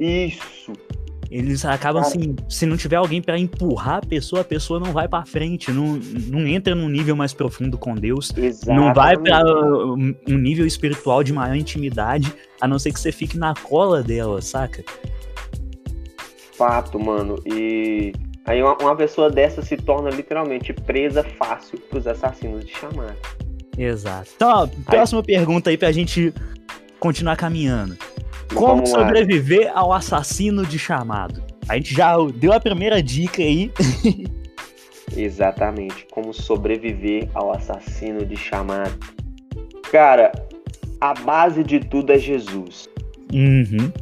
Isso. 0.00 0.57
Eles 1.30 1.64
acabam 1.64 2.00
assim, 2.00 2.34
se 2.48 2.64
não 2.64 2.76
tiver 2.76 2.96
alguém 2.96 3.20
para 3.20 3.38
empurrar 3.38 3.96
a 3.96 4.00
pessoa, 4.00 4.40
a 4.40 4.44
pessoa 4.44 4.80
não 4.80 4.92
vai 4.92 5.06
para 5.06 5.26
frente, 5.26 5.70
não, 5.70 6.00
não 6.26 6.46
entra 6.46 6.74
num 6.74 6.88
nível 6.88 7.14
mais 7.14 7.34
profundo 7.34 7.76
com 7.76 7.94
Deus, 7.94 8.32
Exatamente. 8.34 8.84
não 8.84 8.94
vai 8.94 9.16
para 9.16 9.44
um 9.44 10.38
nível 10.38 10.66
espiritual 10.66 11.22
de 11.22 11.32
maior 11.32 11.54
intimidade, 11.54 12.32
a 12.60 12.66
não 12.66 12.78
ser 12.78 12.92
que 12.92 13.00
você 13.00 13.12
fique 13.12 13.36
na 13.36 13.54
cola 13.54 14.02
dela, 14.02 14.40
saca? 14.40 14.82
Fato, 16.56 16.98
mano. 16.98 17.36
E 17.46 18.12
aí 18.46 18.62
uma, 18.62 18.76
uma 18.78 18.96
pessoa 18.96 19.30
dessa 19.30 19.60
se 19.60 19.76
torna 19.76 20.08
literalmente 20.08 20.72
presa 20.72 21.22
fácil 21.22 21.78
pros 21.90 22.06
assassinos 22.06 22.64
de 22.64 22.72
chamada. 22.72 23.16
Exato. 23.76 24.30
Então, 24.34 24.48
ó, 24.50 24.66
próxima 24.84 25.20
aí... 25.20 25.26
pergunta 25.26 25.70
aí 25.70 25.76
pra 25.76 25.92
gente 25.92 26.32
continuar 26.98 27.36
caminhando. 27.36 27.96
Como 28.54 28.86
sobreviver 28.86 29.70
ao 29.74 29.92
assassino 29.92 30.64
de 30.66 30.78
chamado? 30.78 31.42
A 31.68 31.76
gente 31.76 31.94
já 31.94 32.16
deu 32.34 32.52
a 32.52 32.60
primeira 32.60 33.02
dica 33.02 33.42
aí. 33.42 33.70
Exatamente, 35.16 36.06
como 36.10 36.32
sobreviver 36.32 37.28
ao 37.34 37.52
assassino 37.52 38.24
de 38.24 38.36
chamado. 38.36 38.98
Cara, 39.90 40.32
a 41.00 41.14
base 41.14 41.62
de 41.62 41.80
tudo 41.80 42.12
é 42.12 42.18
Jesus. 42.18 42.88
Uhum. 43.32 43.92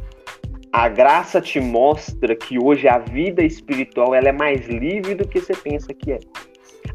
A 0.71 0.89
graça 0.89 1.41
te 1.41 1.59
mostra 1.59 2.35
que 2.35 2.59
hoje 2.59 2.87
a 2.87 2.99
vida 2.99 3.43
espiritual 3.43 4.13
ela 4.13 4.29
é 4.29 4.31
mais 4.31 4.67
livre 4.67 5.15
do 5.15 5.27
que 5.27 5.39
você 5.39 5.55
pensa 5.55 5.93
que 5.93 6.11
é. 6.11 6.19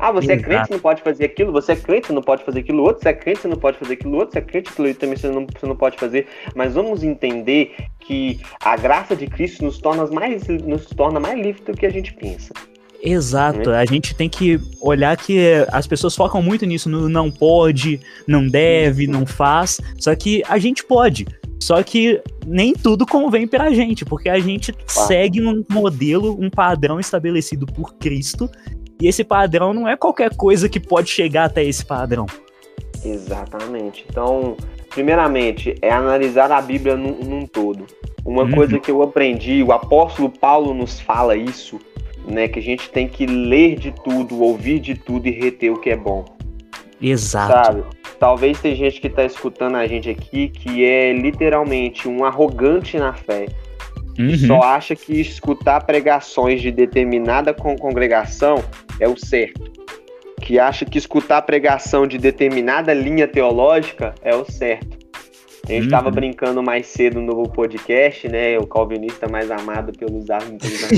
Ah, 0.03 0.11
você 0.11 0.33
Exato. 0.33 0.41
é 0.41 0.43
crente, 0.43 0.67
você 0.67 0.73
não 0.73 0.81
pode 0.81 1.01
fazer 1.01 1.25
aquilo, 1.27 1.53
você 1.53 1.73
é 1.73 1.77
crente, 1.77 2.09
você 2.09 2.13
não 2.13 2.23
pode 2.23 2.43
fazer 2.43 2.59
aquilo 2.59 2.83
outro, 2.83 3.01
você 3.01 3.11
é 3.11 3.13
crente, 3.13 3.43
você 3.43 3.47
não 3.47 3.57
pode 3.57 3.79
fazer 3.79 3.93
aquilo 3.93 4.17
outro, 4.17 4.33
você 4.33 4.39
é 4.39 4.43
crente, 4.43 4.71
aquilo 4.71 4.95
também 4.97 5.17
você 5.17 5.29
não, 5.29 5.47
você 5.47 5.65
não 5.65 5.77
pode 5.77 5.97
fazer. 5.97 6.27
Mas 6.57 6.75
vamos 6.75 7.05
entender 7.05 7.73
que 8.01 8.41
a 8.61 8.77
graça 8.77 9.15
de 9.15 9.29
Cristo 9.29 9.63
nos 9.63 9.79
torna 9.79 10.05
mais, 10.09 10.49
nos 10.49 10.87
torna 10.87 11.21
mais 11.21 11.41
livre 11.41 11.63
do 11.63 11.73
que 11.73 11.87
a 11.87 11.91
gente 11.91 12.13
pensa. 12.15 12.53
Exato, 13.01 13.71
né? 13.71 13.79
a 13.79 13.85
gente 13.85 14.13
tem 14.13 14.29
que 14.29 14.59
olhar 14.81 15.17
que 15.17 15.65
as 15.71 15.87
pessoas 15.87 16.17
focam 16.17 16.43
muito 16.43 16.67
nisso, 16.67 16.89
no 16.89 17.09
não 17.09 17.31
pode, 17.31 18.01
não 18.27 18.45
deve, 18.45 19.07
não 19.07 19.25
faz, 19.25 19.81
só 20.01 20.13
que 20.17 20.43
a 20.49 20.59
gente 20.59 20.83
pode. 20.83 21.29
Só 21.61 21.81
que 21.81 22.21
nem 22.45 22.73
tudo 22.73 23.07
convém 23.07 23.47
pra 23.47 23.71
gente, 23.71 24.05
porque 24.05 24.29
a 24.29 24.41
gente 24.41 24.75
segue 24.85 25.41
um 25.41 25.65
modelo, 25.71 26.37
um 26.41 26.51
padrão 26.51 26.99
estabelecido 26.99 27.67
por 27.67 27.95
Cristo 27.95 28.51
e 29.01 29.09
esse 29.09 29.25
padrão 29.25 29.73
não 29.73 29.89
é 29.89 29.97
qualquer 29.97 30.35
coisa 30.35 30.69
que 30.69 30.81
pode 30.81 31.11
chegar 31.11 31.45
até 31.45 31.65
esse 31.65 31.85
padrão. 31.85 32.27
Exatamente. 33.05 34.05
Então, 34.09 34.57
primeiramente, 34.91 35.75
é 35.83 35.91
analisar 35.91 36.51
a 36.53 36.61
Bíblia 36.61 36.97
num, 36.97 37.19
num 37.19 37.47
todo. 37.47 37.87
Uma 38.25 38.43
uhum. 38.43 38.53
coisa 38.53 38.79
que 38.79 38.91
eu 38.91 39.03
aprendi, 39.03 39.63
o 39.63 39.73
apóstolo 39.73 40.31
Paulo 40.31 40.73
nos 40.73 41.01
fala 41.01 41.37
isso, 41.37 41.81
né? 42.25 42.47
Que 42.47 42.61
a 42.61 42.63
gente 42.63 42.89
tem 42.91 43.09
que 43.09 43.27
ler 43.27 43.77
de 43.77 43.93
tudo, 44.05 44.41
ouvir 44.41 44.79
de 44.79 44.95
tudo 44.95 45.27
e 45.27 45.33
reter 45.33 45.73
o 45.73 45.81
que 45.81 45.91
é 45.91 45.97
bom. 45.97 46.25
Exato. 47.01 47.53
Sabe? 47.53 47.85
Talvez 48.21 48.61
tem 48.61 48.77
gente 48.77 49.01
que 49.01 49.09
está 49.09 49.25
escutando 49.25 49.77
a 49.77 49.87
gente 49.89 50.09
aqui 50.09 50.49
que 50.49 50.85
é 50.85 51.13
literalmente 51.13 52.07
um 52.07 52.25
arrogante 52.25 52.97
na 52.97 53.13
fé. 53.13 53.47
Uhum. 54.19 54.37
Só 54.37 54.61
acha 54.61 54.95
que 54.95 55.21
escutar 55.21 55.85
pregações 55.85 56.61
de 56.61 56.71
determinada 56.71 57.55
congregação 57.55 58.63
é 59.01 59.09
o 59.09 59.17
certo. 59.17 59.71
Que 60.41 60.59
acha 60.59 60.85
que 60.85 60.99
escutar 60.99 61.43
pregação 61.43 62.07
de 62.07 62.19
determinada 62.19 62.93
linha 62.93 63.27
teológica 63.29 64.15
é 64.23 64.35
o 64.35 64.45
certo. 64.45 65.03
A 65.69 65.73
gente 65.73 65.85
estava 65.85 66.09
uhum. 66.09 66.15
brincando 66.15 66.63
mais 66.63 66.87
cedo 66.89 67.21
no 67.21 67.45
podcast, 67.45 68.29
né? 68.29 68.59
O 68.59 68.67
calvinista 68.67 69.29
mais 69.29 69.49
amado 69.51 69.93
pelos 69.93 70.29
árvores. 70.31 70.91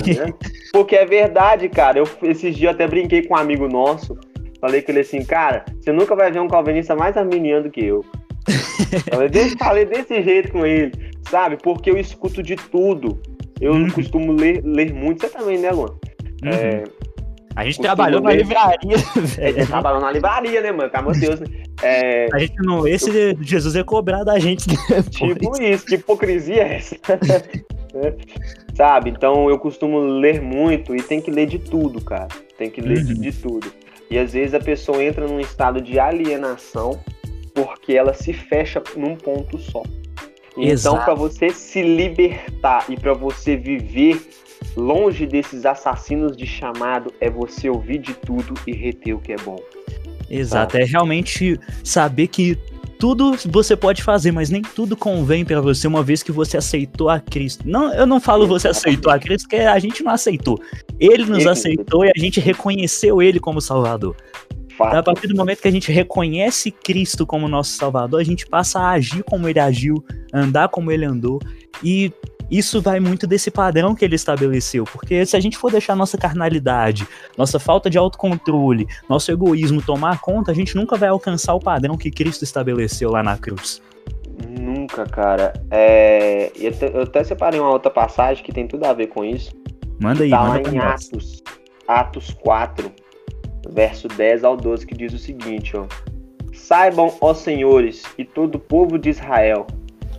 porque 0.73 0.97
é 0.97 1.05
verdade, 1.05 1.69
cara. 1.69 1.99
Eu, 1.99 2.09
esses 2.23 2.57
dias 2.57 2.63
eu 2.63 2.71
até 2.71 2.87
brinquei 2.87 3.23
com 3.23 3.35
um 3.35 3.37
amigo 3.37 3.69
nosso. 3.69 4.19
Falei 4.61 4.81
com 4.81 4.93
ele 4.93 5.01
assim, 5.01 5.23
cara, 5.23 5.67
você 5.79 5.93
nunca 5.93 6.17
vai 6.17 6.33
ver 6.33 6.41
um 6.41 6.49
calvinista 6.49 6.97
mais 6.97 7.15
arminiano 7.19 7.71
que 7.71 7.85
eu. 7.85 8.03
falei, 9.11 9.29
falei 9.59 9.85
desse 9.85 10.23
jeito 10.23 10.53
com 10.53 10.65
ele, 10.65 10.93
sabe? 11.31 11.57
Porque 11.63 11.91
eu 11.91 11.97
escuto 11.97 12.43
de 12.43 12.57
tudo. 12.57 13.21
Eu 13.61 13.73
uhum. 13.73 13.91
costumo 13.91 14.33
ler, 14.33 14.63
ler 14.65 14.93
muito. 14.93 15.21
Você 15.21 15.29
também, 15.29 15.59
né, 15.59 15.71
Luan? 15.71 15.91
Uhum. 16.43 16.51
É, 16.51 16.85
a 17.57 17.65
gente 17.65 17.81
trabalhou 17.81 18.21
na 18.21 18.33
livraria, 18.33 18.99
gente 19.55 19.67
trabalhou 19.67 20.01
na 20.01 20.11
livraria, 20.11 20.61
né, 20.61 20.73
mano? 20.73 20.91
Calma 20.91 21.13
Deus, 21.13 21.39
né? 21.39 21.47
É... 21.83 22.29
A 22.33 22.39
gente 22.39 22.55
não. 22.63 22.87
Esse 22.87 23.37
Jesus 23.41 23.77
é 23.77 23.85
cobrado 23.85 24.25
da 24.25 24.39
gente. 24.39 24.67
Depois. 24.67 25.09
Tipo 25.09 25.63
isso, 25.63 25.87
que 25.87 25.95
hipocrisia 25.95 26.63
é 26.63 26.77
essa? 26.77 26.97
É. 27.97 28.13
Sabe? 28.75 29.11
Então 29.11 29.49
eu 29.49 29.57
costumo 29.57 30.01
ler 30.01 30.43
muito 30.43 30.97
e 30.97 31.01
tem 31.01 31.21
que 31.21 31.31
ler 31.31 31.47
de 31.47 31.61
tudo, 31.61 32.01
cara. 32.01 32.27
Tem 32.59 32.69
que 32.69 32.81
ler 32.81 32.99
uhum. 32.99 33.05
de, 33.05 33.15
de 33.15 33.33
tudo. 33.33 33.73
E 34.11 34.19
às 34.19 34.33
vezes 34.33 34.53
a 34.53 34.59
pessoa 34.59 35.01
entra 35.01 35.29
num 35.29 35.39
estado 35.39 35.81
de 35.81 35.97
alienação 35.97 36.99
porque 37.55 37.93
ela 37.93 38.13
se 38.13 38.33
fecha 38.33 38.83
num 38.97 39.15
ponto 39.15 39.59
só. 39.59 39.85
Então, 40.57 40.97
para 40.97 41.15
você 41.15 41.51
se 41.51 41.83
libertar 41.83 42.85
e 42.89 42.97
para 42.97 43.13
você 43.13 43.57
viver 43.57 44.21
longe 44.77 45.27
desses 45.27 45.67
assassinos 45.67 46.37
de 46.37 46.47
chamado, 46.47 47.13
é 47.21 47.29
você 47.29 47.69
ouvir 47.69 47.99
de 47.99 48.15
tudo 48.15 48.55
e 48.67 48.73
reter 48.73 49.15
o 49.15 49.21
que 49.21 49.33
é 49.33 49.37
bom. 49.37 49.59
Exato, 50.31 50.77
é 50.77 50.85
realmente 50.85 51.59
saber 51.83 52.29
que 52.29 52.59
tudo 52.99 53.37
você 53.47 53.77
pode 53.77 54.03
fazer, 54.03 54.33
mas 54.33 54.49
nem 54.49 54.63
tudo 54.63 54.97
convém 54.97 55.45
para 55.45 55.61
você 55.61 55.87
uma 55.87 56.03
vez 56.03 56.23
que 56.23 56.33
você 56.33 56.57
aceitou 56.57 57.09
a 57.09 57.21
Cristo. 57.21 57.63
Não, 57.67 57.93
eu 57.93 58.07
não 58.07 58.21
falo 58.21 58.47
você 58.47 58.69
aceitou 58.69 59.13
a 59.13 59.19
Cristo, 59.19 59.49
porque 59.49 59.57
a 59.57 59.79
gente 59.79 60.03
não 60.03 60.13
aceitou. 60.13 60.59
Ele 60.99 61.25
nos 61.25 61.47
aceitou 61.47 62.05
e 62.05 62.09
a 62.09 62.19
gente 62.19 62.41
reconheceu 62.41 63.21
ele 63.21 63.39
como 63.39 63.61
Salvador. 63.61 64.17
Fato. 64.77 64.97
A 64.97 65.03
partir 65.03 65.29
do 65.29 65.37
momento 65.37 65.63
que 65.63 65.69
a 65.69 65.73
gente 65.73 65.93
reconhece 65.93 66.71
Cristo 66.71 67.27
como 67.27 67.49
nosso 67.49 67.77
Salvador, 67.77 68.21
a 68.21 68.25
gente 68.25 68.47
passa 68.47 68.81
a 68.81 68.91
agir 68.91 69.23
como 69.23 69.49
ele 69.49 69.61
agiu, 69.61 70.05
andar 70.33 70.69
como 70.69 70.91
ele 70.91 71.05
andou. 71.05 71.41
E 71.83 72.13
isso 72.51 72.81
vai 72.83 73.01
muito 73.01 73.27
desse 73.27 73.51
padrão 73.51 73.95
que 73.95 74.05
ele 74.05 74.17
estabeleceu. 74.17 74.85
Porque 74.85 75.25
se 75.25 75.37
a 75.37 75.41
gente 75.41 75.57
for 75.57 75.71
deixar 75.71 75.95
nossa 75.95 76.19
carnalidade, 76.19 77.07
nossa 77.37 77.59
falta 77.59 77.89
de 77.89 77.99
autocontrole, 77.99 78.87
nosso 79.09 79.31
egoísmo 79.31 79.81
tomar 79.81 80.21
conta, 80.21 80.51
a 80.51 80.55
gente 80.55 80.75
nunca 80.75 80.97
vai 80.97 81.09
alcançar 81.09 81.55
o 81.55 81.61
padrão 81.61 81.97
que 81.97 82.11
Cristo 82.11 82.43
estabeleceu 82.43 83.11
lá 83.11 83.23
na 83.23 83.37
cruz. 83.37 83.81
Nunca, 84.59 85.05
cara. 85.05 85.53
É... 85.71 86.51
Eu 86.57 87.03
até 87.03 87.23
separei 87.23 87.61
uma 87.61 87.71
outra 87.71 87.91
passagem 87.91 88.45
que 88.45 88.53
tem 88.53 88.67
tudo 88.67 88.85
a 88.85 88.93
ver 88.93 89.07
com 89.07 89.25
isso. 89.25 89.53
Manda 90.01 90.25
aí, 90.25 90.31
tá 90.31 90.43
manda 90.43 90.69
lá 90.69 90.75
em 90.75 90.79
Atos, 90.79 91.43
Atos 91.87 92.31
4, 92.43 92.93
verso 93.71 94.09
10 94.09 94.45
ao 94.45 94.57
12, 94.57 94.87
que 94.87 94.95
diz 94.95 95.13
o 95.13 95.19
seguinte, 95.19 95.77
ó. 95.77 95.87
Saibam, 96.53 97.13
ó 97.21 97.35
senhores, 97.35 98.03
e 98.17 98.25
todo 98.25 98.57
o 98.57 98.61
povo 98.61 98.99
de 98.99 99.11
Israel, 99.11 99.67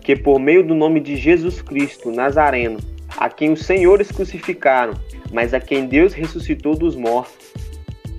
que 0.01 0.15
por 0.15 0.39
meio 0.39 0.65
do 0.65 0.75
nome 0.75 0.99
de 0.99 1.15
Jesus 1.15 1.61
Cristo 1.61 2.11
Nazareno, 2.11 2.79
a 3.17 3.29
quem 3.29 3.51
os 3.51 3.65
senhores 3.65 4.11
crucificaram, 4.11 4.93
mas 5.31 5.53
a 5.53 5.59
quem 5.59 5.85
Deus 5.87 6.13
ressuscitou 6.13 6.75
dos 6.75 6.95
mortos, 6.95 7.53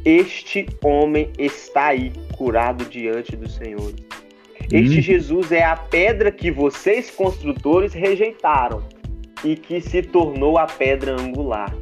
este 0.04 0.66
homem 0.82 1.30
está 1.38 1.86
aí, 1.86 2.12
curado 2.36 2.84
diante 2.84 3.36
dos 3.36 3.54
senhores. 3.54 3.96
Este 4.72 4.98
hum. 4.98 5.02
Jesus 5.02 5.52
é 5.52 5.64
a 5.64 5.76
pedra 5.76 6.32
que 6.32 6.50
vocês, 6.50 7.10
construtores, 7.10 7.92
rejeitaram, 7.92 8.82
e 9.44 9.54
que 9.54 9.80
se 9.80 10.02
tornou 10.02 10.58
a 10.58 10.66
pedra 10.66 11.20
angular. 11.20 11.74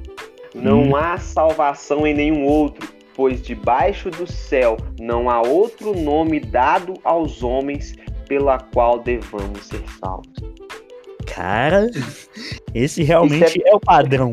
Não 0.55 0.83
hum. 0.83 0.97
há 0.97 1.17
salvação 1.19 2.07
em 2.07 2.15
nenhum 2.15 2.45
outro, 2.45 2.89
pois 3.15 3.43
debaixo 3.43 4.11
do 4.11 4.27
céu 4.27 4.77
não 5.01 5.31
há 5.31 5.41
outro 5.41 5.95
nome 5.95 6.41
dado 6.41 6.95
aos 7.05 7.43
homens 7.43 7.95
pela 8.29 8.59
qual 8.59 8.99
devamos 8.99 9.67
ser 9.67 9.83
salvos. 10.01 10.33
Cara, 11.27 11.91
esse 12.75 13.03
realmente 13.03 13.63
é... 13.65 13.71
é... 13.71 13.75
o 13.75 13.81
padrão. 13.81 14.31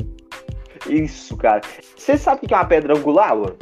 Isso, 0.90 1.38
cara. 1.38 1.62
Você 1.96 2.18
sabe 2.18 2.42
o 2.44 2.48
que 2.48 2.54
é 2.54 2.58
uma 2.58 2.66
pedra 2.66 2.98
angular, 2.98 3.36
Luan? 3.36 3.56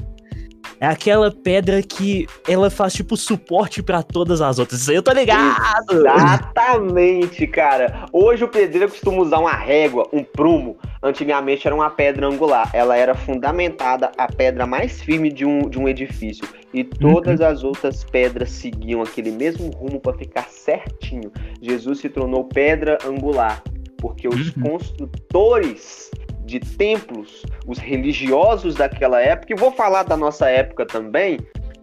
É 0.80 0.88
aquela 0.88 1.30
pedra 1.30 1.84
que 1.84 2.26
ela 2.48 2.70
faz 2.70 2.94
tipo 2.94 3.18
suporte 3.18 3.84
para 3.84 4.02
todas 4.02 4.40
as 4.42 4.60
outras. 4.60 4.80
Isso 4.80 4.92
aí 4.92 4.96
eu 4.96 5.04
tô 5.04 5.12
ligado. 5.12 5.58
Exatamente, 5.92 7.46
cara. 7.48 8.06
Hoje 8.14 8.46
o 8.46 8.48
pedreiro 8.48 8.90
costuma 8.90 9.22
usar 9.22 9.40
uma 9.40 9.52
régua, 9.52 10.08
um 10.14 10.24
prumo. 10.24 10.78
Antigamente 11.04 11.68
era 11.68 11.76
uma 11.76 11.90
pedra 11.90 12.28
angular. 12.28 12.70
Ela 12.74 12.96
era 12.96 13.14
fundamentada 13.14 14.10
a 14.18 14.28
pedra 14.28 14.66
mais 14.66 15.02
firme 15.02 15.30
de 15.30 15.46
um, 15.46 15.70
de 15.70 15.78
um 15.78 15.88
edifício. 15.88 16.48
E 16.74 16.86
todas 16.86 17.42
uhum. 17.42 17.48
as 17.48 17.64
outras 17.64 18.06
pedras 18.06 18.50
seguiam 18.50 19.02
aquele 19.02 19.32
mesmo 19.32 19.70
rumo 19.72 20.00
para 20.00 20.18
ficar 20.18 20.48
certinho. 20.50 21.30
Jesus 21.62 22.00
se 22.00 22.08
tornou 22.08 22.46
pedra 22.46 22.98
angular. 23.06 23.62
Porque 23.98 24.30
os 24.30 24.56
uhum. 24.56 24.64
construtores 24.64 26.10
de 26.50 26.60
templos, 26.60 27.44
os 27.68 27.78
religiosos 27.78 28.76
daquela 28.76 29.22
época, 29.22 29.54
e 29.54 29.56
vou 29.56 29.72
falar 29.72 30.04
da 30.04 30.18
nossa 30.18 30.50
época 30.50 30.86
também, 30.86 31.40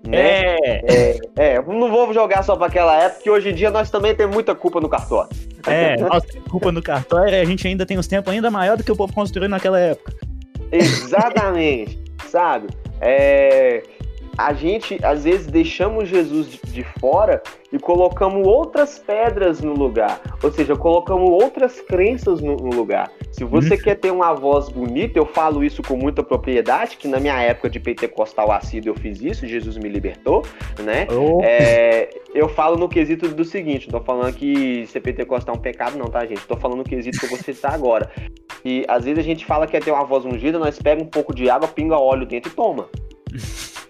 né? 0.06 0.56
É. 0.56 1.18
é, 1.36 1.54
é 1.54 1.62
não 1.62 1.90
vou 1.90 2.12
jogar 2.12 2.42
só 2.42 2.56
para 2.56 2.66
aquela 2.66 2.96
época, 3.02 3.22
que 3.22 3.30
hoje 3.30 3.50
em 3.50 3.54
dia 3.54 3.70
nós 3.70 3.90
também 3.90 4.14
temos 4.14 4.34
muita 4.34 4.54
culpa 4.54 4.80
no 4.80 4.88
cartório. 4.88 5.30
É, 5.66 5.96
temos 5.96 6.24
culpa 6.48 6.70
no 6.70 6.82
cartório 6.82 7.40
a 7.40 7.44
gente 7.44 7.66
ainda 7.66 7.84
tem 7.84 7.98
uns 7.98 8.06
tempos 8.06 8.32
ainda 8.32 8.50
maior 8.50 8.76
do 8.76 8.84
que 8.84 8.92
o 8.92 8.96
povo 8.96 9.12
construiu 9.12 9.48
naquela 9.48 9.78
época. 9.78 10.12
Exatamente, 10.70 11.98
sabe? 12.28 12.68
É, 13.00 13.82
a 14.36 14.52
gente 14.52 14.98
às 15.04 15.24
vezes 15.24 15.46
deixamos 15.46 16.08
Jesus 16.08 16.58
de 16.64 16.84
fora 17.00 17.42
e 17.72 17.78
colocamos 17.78 18.46
outras 18.46 18.98
pedras 18.98 19.60
no 19.60 19.72
lugar, 19.72 20.20
ou 20.42 20.52
seja, 20.52 20.76
colocamos 20.76 21.28
outras 21.30 21.80
crenças 21.80 22.40
no, 22.40 22.56
no 22.56 22.70
lugar. 22.70 23.10
Se 23.32 23.44
você 23.44 23.74
uhum. 23.74 23.80
quer 23.80 23.94
ter 23.96 24.10
uma 24.10 24.32
voz 24.32 24.68
bonita, 24.68 25.18
eu 25.18 25.26
falo 25.26 25.64
isso 25.64 25.82
com 25.82 25.96
muita 25.96 26.22
propriedade, 26.22 26.96
que 26.96 27.08
na 27.08 27.18
minha 27.18 27.40
época 27.40 27.68
de 27.68 27.80
pentecostal 27.80 28.50
assíduo 28.52 28.90
eu 28.90 28.94
fiz 28.94 29.20
isso, 29.20 29.46
Jesus 29.46 29.76
me 29.76 29.88
libertou, 29.88 30.42
né? 30.82 31.06
Oh. 31.10 31.40
É, 31.42 32.08
eu 32.34 32.48
falo 32.48 32.76
no 32.76 32.88
quesito 32.88 33.28
do 33.28 33.44
seguinte, 33.44 33.90
não 33.90 33.98
tô 33.98 34.04
falando 34.04 34.32
que 34.34 34.86
ser 34.86 35.00
pentecostal 35.00 35.54
é 35.54 35.58
um 35.58 35.60
pecado 35.60 35.98
não, 35.98 36.06
tá, 36.06 36.24
gente? 36.24 36.46
Tô 36.46 36.56
falando 36.56 36.78
no 36.78 36.84
quesito 36.84 37.18
que 37.18 37.26
você 37.26 37.50
está 37.50 37.70
agora. 37.70 38.10
E 38.64 38.84
às 38.88 39.04
vezes 39.04 39.18
a 39.18 39.22
gente 39.22 39.44
fala 39.44 39.66
que 39.66 39.72
quer 39.72 39.82
ter 39.82 39.90
uma 39.90 40.04
voz 40.04 40.24
ungida, 40.24 40.58
nós 40.58 40.78
pega 40.78 41.02
um 41.02 41.06
pouco 41.06 41.34
de 41.34 41.48
água, 41.48 41.68
pinga 41.68 41.98
óleo 41.98 42.26
dentro 42.26 42.50
e 42.50 42.54
toma. 42.54 42.88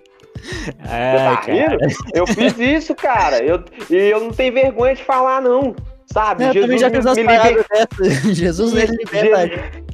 É, 0.88 1.16
tá 1.16 1.40
rindo? 1.46 1.78
Eu 2.14 2.26
fiz 2.26 2.58
isso, 2.58 2.94
cara. 2.94 3.42
Eu, 3.42 3.62
e 3.90 3.96
eu 3.96 4.20
não 4.20 4.30
tenho 4.30 4.52
vergonha 4.52 4.94
de 4.94 5.04
falar, 5.04 5.40
não. 5.40 5.74
Sabe? 6.12 6.44
Eu 6.44 6.52
Jesus 6.52 6.80
já 6.80 6.90
fiz 6.90 7.04
me, 7.04 7.24
me 7.24 7.38
liber... 7.38 7.66
Jesus 8.34 8.72
me 8.72 8.86
liberta. 8.86 9.86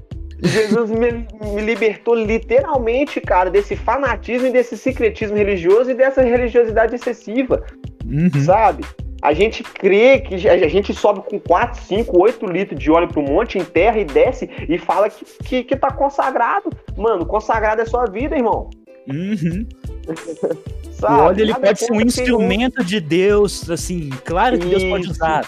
Jesus 0.43 0.91
me, 0.91 1.27
me, 1.41 1.63
libertou 1.63 2.15
literalmente, 2.15 3.21
cara, 3.21 3.49
desse 3.49 3.77
fanatismo 3.77 4.49
e 4.49 4.53
desse 4.53 4.77
secretismo 4.77 5.37
religioso 5.37 5.91
e 5.91 5.95
dessa 5.95 6.21
religiosidade 6.21 6.97
excessiva. 6.97 7.65
Uhum. 8.05 8.43
Sabe? 8.43 8.85
A 9.23 9.33
gente 9.33 9.63
crê 9.63 10.19
que 10.19 10.49
a 10.49 10.69
gente 10.69 10.93
sobe 10.93 11.23
com 11.31 11.39
4, 11.39 11.81
5, 11.83 12.21
8 12.21 12.47
litros 12.47 12.81
de 12.81 12.91
óleo 12.91 13.07
pro 13.07 13.23
monte, 13.23 13.57
enterra 13.57 13.99
e 14.01 14.05
desce 14.05 14.51
e 14.69 14.77
fala 14.79 15.09
que, 15.09 15.25
que, 15.45 15.63
que 15.63 15.77
tá 15.77 15.93
consagrado. 15.93 16.69
Mano, 16.97 17.25
consagrado 17.25 17.81
é 17.81 17.85
sua 17.85 18.07
vida, 18.07 18.37
irmão. 18.37 18.69
Uhum. 19.09 19.67
Sabe? 20.93 21.15
O 21.15 21.25
óleo 21.25 21.41
ele 21.41 21.55
pode 21.55 21.79
ser 21.81 21.93
um 21.93 22.01
instrumento 22.01 22.85
de 22.85 23.01
Deus, 23.01 23.69
assim, 23.69 24.11
claro 24.25 24.59
que 24.59 24.67
Isso. 24.67 24.79
Deus 24.79 24.91
pode 24.91 25.11
usar. 25.11 25.47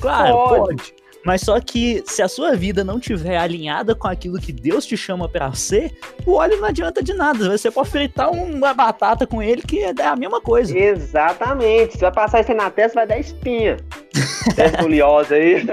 Claro, 0.00 0.34
pode. 0.48 0.76
pode. 0.76 0.94
Mas 1.26 1.40
só 1.40 1.58
que 1.60 2.04
se 2.06 2.22
a 2.22 2.28
sua 2.28 2.54
vida 2.54 2.84
não 2.84 3.00
tiver 3.00 3.36
alinhada 3.36 3.96
com 3.96 4.06
aquilo 4.06 4.38
que 4.38 4.52
Deus 4.52 4.86
te 4.86 4.96
chama 4.96 5.28
para 5.28 5.52
ser, 5.54 5.92
o 6.24 6.34
óleo 6.34 6.60
não 6.60 6.68
adianta 6.68 7.02
de 7.02 7.12
nada. 7.12 7.50
Você 7.50 7.68
pode 7.68 7.90
fritar 7.90 8.30
uma 8.30 8.72
batata 8.72 9.26
com 9.26 9.42
ele 9.42 9.60
que 9.60 9.80
é 9.80 10.06
a 10.06 10.14
mesma 10.14 10.40
coisa. 10.40 10.78
Exatamente. 10.78 11.94
Se 11.94 11.98
vai 11.98 12.12
passar 12.12 12.42
isso 12.42 12.52
aí 12.52 12.56
na 12.56 12.70
testa, 12.70 13.00
vai 13.00 13.08
dar 13.08 13.18
espinha. 13.18 13.76
testa 14.54 14.84
oleosa 14.84 15.34
aí. 15.34 15.66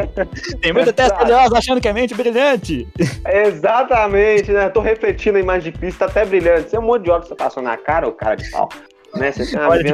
Tem 0.59 0.73
muita 0.73 0.91
testa 0.91 1.23
oleosa 1.23 1.55
achando 1.59 1.79
que 1.79 1.87
é 1.87 1.93
mente 1.93 2.15
brilhante. 2.15 2.87
Exatamente, 3.23 4.51
né? 4.51 4.69
Tô 4.69 4.81
refletindo 4.81 5.37
a 5.37 5.41
imagem 5.41 5.71
de 5.71 5.77
pista, 5.77 6.05
tá 6.05 6.11
até 6.11 6.25
brilhante. 6.25 6.71
Você 6.71 6.77
é 6.77 6.79
um 6.79 6.83
monte 6.83 7.03
de 7.03 7.11
óleo 7.11 7.21
que 7.21 7.27
você 7.27 7.35
passou 7.35 7.61
na 7.61 7.77
cara, 7.77 8.07
ou 8.07 8.13
cara 8.13 8.37
de 8.37 8.49
pau. 8.49 8.69
Né? 9.13 9.31
Você 9.31 9.45
tem 9.45 9.59
uma 9.59 9.77
de 9.77 9.93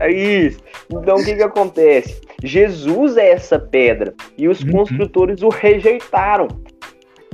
É 0.00 0.12
isso. 0.12 0.58
Então 0.90 1.16
o 1.16 1.24
que 1.24 1.34
que 1.34 1.42
acontece? 1.42 2.20
Jesus 2.44 3.16
é 3.16 3.30
essa 3.30 3.58
pedra 3.58 4.14
e 4.36 4.48
os 4.48 4.60
uhum. 4.60 4.70
construtores 4.70 5.42
o 5.42 5.48
rejeitaram. 5.48 6.48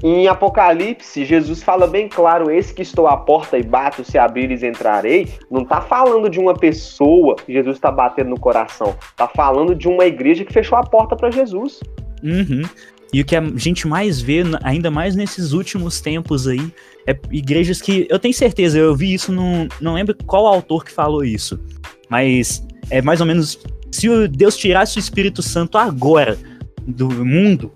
Em 0.02 0.26
Apocalipse, 0.28 1.26
Jesus 1.26 1.62
fala 1.62 1.86
bem 1.86 2.08
claro: 2.08 2.50
Esse 2.50 2.72
que 2.72 2.80
estou 2.80 3.06
à 3.06 3.16
porta 3.18 3.58
e 3.58 3.62
bato, 3.62 4.02
se 4.02 4.16
abrires, 4.16 4.62
entrarei. 4.62 5.28
Não 5.50 5.62
está 5.62 5.82
falando 5.82 6.30
de 6.30 6.40
uma 6.40 6.54
pessoa 6.54 7.36
que 7.36 7.52
Jesus 7.52 7.76
está 7.76 7.90
batendo 7.90 8.30
no 8.30 8.40
coração. 8.40 8.96
Está 9.10 9.28
falando 9.28 9.74
de 9.74 9.88
uma 9.88 10.06
igreja 10.06 10.44
que 10.44 10.52
fechou 10.52 10.78
a 10.78 10.82
porta 10.82 11.14
para 11.14 11.30
Jesus. 11.30 11.80
Uhum. 12.22 12.62
E 13.12 13.20
o 13.20 13.24
que 13.24 13.34
a 13.34 13.42
gente 13.56 13.88
mais 13.88 14.20
vê, 14.22 14.42
ainda 14.62 14.90
mais 14.90 15.16
nesses 15.16 15.52
últimos 15.52 16.00
tempos 16.00 16.46
aí, 16.46 16.72
é 17.06 17.18
igrejas 17.30 17.82
que. 17.82 18.06
Eu 18.08 18.18
tenho 18.18 18.32
certeza, 18.32 18.78
eu 18.78 18.94
vi 18.94 19.12
isso, 19.12 19.32
no, 19.32 19.68
não 19.80 19.94
lembro 19.94 20.16
qual 20.26 20.46
autor 20.46 20.84
que 20.84 20.92
falou 20.92 21.24
isso, 21.24 21.60
mas 22.08 22.64
é 22.88 23.02
mais 23.02 23.20
ou 23.20 23.26
menos. 23.26 23.58
Se 23.90 24.28
Deus 24.28 24.56
tirasse 24.56 24.98
o 24.98 25.00
Espírito 25.00 25.42
Santo 25.42 25.76
agora 25.76 26.38
do 26.86 27.08
mundo, 27.10 27.72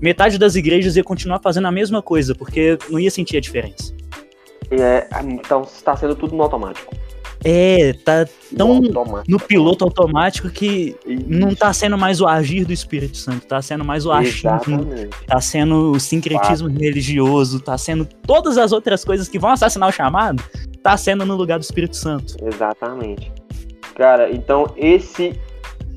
metade 0.00 0.38
das 0.38 0.54
igrejas 0.54 0.96
ia 0.96 1.04
continuar 1.04 1.40
fazendo 1.40 1.66
a 1.66 1.72
mesma 1.72 2.02
coisa, 2.02 2.34
porque 2.34 2.78
não 2.88 2.98
ia 2.98 3.10
sentir 3.10 3.36
a 3.36 3.40
diferença. 3.40 3.94
É, 4.70 5.08
então 5.24 5.62
está 5.62 5.96
sendo 5.96 6.14
tudo 6.14 6.34
no 6.34 6.42
automático. 6.42 6.94
É, 7.44 7.92
tá 7.92 8.26
tão 8.56 8.80
no 9.28 9.38
piloto 9.38 9.84
automático 9.84 10.48
que 10.48 10.96
Isso. 11.06 11.24
não 11.28 11.54
tá 11.54 11.72
sendo 11.72 11.96
mais 11.96 12.20
o 12.20 12.26
agir 12.26 12.64
do 12.64 12.72
Espírito 12.72 13.16
Santo, 13.16 13.46
tá 13.46 13.60
sendo 13.62 13.84
mais 13.84 14.04
o 14.06 14.10
achismo, 14.10 14.50
tá 15.26 15.40
sendo 15.40 15.92
o 15.92 16.00
sincretismo 16.00 16.68
Fato. 16.68 16.80
religioso, 16.80 17.60
tá 17.60 17.76
sendo 17.78 18.04
todas 18.04 18.58
as 18.58 18.72
outras 18.72 19.04
coisas 19.04 19.28
que 19.28 19.38
vão 19.38 19.50
assassinar 19.50 19.88
o 19.88 19.92
chamado, 19.92 20.42
tá 20.82 20.96
sendo 20.96 21.24
no 21.24 21.36
lugar 21.36 21.58
do 21.58 21.62
Espírito 21.62 21.94
Santo. 21.94 22.36
Exatamente. 22.42 23.30
Cara, 23.94 24.30
então 24.32 24.66
esse 24.76 25.38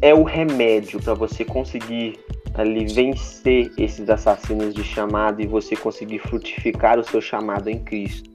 é 0.02 0.14
o 0.14 0.24
remédio 0.24 1.02
para 1.02 1.14
você 1.14 1.44
conseguir 1.44 2.20
ali 2.54 2.86
vencer 2.86 3.72
esses 3.78 4.10
assassinos 4.10 4.74
de 4.74 4.84
chamado 4.84 5.42
e 5.42 5.48
você 5.48 5.76
conseguir 5.76 6.20
frutificar 6.20 7.00
o 7.00 7.04
seu 7.04 7.22
chamado 7.22 7.70
em 7.70 7.80
Cristo 7.80 8.30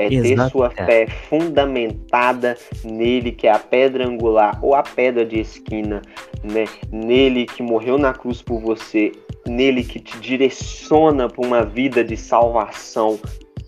é 0.00 0.12
Exato, 0.12 0.42
ter 0.42 0.50
sua 0.50 0.70
fé 0.70 1.06
fundamentada 1.28 2.56
nele, 2.82 3.32
que 3.32 3.46
é 3.46 3.52
a 3.52 3.58
pedra 3.58 4.06
angular 4.06 4.58
ou 4.62 4.74
a 4.74 4.82
pedra 4.82 5.26
de 5.26 5.40
esquina, 5.40 6.00
né? 6.42 6.64
Nele 6.90 7.44
que 7.44 7.62
morreu 7.62 7.98
na 7.98 8.14
cruz 8.14 8.40
por 8.40 8.60
você, 8.60 9.12
nele 9.46 9.84
que 9.84 10.00
te 10.00 10.18
direciona 10.18 11.28
para 11.28 11.46
uma 11.46 11.64
vida 11.64 12.02
de 12.02 12.16
salvação, 12.16 13.18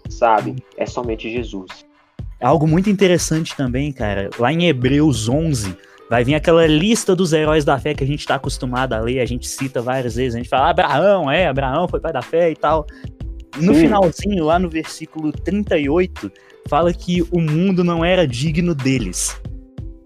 sabe? 0.08 0.56
É 0.76 0.86
somente 0.86 1.30
Jesus. 1.30 1.84
Algo 2.40 2.66
muito 2.66 2.88
interessante 2.88 3.54
também, 3.54 3.92
cara, 3.92 4.30
lá 4.38 4.52
em 4.52 4.66
Hebreus 4.66 5.28
11, 5.28 5.76
vai 6.12 6.24
vir 6.24 6.34
aquela 6.34 6.66
lista 6.66 7.16
dos 7.16 7.32
heróis 7.32 7.64
da 7.64 7.78
fé 7.78 7.94
que 7.94 8.04
a 8.04 8.06
gente 8.06 8.20
está 8.20 8.34
acostumado 8.34 8.92
a 8.92 9.00
ler, 9.00 9.20
a 9.20 9.24
gente 9.24 9.48
cita 9.48 9.80
várias 9.80 10.14
vezes, 10.14 10.34
a 10.34 10.36
gente 10.36 10.48
fala, 10.50 10.68
Abraão, 10.68 11.30
é, 11.30 11.46
Abraão 11.46 11.88
foi 11.88 12.00
pai 12.00 12.12
da 12.12 12.20
fé 12.20 12.50
e 12.50 12.54
tal. 12.54 12.86
No 13.56 13.72
Sim. 13.72 13.80
finalzinho, 13.80 14.44
lá 14.44 14.58
no 14.58 14.68
versículo 14.68 15.32
38, 15.32 16.30
fala 16.68 16.92
que 16.92 17.22
o 17.32 17.40
mundo 17.40 17.82
não 17.82 18.04
era 18.04 18.28
digno 18.28 18.74
deles. 18.74 19.40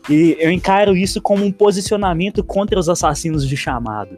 E 0.08 0.36
eu 0.38 0.52
encaro 0.52 0.96
isso 0.96 1.20
como 1.20 1.44
um 1.44 1.50
posicionamento 1.50 2.44
contra 2.44 2.78
os 2.78 2.88
assassinos 2.88 3.44
de 3.44 3.56
chamado. 3.56 4.16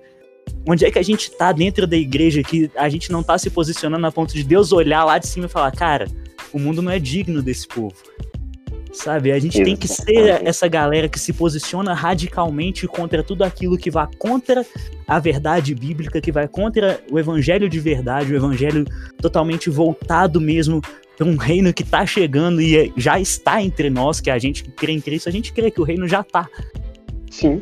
Onde 0.69 0.85
é 0.85 0.91
que 0.91 0.99
a 0.99 1.03
gente 1.03 1.31
tá 1.39 1.53
dentro 1.53 1.87
da 1.87 1.97
igreja 1.97 2.43
que 2.43 2.71
a 2.77 2.91
gente 2.91 3.11
não 3.11 3.23
tá 3.23 3.39
se 3.39 3.49
posicionando 3.49 4.07
a 4.07 4.13
ponto 4.13 4.35
de 4.35 4.45
Deus 4.45 4.73
olhar 4.73 5.07
lá 5.07 5.17
de 5.17 5.27
cima 5.27 5.47
e 5.47 5.49
falar, 5.49 5.73
cara, 5.73 6.07
o 6.53 6.59
mundo 6.59 6.83
não 6.83 6.93
é 6.93 6.99
digno 6.99 7.43
desse 7.43 7.67
povo. 7.67 7.97
Sabe? 8.99 9.31
A 9.31 9.39
gente 9.39 9.63
tem 9.63 9.77
que 9.77 9.87
ser 9.87 10.45
essa 10.45 10.67
galera 10.67 11.09
que 11.09 11.21
se 11.21 11.33
posiciona 11.33 11.95
radicalmente 11.95 12.85
contra 12.89 13.23
tudo 13.23 13.45
aquilo 13.45 13.79
que 13.79 13.93
vai 13.93 14.09
contra 14.19 14.67
a 15.07 15.21
verdade 15.21 15.73
bíblica, 15.73 16.21
que 16.21 16.33
vai 16.33 16.49
contra 16.49 17.01
o 17.09 17.17
evangelho 17.17 17.69
de 17.69 17.79
verdade, 17.79 18.33
o 18.33 18.37
evangelho 18.37 18.85
totalmente 19.19 19.71
voltado 19.71 20.41
mesmo 20.41 20.83
para 21.17 21.25
um 21.25 21.37
reino 21.37 21.73
que 21.73 21.85
está 21.85 22.05
chegando 22.05 22.61
e 22.61 22.93
já 22.97 23.21
está 23.21 23.63
entre 23.63 23.89
nós, 23.89 24.21
que 24.21 24.31
a 24.31 24.39
gente 24.39 24.65
crê 24.65 24.95
em 24.95 25.01
Cristo, 25.01 25.29
a 25.29 25.33
gente 25.33 25.53
crê 25.53 25.71
que 25.71 25.81
o 25.81 25.85
reino 25.85 26.09
já 26.09 26.23
está. 26.23 26.49
Sim. 27.31 27.61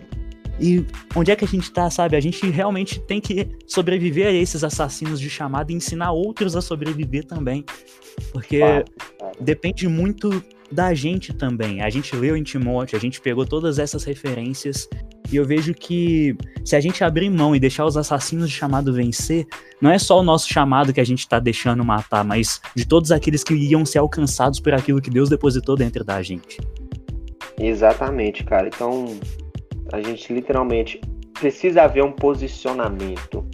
E 0.58 0.86
onde 1.14 1.30
é 1.30 1.36
que 1.36 1.44
a 1.44 1.48
gente 1.48 1.70
tá, 1.70 1.90
sabe? 1.90 2.16
A 2.16 2.20
gente 2.20 2.48
realmente 2.48 2.98
tem 2.98 3.20
que 3.20 3.46
sobreviver 3.66 4.26
a 4.26 4.32
esses 4.32 4.64
assassinos 4.64 5.20
de 5.20 5.28
chamada 5.28 5.70
e 5.70 5.74
ensinar 5.74 6.12
outros 6.12 6.56
a 6.56 6.62
sobreviver 6.62 7.26
também. 7.26 7.62
Porque 8.32 8.60
depende 9.38 9.86
muito 9.86 10.42
da 10.70 10.92
gente 10.94 11.32
também. 11.32 11.82
A 11.82 11.90
gente 11.90 12.14
leu 12.16 12.36
em 12.36 12.42
Timóteo, 12.42 12.96
a 12.96 13.00
gente 13.00 13.20
pegou 13.20 13.46
todas 13.46 13.78
essas 13.78 14.04
referências 14.04 14.88
e 15.30 15.36
eu 15.36 15.44
vejo 15.44 15.74
que 15.74 16.36
se 16.64 16.76
a 16.76 16.80
gente 16.80 17.02
abrir 17.02 17.28
mão 17.30 17.54
e 17.54 17.60
deixar 17.60 17.84
os 17.84 17.96
assassinos 17.96 18.48
de 18.48 18.54
chamado 18.54 18.92
vencer, 18.92 19.46
não 19.80 19.90
é 19.90 19.98
só 19.98 20.20
o 20.20 20.22
nosso 20.22 20.48
chamado 20.48 20.92
que 20.92 21.00
a 21.00 21.04
gente 21.04 21.20
está 21.20 21.38
deixando 21.38 21.84
matar, 21.84 22.24
mas 22.24 22.60
de 22.74 22.86
todos 22.86 23.10
aqueles 23.10 23.42
que 23.42 23.54
iam 23.54 23.84
ser 23.84 23.98
alcançados 23.98 24.60
por 24.60 24.74
aquilo 24.74 25.00
que 25.00 25.10
Deus 25.10 25.28
depositou 25.28 25.76
dentro 25.76 26.04
da 26.04 26.22
gente. 26.22 26.58
Exatamente, 27.58 28.44
cara. 28.44 28.68
Então, 28.68 29.18
a 29.92 30.00
gente 30.00 30.32
literalmente 30.32 31.00
precisa 31.34 31.82
haver 31.82 32.04
um 32.04 32.12
posicionamento. 32.12 33.44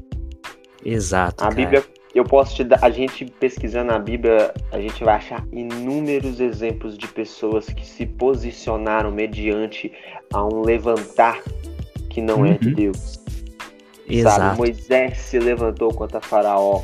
Exato. 0.84 1.44
A 1.44 1.48
cara. 1.48 1.54
Bíblia, 1.54 1.84
eu 2.14 2.24
posso 2.24 2.54
te 2.54 2.64
dar, 2.64 2.78
a 2.82 2.90
gente 2.90 3.24
pesquisando 3.24 3.92
a 3.92 3.98
Bíblia, 3.98 4.52
a 4.70 4.80
gente 4.80 5.02
vai 5.02 5.16
achar 5.16 5.46
inúmeros 5.52 6.40
exemplos 6.40 6.98
de 6.98 7.08
pessoas 7.08 7.66
que 7.66 7.86
se 7.86 8.04
posicionaram 8.04 9.10
mediante 9.10 9.92
a 10.32 10.44
um 10.44 10.62
levantar 10.62 11.40
que 12.10 12.20
não 12.20 12.40
uhum. 12.40 12.46
é 12.46 12.58
de. 12.58 12.74
Deus. 12.74 13.20
Exato. 14.08 14.40
Sabe? 14.40 14.58
Moisés 14.58 15.18
se 15.18 15.38
levantou 15.38 15.92
contra 15.94 16.20
Faraó. 16.20 16.82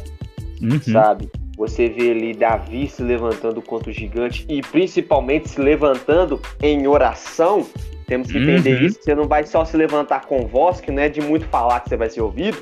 Uhum. 0.63 0.81
Sabe? 0.81 1.31
Você 1.59 1.89
vê 1.89 2.13
ali 2.13 2.33
Davi 2.35 2.89
se 2.89 3.03
levantando 3.03 3.61
contra 3.61 3.91
o 3.91 3.93
gigante 3.93 4.47
e 4.49 4.63
principalmente 4.63 5.51
se 5.51 5.61
levantando 5.61 6.41
em 6.63 6.87
oração. 6.87 7.67
Temos 8.07 8.31
que 8.31 8.39
entender 8.39 8.81
uhum. 8.81 8.87
isso. 8.87 9.03
Você 9.03 9.15
não 9.15 9.25
vai 9.25 9.45
só 9.45 9.65
se 9.65 9.77
levantar 9.77 10.25
com 10.27 10.47
voz, 10.47 10.81
que 10.81 10.91
não 10.91 11.03
é 11.03 11.09
de 11.09 11.21
muito 11.21 11.47
falar 11.47 11.81
que 11.81 11.91
você 11.91 11.97
vai 11.97 12.09
ser 12.09 12.23
ouvido. 12.23 12.57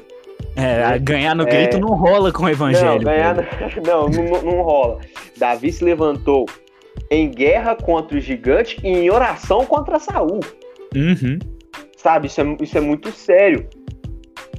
É, 0.56 0.90
né? 0.90 0.98
ganhar 0.98 1.34
no 1.34 1.44
grito 1.44 1.76
é... 1.76 1.80
não 1.80 1.94
rola 1.94 2.32
com 2.32 2.44
o 2.44 2.48
evangelho. 2.48 2.96
Não, 3.04 3.12
ganhar... 3.12 3.36
não, 3.84 4.08
não, 4.08 4.42
não 4.42 4.62
rola. 4.62 5.00
Davi 5.36 5.70
se 5.70 5.84
levantou 5.84 6.46
em 7.10 7.30
guerra 7.30 7.76
contra 7.76 8.16
o 8.16 8.20
gigante 8.20 8.80
e 8.82 8.88
em 8.88 9.10
oração 9.10 9.66
contra 9.66 9.98
Saul. 9.98 10.40
Uhum. 10.94 11.38
Sabe, 11.96 12.26
isso 12.26 12.40
é, 12.40 12.56
isso 12.60 12.78
é 12.78 12.80
muito 12.80 13.10
sério. 13.12 13.68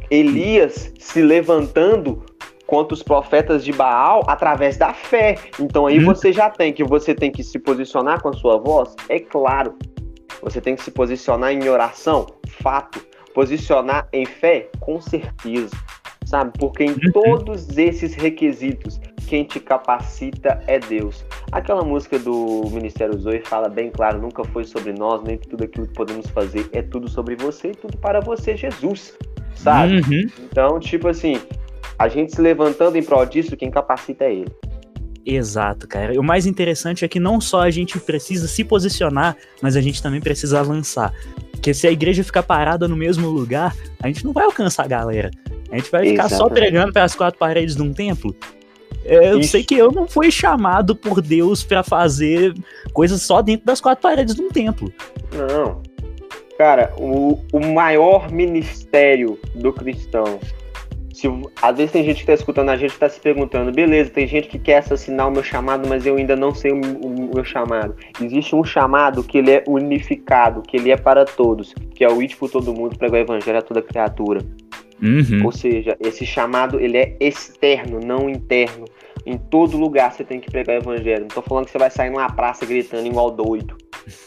Elias 0.10 0.94
se 1.00 1.22
levantando 1.22 2.24
contra 2.66 2.94
os 2.94 3.02
profetas 3.02 3.64
de 3.64 3.72
Baal 3.72 4.24
através 4.28 4.78
da 4.78 4.94
fé. 4.94 5.36
Então 5.60 5.88
aí 5.88 6.00
hum. 6.00 6.06
você 6.06 6.32
já 6.32 6.50
tem 6.50 6.72
que 6.72 6.84
você 6.84 7.16
tem 7.16 7.32
que 7.32 7.44
se 7.44 7.58
posicionar 7.58 8.22
com 8.22 8.30
a 8.30 8.34
sua 8.34 8.58
voz, 8.58 8.96
é 9.10 9.20
claro. 9.20 9.76
Você 10.42 10.62
tem 10.62 10.76
que 10.76 10.84
se 10.84 10.92
posicionar 10.92 11.52
em 11.52 11.68
oração, 11.68 12.28
fato. 12.62 13.04
Posicionar 13.34 14.08
em 14.12 14.26
fé, 14.26 14.70
com 14.80 15.00
certeza. 15.00 15.76
Sabe? 16.28 16.52
Porque 16.60 16.84
em 16.84 16.90
uhum. 16.90 17.12
todos 17.14 17.78
esses 17.78 18.14
requisitos, 18.14 19.00
quem 19.28 19.46
te 19.46 19.62
capacita 19.62 20.62
é 20.68 20.78
Deus. 20.78 21.24
Aquela 21.54 21.86
música 21.86 22.20
do 22.20 22.70
Ministério 22.70 23.18
Zoe 23.18 23.40
fala 23.40 23.70
bem 23.70 23.90
claro, 23.90 24.22
nunca 24.22 24.44
foi 24.44 24.66
sobre 24.66 24.92
nós, 24.92 25.24
nem 25.24 25.38
tudo 25.38 25.64
aquilo 25.64 25.88
que 25.88 25.94
podemos 25.94 26.28
fazer, 26.28 26.70
é 26.74 26.82
tudo 26.82 27.08
sobre 27.08 27.38
você 27.38 27.70
e 27.70 27.76
tudo 27.76 27.98
para 27.98 28.20
você, 28.20 28.58
Jesus. 28.58 29.18
Sabe? 29.56 30.02
Uhum. 30.02 30.28
Então, 30.52 30.80
tipo 30.82 31.08
assim, 31.08 31.40
a 31.98 32.10
gente 32.10 32.36
se 32.36 32.42
levantando 32.42 32.98
em 32.98 33.04
prol 33.04 33.26
disso, 33.26 33.56
quem 33.56 33.72
capacita 33.72 34.26
é 34.26 34.34
ele. 34.34 34.52
Exato, 35.30 35.86
cara. 35.90 36.18
O 36.18 36.24
mais 36.24 36.46
interessante 36.46 37.04
é 37.04 37.08
que 37.08 37.20
não 37.20 37.42
só 37.42 37.62
a 37.62 37.70
gente 37.70 38.00
precisa 38.00 38.48
se 38.48 38.64
posicionar, 38.64 39.36
mas 39.62 39.76
a 39.76 39.82
gente 39.82 40.02
também 40.02 40.22
precisa 40.22 40.62
avançar. 40.62 41.14
Porque 41.52 41.74
se 41.74 41.86
a 41.86 41.92
igreja 41.92 42.24
ficar 42.24 42.44
parada 42.44 42.88
no 42.88 42.96
mesmo 42.96 43.28
lugar, 43.28 43.76
a 44.02 44.08
gente 44.08 44.24
não 44.24 44.32
vai 44.32 44.46
alcançar 44.46 44.86
a 44.86 44.88
galera. 44.88 45.30
A 45.70 45.76
gente 45.76 45.92
vai 45.92 46.08
ficar 46.08 46.28
Exatamente. 46.28 46.38
só 46.38 46.50
pregando 46.50 46.94
pelas 46.94 47.14
quatro 47.14 47.38
paredes 47.38 47.76
de 47.76 47.82
um 47.82 47.92
templo. 47.92 48.34
É, 49.04 49.34
eu 49.34 49.40
Ixi. 49.40 49.50
sei 49.50 49.64
que 49.66 49.76
eu 49.76 49.92
não 49.92 50.08
fui 50.08 50.32
chamado 50.32 50.96
por 50.96 51.22
Deus 51.22 51.62
para 51.62 51.84
fazer 51.84 52.54
coisas 52.94 53.22
só 53.22 53.42
dentro 53.42 53.66
das 53.66 53.82
quatro 53.82 54.02
paredes 54.02 54.34
de 54.34 54.42
um 54.42 54.48
templo. 54.48 54.92
Não. 55.34 55.84
Cara, 56.58 56.94
o, 56.98 57.40
o 57.52 57.60
maior 57.60 58.32
ministério 58.32 59.38
do 59.54 59.74
cristão 59.74 60.40
se, 61.18 61.28
às 61.64 61.76
vezes 61.76 61.92
tem 61.92 62.04
gente 62.04 62.18
que 62.18 62.22
está 62.22 62.34
escutando 62.36 62.70
a 62.70 62.78
gente 62.78 62.92
está 62.92 63.10
se 63.10 63.20
perguntando, 63.20 63.72
beleza, 63.72 64.12
tem 64.12 64.28
gente 64.28 64.48
que 64.48 64.60
quer 64.60 64.78
assassinar 64.78 65.28
o 65.28 65.32
meu 65.32 65.42
chamado, 65.42 65.90
mas 65.90 66.06
eu 66.06 66.16
ainda 66.16 66.36
não 66.36 66.54
sei 66.54 66.72
o, 66.72 66.76
o, 66.80 67.34
meu 67.34 67.44
chamado. 67.44 67.96
Existe 68.22 68.56
um 68.56 68.64
chamado 68.64 69.24
que 69.24 69.40
ele 69.40 69.50
é 69.50 69.64
unificado, 69.68 70.62
que 70.62 70.78
ele 70.78 70.92
é 70.92 70.96
para 70.96 71.26
todos, 71.26 71.74
que 71.96 72.04
é 72.04 72.08
o 72.08 72.22
ir 72.22 72.36
por 72.36 72.52
todo 72.52 72.72
mundo, 72.72 73.00
pregar 73.00 73.20
o 73.20 73.24
evangelho 73.24 73.58
a 73.58 73.64
toda 73.64 73.82
criatura. 73.82 74.42
Uhum. 75.02 75.44
Ou 75.44 75.52
seja, 75.52 75.98
esse 76.00 76.24
chamado 76.24 76.80
ele 76.80 76.98
é 76.98 77.18
externo, 77.20 78.00
não 78.00 78.30
interno. 78.30 78.86
Em 79.28 79.38
todo 79.38 79.76
lugar 79.78 80.14
você 80.14 80.24
tem 80.24 80.40
que 80.40 80.50
pregar 80.50 80.78
o 80.78 80.80
evangelho. 80.80 81.24
Não 81.24 81.28
tô 81.28 81.42
falando 81.42 81.66
que 81.66 81.72
você 81.72 81.78
vai 81.78 81.92
sair 81.92 82.10
numa 82.10 82.32
praça 82.32 82.66
gritando 82.66 83.06
igual 83.06 83.30
doido. 83.30 83.76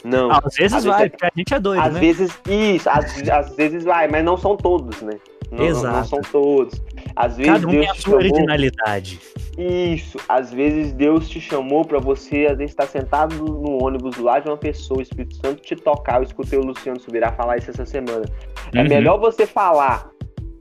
Não. 0.04 0.30
Às 0.30 0.54
vezes 0.54 0.74
às 0.74 0.84
vai, 0.84 0.98
vezes, 0.98 1.10
porque 1.12 1.24
a 1.24 1.32
gente 1.34 1.54
é 1.54 1.58
doido, 1.58 1.80
às 1.80 1.94
né? 1.94 2.00
vezes, 2.00 2.38
isso, 2.46 2.90
às, 2.90 3.28
às 3.30 3.56
vezes 3.56 3.82
vai, 3.82 4.08
mas 4.08 4.22
não 4.22 4.36
são 4.36 4.58
todos, 4.58 5.00
né? 5.00 5.14
Não, 5.50 5.64
Exato. 5.64 5.96
Não, 5.96 6.04
são 6.04 6.20
todos. 6.20 6.82
Às 7.16 7.38
vezes 7.38 7.52
Cada 7.52 7.66
um 7.66 7.70
Deus 7.70 7.82
tem 7.82 7.90
a 7.90 7.94
sua 7.94 8.02
chamou... 8.02 8.18
originalidade. 8.18 9.20
Isso. 9.56 10.18
Às 10.28 10.52
vezes 10.52 10.92
Deus 10.92 11.30
te 11.30 11.40
chamou 11.40 11.82
para 11.82 11.98
você, 11.98 12.46
às 12.50 12.58
vezes 12.58 12.72
estar 12.72 12.84
tá 12.84 12.90
sentado 12.90 13.34
no 13.36 13.82
ônibus 13.82 14.18
lado 14.18 14.44
de 14.44 14.50
uma 14.50 14.58
pessoa, 14.58 14.98
o 14.98 15.02
Espírito 15.02 15.34
Santo 15.36 15.62
te 15.62 15.74
tocar. 15.74 16.18
Eu 16.18 16.24
escutei 16.24 16.58
o 16.58 16.62
Luciano 16.62 17.00
Subirá 17.00 17.32
falar 17.32 17.56
isso 17.56 17.70
essa 17.70 17.86
semana. 17.86 18.26
É 18.74 18.78
uhum. 18.78 18.84
É 18.84 18.88
melhor 18.88 19.18
você 19.18 19.46
falar, 19.46 20.10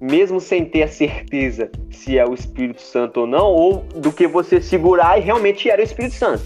mesmo 0.02 0.40
sem 0.40 0.66
ter 0.66 0.84
a 0.84 0.88
certeza 0.88 1.70
se 1.92 2.18
é 2.18 2.26
o 2.26 2.34
Espírito 2.34 2.82
Santo 2.82 3.22
ou 3.22 3.28
não, 3.28 3.48
ou 3.48 3.86
do 3.96 4.12
que 4.12 4.28
você 4.28 4.62
segurar 4.62 5.18
e 5.18 5.22
realmente 5.22 5.70
era 5.70 5.82
o 5.82 5.84
Espírito 5.84 6.16
Santo. 6.16 6.44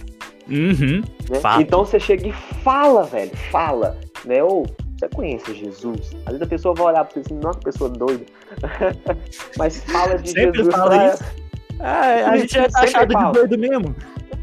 Uhum. 0.49 1.01
Né? 1.29 1.39
Então 1.59 1.85
você 1.85 1.99
chega 1.99 2.27
e 2.27 2.31
fala, 2.31 3.03
velho, 3.03 3.31
fala. 3.51 3.97
Né? 4.25 4.43
Ou 4.43 4.65
você 4.97 5.07
conhece 5.09 5.53
Jesus? 5.53 6.15
Às 6.25 6.33
vezes 6.33 6.41
a 6.41 6.47
pessoa 6.47 6.73
vai 6.73 6.87
olhar 6.87 7.05
pra 7.05 7.13
você 7.13 7.19
assim, 7.19 7.39
nossa, 7.39 7.59
pessoa 7.59 7.89
doida. 7.89 8.25
Mas 9.57 9.83
fala 9.83 10.17
de 10.17 10.29
Sempre 10.29 10.57
Jesus. 10.57 10.75
Fala 10.75 10.89
pra... 10.89 11.13
isso. 11.13 11.23
Ah, 11.79 12.31
a 12.31 12.37
gente 12.37 12.57
é 12.57 12.69
taxado 12.69 13.15
de 13.15 13.31
doido 13.31 13.57
mesmo. 13.57 13.95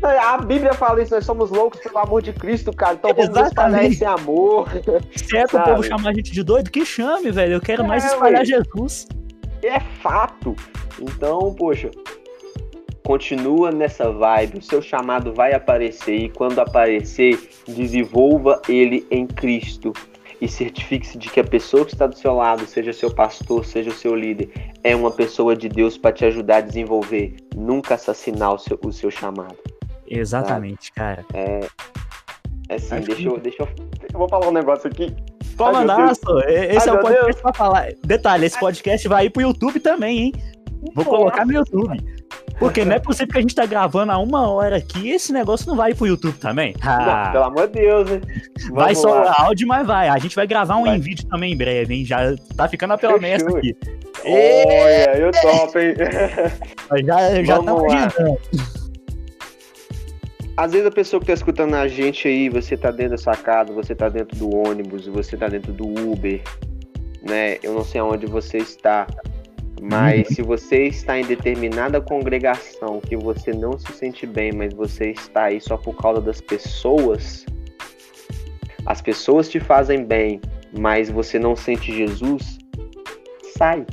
A 0.02 0.38
Bíblia 0.38 0.72
fala 0.72 1.02
isso, 1.02 1.14
nós 1.14 1.24
somos 1.24 1.50
loucos 1.50 1.80
pelo 1.80 1.98
amor 1.98 2.22
de 2.22 2.32
Cristo, 2.32 2.72
cara. 2.72 2.94
Então 2.94 3.12
vamos 3.14 3.48
espalhar 3.48 3.84
esse 3.84 4.04
amor. 4.04 4.68
Certo 5.16 5.56
o 5.56 5.62
povo 5.62 5.82
chamar 5.82 6.10
a 6.10 6.14
gente 6.14 6.32
de 6.32 6.42
doido? 6.42 6.70
Que 6.70 6.84
chame, 6.84 7.30
velho. 7.30 7.54
Eu 7.54 7.60
quero 7.60 7.82
é, 7.82 7.86
mais 7.86 8.04
espalhar 8.04 8.40
ué. 8.40 8.44
Jesus. 8.44 9.06
É 9.62 9.80
fato. 9.80 10.54
Então, 11.00 11.54
poxa, 11.54 11.90
continua 13.04 13.70
nessa 13.70 14.10
vibe. 14.10 14.58
O 14.58 14.62
seu 14.62 14.80
chamado 14.80 15.32
vai 15.32 15.52
aparecer 15.52 16.16
e 16.16 16.28
quando 16.28 16.58
aparecer, 16.58 17.38
desenvolva 17.66 18.60
ele 18.68 19.06
em 19.10 19.26
Cristo 19.26 19.92
e 20.40 20.48
certifique-se 20.48 21.18
de 21.18 21.28
que 21.28 21.40
a 21.40 21.44
pessoa 21.44 21.84
que 21.84 21.92
está 21.92 22.06
do 22.06 22.16
seu 22.16 22.34
lado, 22.34 22.66
seja 22.66 22.92
seu 22.92 23.14
pastor, 23.14 23.64
seja 23.64 23.90
o 23.90 23.94
seu 23.94 24.14
líder, 24.14 24.50
é 24.82 24.96
uma 24.96 25.10
pessoa 25.10 25.54
de 25.54 25.68
Deus 25.68 25.98
para 25.98 26.12
te 26.12 26.24
ajudar 26.24 26.58
a 26.58 26.60
desenvolver, 26.62 27.36
nunca 27.54 27.94
assassinar 27.94 28.54
o 28.54 28.58
seu, 28.58 28.78
o 28.82 28.92
seu 28.92 29.10
chamado. 29.10 29.56
Exatamente, 30.10 30.92
cara. 30.92 31.24
É, 31.32 31.60
é 32.68 32.74
assim, 32.74 32.96
deixa, 32.96 33.14
que... 33.14 33.24
eu, 33.24 33.38
deixa 33.38 33.62
eu. 33.62 33.68
Eu 34.12 34.18
vou 34.18 34.28
falar 34.28 34.48
um 34.48 34.52
negócio 34.52 34.88
aqui. 34.88 35.14
Pode 35.56 35.78
mandar, 35.78 36.12
Esse 36.48 36.88
Ai, 36.88 36.96
é 36.96 36.98
o 36.98 37.00
podcast 37.00 37.42
para 37.42 37.52
falar. 37.52 37.88
Detalhe, 38.04 38.46
esse 38.46 38.58
podcast 38.58 39.06
vai 39.06 39.26
ir 39.26 39.30
pro 39.30 39.42
YouTube 39.42 39.78
também, 39.78 40.18
hein? 40.18 40.32
Vou 40.94 41.04
Nossa. 41.04 41.10
colocar 41.10 41.46
no 41.46 41.52
YouTube. 41.52 42.20
Porque 42.58 42.84
não 42.84 42.94
é 42.94 42.98
possível 42.98 43.28
que 43.28 43.38
a 43.38 43.40
gente 43.40 43.54
tá 43.54 43.64
gravando 43.64 44.12
há 44.12 44.18
uma 44.18 44.50
hora 44.50 44.76
aqui 44.76 45.08
e 45.08 45.12
esse 45.12 45.32
negócio 45.32 45.66
não 45.66 45.76
vai 45.76 45.94
pro 45.94 46.06
YouTube 46.06 46.36
também. 46.38 46.74
Ah. 46.82 47.24
Não, 47.24 47.32
pelo 47.32 47.44
amor 47.44 47.66
de 47.68 47.80
Deus, 47.80 48.10
hein? 48.10 48.20
Vamos 48.68 48.74
vai 48.74 48.94
só 48.94 49.14
lá. 49.14 49.34
áudio, 49.38 49.66
mas 49.66 49.86
vai. 49.86 50.08
A 50.08 50.18
gente 50.18 50.36
vai 50.36 50.46
gravar 50.46 50.76
um 50.76 50.84
vai. 50.84 50.96
em 50.96 51.00
vídeo 51.00 51.26
também 51.26 51.54
em 51.54 51.56
breve, 51.56 51.94
hein? 51.94 52.04
Já 52.04 52.34
tá 52.56 52.68
ficando 52.68 52.98
pela 52.98 53.18
mesa 53.18 53.48
aqui. 53.48 53.74
Olha, 54.26 55.18
eu 55.18 55.30
top, 55.32 55.78
hein? 55.78 55.94
já 57.06 57.42
já 57.44 57.62
tá 57.62 57.72
agendando. 57.72 58.79
Às 60.56 60.72
vezes 60.72 60.86
a 60.86 60.90
pessoa 60.90 61.20
que 61.20 61.26
tá 61.26 61.32
escutando 61.32 61.74
a 61.74 61.88
gente 61.88 62.28
aí, 62.28 62.48
você 62.48 62.76
tá 62.76 62.90
dentro 62.90 63.12
da 63.12 63.18
sua 63.18 63.36
casa, 63.36 63.72
você 63.72 63.94
tá 63.94 64.08
dentro 64.08 64.36
do 64.36 64.54
ônibus, 64.54 65.06
você 65.06 65.36
tá 65.36 65.48
dentro 65.48 65.72
do 65.72 65.86
Uber, 65.86 66.42
né? 67.22 67.58
Eu 67.62 67.72
não 67.72 67.84
sei 67.84 68.00
aonde 68.00 68.26
você 68.26 68.58
está. 68.58 69.06
Mas 69.80 70.28
se 70.28 70.42
você 70.42 70.88
está 70.88 71.18
em 71.18 71.24
determinada 71.24 72.00
congregação 72.00 73.00
que 73.00 73.16
você 73.16 73.52
não 73.52 73.78
se 73.78 73.90
sente 73.92 74.26
bem, 74.26 74.52
mas 74.52 74.74
você 74.74 75.12
está 75.12 75.44
aí 75.44 75.58
só 75.58 75.78
por 75.78 75.96
causa 75.96 76.20
das 76.20 76.40
pessoas, 76.40 77.46
as 78.84 79.00
pessoas 79.00 79.48
te 79.48 79.58
fazem 79.58 80.04
bem, 80.04 80.40
mas 80.78 81.08
você 81.08 81.38
não 81.38 81.56
sente 81.56 81.96
Jesus, 81.96 82.58
sai. 83.56 83.86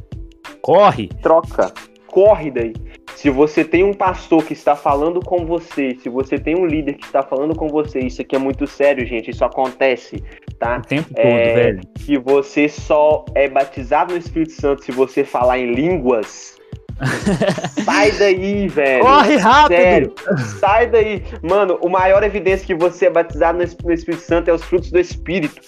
Corre. 0.61 1.07
Troca. 1.21 1.73
Corre 2.07 2.51
daí. 2.51 2.73
Se 3.17 3.31
você 3.31 3.65
tem 3.65 3.83
um 3.83 3.95
pastor 3.95 4.45
que 4.45 4.53
está 4.53 4.75
falando 4.75 5.19
com 5.21 5.43
você, 5.43 5.97
se 5.99 6.07
você 6.07 6.37
tem 6.37 6.55
um 6.55 6.67
líder 6.67 6.93
que 6.93 7.05
está 7.05 7.23
falando 7.23 7.55
com 7.55 7.67
você, 7.67 7.97
isso 7.97 8.21
aqui 8.21 8.35
é 8.35 8.39
muito 8.39 8.67
sério, 8.67 9.07
gente. 9.07 9.31
Isso 9.31 9.43
acontece 9.43 10.23
tá? 10.59 10.77
O 10.77 10.81
tempo 10.83 11.09
todo, 11.09 11.19
É, 11.19 11.53
velho. 11.53 11.81
Que 11.95 12.15
você 12.19 12.69
só 12.69 13.25
é 13.33 13.47
batizado 13.47 14.13
no 14.13 14.19
Espírito 14.19 14.51
Santo 14.51 14.83
se 14.83 14.91
você 14.91 15.23
falar 15.23 15.57
em 15.57 15.73
línguas. 15.73 16.56
Sai 17.85 18.11
daí, 18.13 18.67
velho. 18.67 19.03
Corre 19.03 19.35
rápido! 19.37 19.77
Sério, 19.77 20.13
sai 20.59 20.87
daí. 20.89 21.23
Mano, 21.41 21.77
o 21.81 21.89
maior 21.89 22.23
evidência 22.23 22.65
que 22.65 22.73
você 22.75 23.05
é 23.05 23.09
batizado 23.09 23.57
no 23.59 23.63
Es- 23.63 23.77
no 23.83 23.91
Espírito 23.93 24.23
Santo 24.23 24.49
é 24.49 24.53
os 24.53 24.63
frutos 24.63 24.89
do 24.91 24.99
Espírito. 24.99 25.61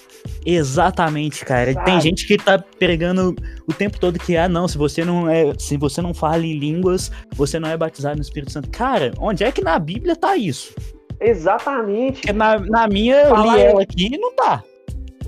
Exatamente, 0.45 1.45
cara. 1.45 1.71
Sabe? 1.73 1.85
Tem 1.85 2.01
gente 2.01 2.25
que 2.25 2.37
tá 2.37 2.63
pregando 2.79 3.35
o 3.67 3.73
tempo 3.73 3.99
todo 3.99 4.17
que, 4.19 4.35
ah, 4.35 4.49
não, 4.49 4.67
se 4.67 4.77
você 4.77 5.05
não 5.05 5.29
é. 5.29 5.53
Se 5.57 5.77
você 5.77 6.01
não 6.01 6.13
fala 6.13 6.45
em 6.45 6.57
línguas, 6.57 7.11
você 7.35 7.59
não 7.59 7.69
é 7.69 7.77
batizado 7.77 8.15
no 8.15 8.21
Espírito 8.21 8.51
Santo. 8.51 8.69
Cara, 8.69 9.13
onde 9.19 9.43
é 9.43 9.51
que 9.51 9.61
na 9.63 9.77
Bíblia 9.77 10.15
tá 10.15 10.35
isso? 10.35 10.73
Exatamente. 11.21 12.31
Na, 12.33 12.57
na 12.59 12.87
minha, 12.87 13.15
eu 13.15 13.35
li 13.35 13.61
ela 13.61 13.81
aqui 13.83 14.07
e 14.13 14.17
não 14.17 14.33
tá. 14.33 14.63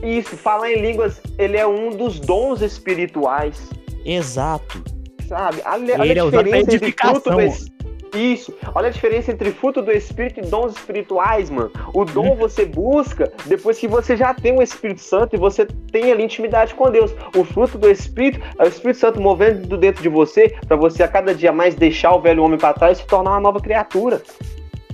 Isso, 0.01 0.35
falar 0.35 0.71
em 0.71 0.81
línguas, 0.81 1.21
ele 1.37 1.57
é 1.57 1.67
um 1.67 1.91
dos 1.91 2.19
dons 2.19 2.61
espirituais, 2.61 3.69
Exato. 4.03 4.83
Sabe? 5.31 5.61
Olha, 5.65 5.95
olha 5.99 6.11
Ele 6.11 6.19
é 6.19 6.21
a 6.21 6.25
diferença 6.25 6.75
entre 6.75 6.91
fruto 6.91 7.29
do 7.31 7.41
es- 7.41 7.71
Isso, 8.13 8.53
olha 8.75 8.87
a 8.87 8.91
diferença 8.91 9.31
entre 9.31 9.51
fruto 9.51 9.81
do 9.81 9.89
Espírito 9.89 10.41
e 10.41 10.43
dons 10.43 10.73
espirituais, 10.75 11.49
mano. 11.49 11.71
O 11.93 12.03
dom 12.03 12.31
Uhum. 12.31 12.35
você 12.35 12.65
busca 12.65 13.31
depois 13.45 13.79
que 13.79 13.87
você 13.87 14.17
já 14.17 14.33
tem 14.33 14.57
o 14.57 14.61
Espírito 14.61 14.99
Santo 14.99 15.33
e 15.33 15.39
você 15.39 15.65
tem 15.93 16.11
ali 16.11 16.23
intimidade 16.23 16.75
com 16.75 16.91
Deus. 16.91 17.13
O 17.35 17.45
fruto 17.45 17.77
do 17.77 17.89
Espírito 17.89 18.41
é 18.59 18.63
o 18.65 18.67
Espírito 18.67 18.99
Santo 18.99 19.21
movendo 19.21 19.77
dentro 19.77 20.03
de 20.03 20.09
você 20.09 20.53
para 20.67 20.75
você 20.75 21.03
a 21.03 21.07
cada 21.07 21.33
dia 21.33 21.53
mais 21.53 21.73
deixar 21.73 22.13
o 22.13 22.19
velho 22.19 22.43
homem 22.43 22.57
para 22.59 22.73
trás 22.73 22.97
e 22.97 23.01
se 23.01 23.07
tornar 23.07 23.31
uma 23.31 23.39
nova 23.39 23.61
criatura. 23.61 24.21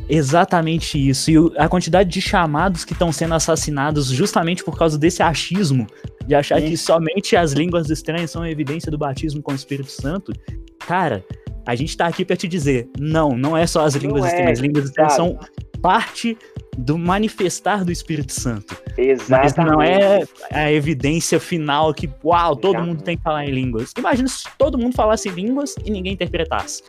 Exatamente 0.09 0.97
isso. 0.97 1.31
E 1.31 1.35
a 1.57 1.67
quantidade 1.67 2.09
de 2.09 2.21
chamados 2.21 2.85
que 2.85 2.93
estão 2.93 3.11
sendo 3.11 3.33
assassinados 3.33 4.07
justamente 4.07 4.63
por 4.63 4.77
causa 4.77 4.97
desse 4.97 5.21
achismo, 5.21 5.87
de 6.25 6.35
achar 6.35 6.61
que 6.61 6.73
Isso. 6.73 6.85
somente 6.85 7.35
as 7.35 7.53
línguas 7.53 7.89
estranhas 7.89 8.31
são 8.31 8.45
evidência 8.45 8.91
do 8.91 8.97
batismo 8.97 9.41
com 9.41 9.51
o 9.51 9.55
Espírito 9.55 9.91
Santo. 9.91 10.33
Cara, 10.79 11.23
a 11.65 11.75
gente 11.75 11.95
tá 11.95 12.05
aqui 12.05 12.23
pra 12.23 12.35
te 12.35 12.47
dizer, 12.47 12.89
não, 12.97 13.29
não 13.31 13.55
é 13.55 13.65
só 13.65 13.85
as 13.85 13.95
Não 13.95 14.01
línguas 14.01 14.25
é, 14.25 14.27
estranhas. 14.27 14.51
As 14.51 14.59
línguas 14.59 14.85
estranhas 14.85 15.13
são 15.13 15.39
parte 15.81 16.37
do 16.77 16.97
manifestar 16.97 17.83
do 17.83 17.91
Espírito 17.91 18.33
Santo. 18.33 18.77
Mas 18.97 19.07
Exatamente. 19.21 19.71
não 19.71 19.81
é 19.81 20.23
a 20.51 20.71
evidência 20.71 21.39
final 21.39 21.93
que, 21.93 22.09
uau, 22.23 22.55
todo 22.55 22.81
mundo 22.81 23.03
tem 23.03 23.17
que 23.17 23.23
falar 23.23 23.45
em 23.45 23.51
línguas. 23.51 23.91
Imagina 23.97 24.27
se 24.27 24.43
todo 24.57 24.77
mundo 24.77 24.95
falasse 24.95 25.29
em 25.29 25.31
línguas 25.31 25.75
e 25.83 25.89
ninguém 25.89 26.13
interpretasse. 26.13 26.83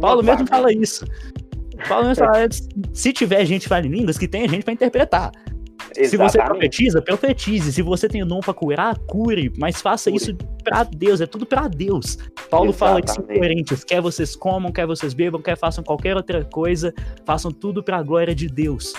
Paulo 0.00 0.22
mesmo 0.22 0.46
fala 0.46 0.72
isso. 0.72 1.04
Paulo 1.88 2.08
mesmo 2.08 2.24
fala, 2.24 2.48
se 2.92 3.12
tiver 3.12 3.44
gente 3.44 3.62
que 3.62 3.68
fala 3.68 3.86
em 3.86 3.90
línguas, 3.90 4.16
que 4.18 4.28
tenha 4.28 4.48
gente 4.48 4.64
pra 4.64 4.72
interpretar. 4.72 5.30
Se 5.92 6.02
você 6.16 6.38
Exatamente. 6.38 6.44
profetiza, 6.50 7.02
profetize. 7.02 7.72
Se 7.72 7.82
você 7.82 8.08
tem 8.08 8.22
o 8.22 8.26
dom 8.26 8.38
pra 8.40 8.54
curar, 8.54 8.96
cure. 9.08 9.52
Mas 9.58 9.80
faça 9.82 10.10
Cure. 10.10 10.22
isso 10.22 10.36
pra 10.62 10.84
Deus, 10.84 11.20
é 11.20 11.26
tudo 11.26 11.44
pra 11.44 11.66
Deus. 11.66 12.16
Paulo 12.48 12.72
fala 12.72 13.00
isso 13.00 13.08
em 13.08 13.18
Exatamente. 13.22 13.40
Coríntios: 13.40 13.84
quer 13.84 14.00
vocês 14.00 14.36
comam, 14.36 14.70
quer 14.70 14.86
vocês 14.86 15.12
bebam, 15.14 15.42
quer 15.42 15.56
façam 15.58 15.82
qualquer 15.82 16.16
outra 16.16 16.44
coisa, 16.44 16.94
façam 17.24 17.50
tudo 17.50 17.82
pra 17.82 18.02
glória 18.02 18.34
de 18.34 18.46
Deus. 18.46 18.92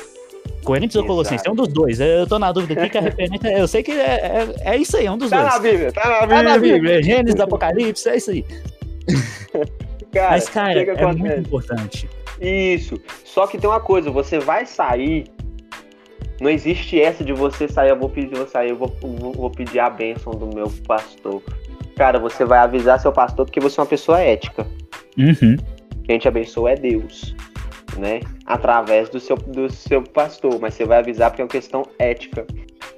Coríntios 0.66 0.96
ou 0.96 1.02
Exato. 1.02 1.08
Colossenses? 1.08 1.46
É 1.46 1.50
um 1.52 1.56
dos 1.56 1.68
dois. 1.70 2.00
Eu 2.00 2.28
tô 2.28 2.38
na 2.38 2.52
dúvida 2.52 2.82
aqui 2.82 2.90
que 2.92 2.98
a 2.98 3.02
referência. 3.02 3.48
Eu 3.58 3.68
sei 3.68 3.84
que 3.84 3.92
é, 3.92 4.56
é, 4.66 4.72
é 4.74 4.78
isso 4.78 4.98
aí, 4.98 5.06
é 5.06 5.12
um 5.12 5.18
dos 5.18 5.30
Tá 5.30 5.42
dois. 5.42 5.54
na 5.54 5.60
Bíblia, 5.60 5.92
tá 5.94 6.10
na 6.10 6.22
Bíblia. 6.22 6.38
Tá 6.38 6.44
na 6.44 6.58
Bíblia, 6.58 7.04
Gênesis, 7.04 7.40
Apocalipse, 7.40 8.10
é 8.10 8.18
isso 8.18 8.32
aí. 8.32 8.46
Cara, 10.12 10.32
Mas, 10.32 10.50
cara, 10.50 10.74
que 10.86 10.94
que 10.94 11.02
é 11.02 11.06
muito 11.14 11.40
importante. 11.40 12.10
Isso. 12.42 13.00
Só 13.24 13.46
que 13.46 13.58
tem 13.58 13.70
uma 13.70 13.80
coisa, 13.80 14.10
você 14.10 14.40
vai 14.40 14.66
sair. 14.66 15.26
Não 16.42 16.50
existe 16.50 17.00
essa 17.00 17.24
de 17.24 17.34
você 17.34 17.68
sair, 17.68 17.92
eu 17.92 18.00
vou 18.00 18.10
pedir, 18.10 18.36
vou 18.36 18.48
sair, 18.48 18.72
eu 18.72 18.76
vou, 18.76 18.88
vou, 19.00 19.32
vou 19.32 19.52
pedir 19.52 19.80
a 19.80 19.90
bênção 19.90 20.34
do 20.34 20.48
meu 20.48 20.72
pastor. 20.88 21.42
Cara, 21.96 22.18
você 22.18 22.44
vai 22.44 22.58
avisar 22.58 23.00
seu 23.00 23.12
pastor 23.12 23.46
porque 23.46 23.60
você 23.60 23.80
é 23.80 23.84
uma 23.84 23.90
pessoa 23.90 24.20
ética. 24.20 24.66
Uhum. 25.16 25.56
Quem 26.04 26.18
te 26.18 26.28
abençoa 26.28 26.72
é 26.72 26.76
Deus, 26.76 27.36
né? 28.00 28.22
Através 28.48 29.08
do 29.10 29.20
seu, 29.20 29.36
do 29.36 29.72
seu 29.72 30.02
pastor. 30.02 30.60
Mas 30.60 30.74
você 30.74 30.84
vai 30.84 30.98
avisar 30.98 31.30
porque 31.30 31.44
é 31.44 31.46
uma 31.46 31.52
questão 31.52 31.84
ética, 32.00 32.48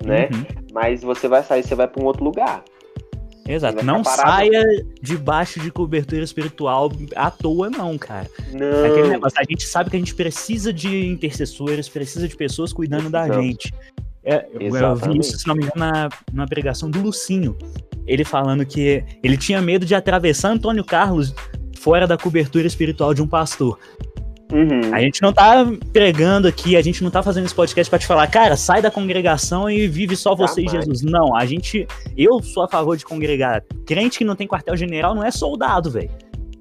né? 0.06 0.30
uhum. 0.34 0.64
Mas 0.72 1.02
você 1.02 1.28
vai 1.28 1.44
sair, 1.44 1.64
você 1.64 1.76
vai 1.76 1.88
para 1.88 2.02
um 2.02 2.06
outro 2.06 2.24
lugar. 2.24 2.64
Exato. 3.48 3.84
Não 3.84 4.04
saia 4.04 4.64
debaixo 5.02 5.60
de 5.60 5.70
cobertura 5.70 6.24
espiritual 6.24 6.92
à 7.16 7.30
toa, 7.30 7.70
não, 7.70 7.98
cara. 7.98 8.30
É 8.54 8.86
aquele 8.88 9.04
Não. 9.04 9.10
negócio, 9.10 9.38
a 9.40 9.44
gente 9.44 9.66
sabe 9.68 9.90
que 9.90 9.96
a 9.98 10.00
gente 10.00 10.16
precisa 10.16 10.72
de 10.72 11.08
intercessores, 11.08 11.90
precisa 11.90 12.28
de 12.28 12.36
pessoas 12.36 12.72
cuidando 12.72 13.10
da 13.10 13.28
gente. 13.42 13.74
É, 14.24 14.48
eu- 14.58 14.96
vi 14.96 15.20
isso, 15.20 15.38
se 15.38 15.46
não 15.48 15.56
me 15.56 15.64
engano, 15.64 15.76
na, 15.76 16.10
na 16.32 16.48
pregação 16.48 16.90
do 16.90 17.02
Lucinho. 17.02 17.58
Ele 18.08 18.24
falando 18.24 18.66
que 18.66 19.04
ele 19.22 19.36
tinha 19.38 19.62
medo 19.62 19.86
de 19.86 19.94
atravessar 19.94 20.50
Antônio 20.52 20.84
Carlos 20.84 21.34
fora 21.80 22.08
da 22.08 22.18
cobertura 22.18 22.66
espiritual 22.66 23.14
de 23.14 23.22
um 23.22 23.28
pastor. 23.28 23.78
Uhum. 24.54 24.94
A 24.94 25.00
gente 25.02 25.22
não 25.22 25.34
tá 25.34 25.66
pregando 25.92 26.48
aqui, 26.48 26.78
a 26.78 26.82
gente 26.82 27.04
não 27.04 27.10
tá 27.10 27.24
fazendo 27.24 27.46
esse 27.46 27.56
podcast 27.56 27.90
pra 27.90 27.98
te 27.98 28.06
falar, 28.06 28.28
cara, 28.28 28.56
sai 28.56 28.82
da 28.82 28.92
congregação 28.92 29.70
e 29.70 29.88
vive 29.88 30.16
só 30.16 30.36
você 30.36 30.62
e 30.62 30.66
Jamais. 30.66 30.86
Jesus. 30.86 31.02
Não, 31.02 31.36
a 31.36 31.46
gente. 31.46 31.88
Eu 32.16 32.42
sou 32.44 32.64
a 32.64 32.68
favor 32.68 32.96
de 32.96 33.04
congregar. 33.04 33.64
Crente 33.86 34.20
que 34.20 34.24
não 34.26 34.36
tem 34.36 34.48
quartel-general 34.48 35.16
não 35.16 35.24
é 35.24 35.32
soldado, 35.32 35.90
velho. 35.90 36.10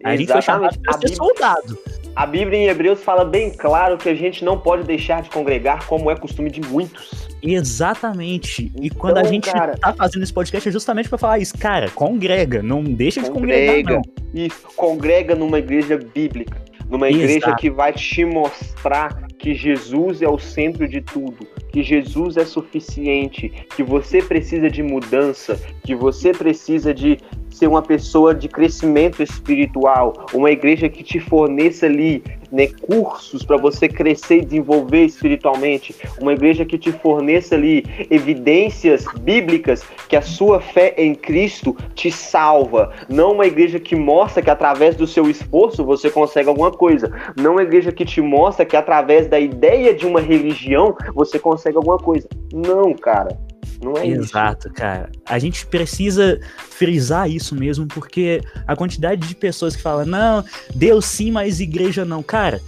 A 0.04 0.16
gente 0.16 0.32
foi 0.32 0.42
chamado 0.42 0.76
pra 0.80 0.94
ser 0.98 1.14
soldado. 1.14 1.78
A 2.16 2.26
Bíblia 2.26 2.58
em 2.58 2.66
Hebreus 2.66 3.00
fala 3.00 3.24
bem 3.24 3.50
claro 3.56 3.96
que 3.96 4.08
a 4.08 4.14
gente 4.14 4.44
não 4.44 4.58
pode 4.58 4.82
deixar 4.84 5.22
de 5.22 5.30
congregar 5.30 5.86
como 5.86 6.10
é 6.10 6.16
costume 6.16 6.50
de 6.50 6.60
muitos. 6.60 7.28
Exatamente. 7.42 8.70
E 8.80 8.90
quando 8.90 9.18
a 9.18 9.20
Então, 9.20 9.32
gente 9.32 9.50
cara- 9.50 9.76
tá 9.76 9.92
fazendo 9.92 10.22
esse 10.22 10.32
podcast 10.32 10.68
é 10.68 10.72
justamente 10.72 11.08
pra 11.08 11.16
falar 11.18 11.38
isso. 11.38 11.56
Cara, 11.56 11.88
congrega, 11.90 12.62
não 12.62 12.82
deixa 12.82 13.22
de 13.22 13.30
congregar, 13.30 13.76
Congrega. 13.76 13.94
não. 13.94 14.02
Isso, 14.44 14.56
congrega 14.76 15.34
numa 15.34 15.58
igreja 15.58 15.98
bíblica, 16.14 16.60
numa 16.92 17.08
igreja 17.08 17.46
Exato. 17.46 17.56
que 17.56 17.70
vai 17.70 17.90
te 17.90 18.22
mostrar 18.22 19.26
que 19.38 19.54
Jesus 19.54 20.20
é 20.20 20.28
o 20.28 20.38
centro 20.38 20.86
de 20.86 21.00
tudo, 21.00 21.48
que 21.72 21.82
Jesus 21.82 22.36
é 22.36 22.44
suficiente, 22.44 23.48
que 23.74 23.82
você 23.82 24.20
precisa 24.20 24.68
de 24.68 24.82
mudança, 24.82 25.58
que 25.82 25.94
você 25.94 26.32
precisa 26.32 26.92
de 26.92 27.16
ser 27.54 27.66
uma 27.66 27.82
pessoa 27.82 28.34
de 28.34 28.48
crescimento 28.48 29.22
espiritual, 29.22 30.26
uma 30.32 30.50
igreja 30.50 30.88
que 30.88 31.02
te 31.02 31.20
forneça 31.20 31.86
ali 31.86 32.22
né, 32.52 32.68
cursos 32.82 33.42
para 33.42 33.56
você 33.56 33.88
crescer 33.88 34.38
e 34.38 34.44
desenvolver 34.44 35.04
espiritualmente, 35.04 35.96
uma 36.20 36.34
igreja 36.34 36.64
que 36.64 36.76
te 36.76 36.92
forneça 36.92 37.54
ali 37.54 37.84
evidências 38.10 39.06
bíblicas 39.20 39.82
que 40.08 40.14
a 40.14 40.22
sua 40.22 40.60
fé 40.60 40.94
em 40.98 41.14
Cristo 41.14 41.74
te 41.94 42.12
salva, 42.12 42.92
não 43.08 43.32
uma 43.32 43.46
igreja 43.46 43.80
que 43.80 43.96
mostra 43.96 44.42
que 44.42 44.50
através 44.50 44.94
do 44.94 45.06
seu 45.06 45.30
esforço 45.30 45.82
você 45.84 46.10
consegue 46.10 46.50
alguma 46.50 46.70
coisa, 46.70 47.10
não 47.36 47.52
uma 47.52 47.62
igreja 47.62 47.90
que 47.90 48.04
te 48.04 48.20
mostra 48.20 48.66
que 48.66 48.76
através 48.76 49.26
da 49.26 49.40
ideia 49.40 49.94
de 49.94 50.06
uma 50.06 50.20
religião 50.20 50.94
você 51.14 51.38
consegue 51.38 51.76
alguma 51.78 51.98
coisa. 51.98 52.28
Não, 52.52 52.92
cara. 52.92 53.38
Não 53.82 53.96
é 53.96 54.06
isso. 54.06 54.22
Exato, 54.22 54.72
cara. 54.72 55.10
A 55.26 55.38
gente 55.38 55.66
precisa 55.66 56.40
frisar 56.56 57.28
isso 57.28 57.54
mesmo, 57.54 57.86
porque 57.86 58.40
a 58.66 58.76
quantidade 58.76 59.26
de 59.26 59.34
pessoas 59.34 59.74
que 59.74 59.82
falam, 59.82 60.06
não, 60.06 60.44
Deus 60.74 61.04
sim, 61.04 61.30
mas 61.30 61.60
igreja 61.60 62.04
não. 62.04 62.22
Cara, 62.22 62.60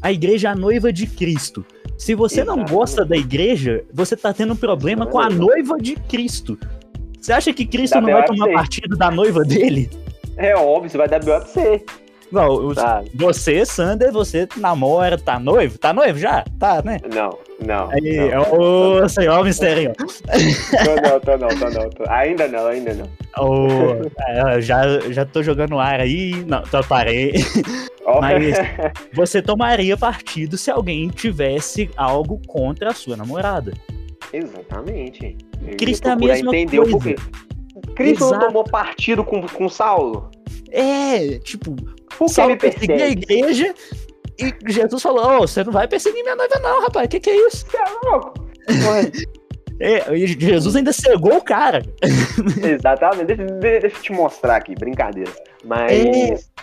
a 0.00 0.12
igreja 0.12 0.48
é 0.48 0.50
a 0.52 0.54
noiva 0.54 0.92
de 0.92 1.06
Cristo. 1.06 1.64
Se 1.98 2.14
você 2.14 2.44
não 2.44 2.54
Exatamente. 2.54 2.72
gosta 2.72 3.04
da 3.04 3.16
igreja, 3.16 3.84
você 3.92 4.16
tá 4.16 4.32
tendo 4.32 4.54
um 4.54 4.56
problema 4.56 5.06
com 5.06 5.18
a 5.18 5.28
noiva 5.28 5.76
de 5.76 5.96
Cristo. 5.96 6.58
Você 7.20 7.32
acha 7.32 7.52
que 7.52 7.66
Cristo 7.66 7.94
Dá 7.94 8.00
não 8.00 8.12
vai 8.12 8.24
tomar 8.24 8.48
partido 8.52 8.96
da 8.96 9.10
noiva 9.10 9.44
dele? 9.44 9.90
É 10.36 10.56
óbvio, 10.56 10.88
você 10.88 10.96
vai 10.96 11.06
dar 11.06 11.18
B.O. 11.18 11.38
pra 11.38 11.46
você. 11.46 11.84
Não, 12.32 12.72
Sabe? 12.74 13.10
você, 13.14 13.64
Sander, 13.66 14.12
você 14.12 14.48
namora, 14.56 15.18
tá 15.18 15.38
noivo? 15.38 15.78
Tá 15.78 15.92
noivo 15.92 16.18
já? 16.18 16.44
Tá, 16.58 16.80
né? 16.84 16.98
Não, 17.12 17.36
não. 17.64 17.90
Aí, 17.90 18.00
não, 18.18 18.32
é 18.32 18.38
o 19.04 19.08
senhor 19.08 19.44
mistério. 19.44 19.92
Tô 19.96 20.94
não, 21.08 21.20
tô 21.20 21.36
não, 21.36 21.48
tô 21.48 21.70
não. 21.70 21.90
tô- 21.90 22.04
Ainda 22.08 22.46
não, 22.46 22.66
ainda 22.68 22.94
não. 22.94 23.06
Ô, 23.44 23.66
é, 24.28 24.60
já, 24.60 24.82
já 25.10 25.24
tô 25.24 25.42
jogando 25.42 25.78
ar 25.78 26.00
aí. 26.00 26.44
Não, 26.46 26.62
tô 26.62 26.82
parei. 26.84 27.32
Ó, 28.04 28.20
Mas 28.20 28.56
você 29.12 29.42
tomaria 29.42 29.96
partido 29.96 30.56
se 30.56 30.70
alguém 30.70 31.08
tivesse 31.08 31.90
algo 31.96 32.40
contra 32.46 32.90
a 32.90 32.94
sua 32.94 33.16
namorada. 33.16 33.72
Exatamente. 34.32 35.36
Eu 35.66 35.76
Cristo 35.76 36.08
é 36.08 36.12
a 36.12 36.16
mesma 36.16 36.56
entender 36.56 36.90
coisa. 36.90 37.16
Cristo 37.94 38.30
não 38.30 38.38
tomou 38.38 38.64
partido 38.64 39.24
com, 39.24 39.42
com 39.46 39.68
Saulo? 39.68 40.30
É, 40.70 41.38
tipo, 41.40 41.74
Que 42.18 42.28
Saulo 42.28 42.56
perseguia 42.56 43.04
a 43.04 43.08
igreja 43.08 43.74
e 44.38 44.54
Jesus 44.72 45.02
falou: 45.02 45.38
Ô, 45.38 45.40
você 45.46 45.64
não 45.64 45.72
vai 45.72 45.86
perseguir 45.88 46.22
minha 46.22 46.36
noiva, 46.36 46.58
não, 46.60 46.82
rapaz. 46.82 47.06
O 47.06 47.08
que, 47.08 47.20
que 47.20 47.30
é 47.30 47.46
isso? 47.48 47.66
Você 47.66 47.76
é 47.76 48.08
louco? 48.10 48.34
É, 49.82 50.14
e 50.14 50.26
Jesus 50.26 50.76
ainda 50.76 50.92
cegou 50.92 51.38
o 51.38 51.42
cara. 51.42 51.82
Exatamente. 52.62 53.34
Deixa, 53.34 53.44
deixa 53.54 53.86
eu 53.96 54.02
te 54.02 54.12
mostrar 54.12 54.56
aqui, 54.56 54.74
brincadeira. 54.74 55.30
Mas. 55.64 55.90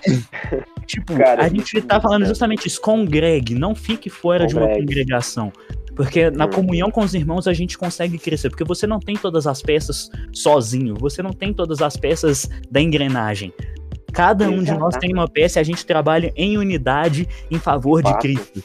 É. 0.08 0.62
Tipo, 0.86 1.16
Cara, 1.18 1.44
a 1.46 1.50
gente 1.50 1.76
isso 1.80 1.88
tá 1.88 2.00
falando 2.00 2.26
é- 2.26 2.28
justamente 2.28 2.68
isso. 2.68 2.80
Congregue, 2.80 3.56
não 3.56 3.74
fique 3.74 4.08
fora 4.08 4.46
de 4.46 4.54
uma 4.54 4.68
Congregue. 4.68 4.86
congregação. 4.86 5.52
Porque 5.96 6.30
na 6.30 6.46
Hum. 6.46 6.52
comunhão 6.52 6.92
com 6.92 7.02
os 7.02 7.16
irmãos 7.16 7.48
a 7.48 7.54
gente 7.54 7.76
consegue 7.76 8.20
crescer. 8.20 8.52
Porque 8.52 8.64
você 8.64 8.86
não 8.86 9.00
tem 9.00 9.16
todas 9.16 9.48
as 9.48 9.64
peças 9.64 10.12
sozinho. 10.32 10.94
Você 11.00 11.24
não 11.24 11.32
tem 11.34 11.52
todas 11.52 11.82
as 11.82 11.98
peças 11.98 12.48
da 12.70 12.80
engrenagem. 12.80 13.52
Cada 14.14 14.50
um 14.50 14.64
de 14.64 14.72
nós 14.74 14.96
tem 14.98 15.14
uma 15.14 15.28
peça 15.28 15.60
e 15.60 15.62
a 15.62 15.64
gente 15.64 15.86
trabalha 15.86 16.32
em 16.36 16.58
unidade 16.58 17.28
em 17.52 17.60
favor 17.60 18.02
de. 18.02 18.18
Cristo. 18.20 18.64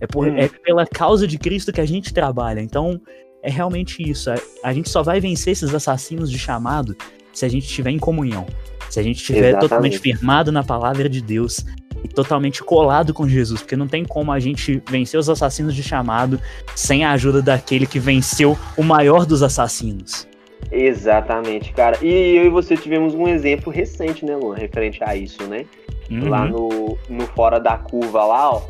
É, 0.00 0.06
por- 0.06 0.26
Hum. 0.28 0.36
é 0.36 0.48
pela 0.48 0.86
causa 0.86 1.26
de 1.26 1.38
Cristo 1.38 1.72
que 1.72 1.80
a 1.80 1.86
gente 1.86 2.12
trabalha. 2.12 2.60
Então, 2.60 3.00
é 3.42 3.50
realmente 3.50 4.02
isso. 4.02 4.30
A, 4.30 4.34
a 4.64 4.72
gente 4.72 4.90
só 4.90 5.02
vai 5.02 5.20
vencer 5.20 5.52
esses 5.52 5.72
assassinos 5.74 6.30
de 6.30 6.38
chamado 6.38 6.96
se 7.32 7.44
a 7.44 7.48
gente 7.48 7.64
estiver 7.66 7.90
em 7.90 7.98
comunhão. 7.98 8.46
Se 8.90 9.00
a 9.00 9.02
gente 9.02 9.16
estiver 9.18 9.52
totalmente 9.58 9.98
firmado 9.98 10.52
na 10.52 10.62
palavra 10.62 11.08
de 11.08 11.22
Deus 11.22 11.64
e 12.04 12.08
totalmente 12.08 12.62
colado 12.62 13.14
com 13.14 13.26
Jesus. 13.28 13.62
Porque 13.62 13.76
não 13.76 13.86
tem 13.88 14.04
como 14.04 14.30
a 14.32 14.38
gente 14.40 14.82
vencer 14.90 15.18
os 15.18 15.30
assassinos 15.30 15.74
de 15.74 15.82
chamado 15.82 16.38
sem 16.74 17.04
a 17.04 17.12
ajuda 17.12 17.40
daquele 17.40 17.86
que 17.86 17.98
venceu 17.98 18.58
o 18.76 18.82
maior 18.82 19.24
dos 19.24 19.42
assassinos. 19.42 20.26
Exatamente, 20.72 21.72
cara. 21.72 21.98
E 22.02 22.36
eu 22.36 22.46
e 22.46 22.48
você 22.48 22.76
tivemos 22.76 23.14
um 23.14 23.28
exemplo 23.28 23.70
recente, 23.72 24.24
né, 24.24 24.34
Luan, 24.36 24.56
referente 24.56 24.98
a 25.04 25.14
isso, 25.14 25.42
né? 25.44 25.64
Uhum. 26.10 26.28
Lá 26.28 26.44
no, 26.46 26.98
no 27.08 27.26
Fora 27.28 27.60
da 27.60 27.76
Curva 27.76 28.24
lá, 28.24 28.54
ó. 28.54 28.62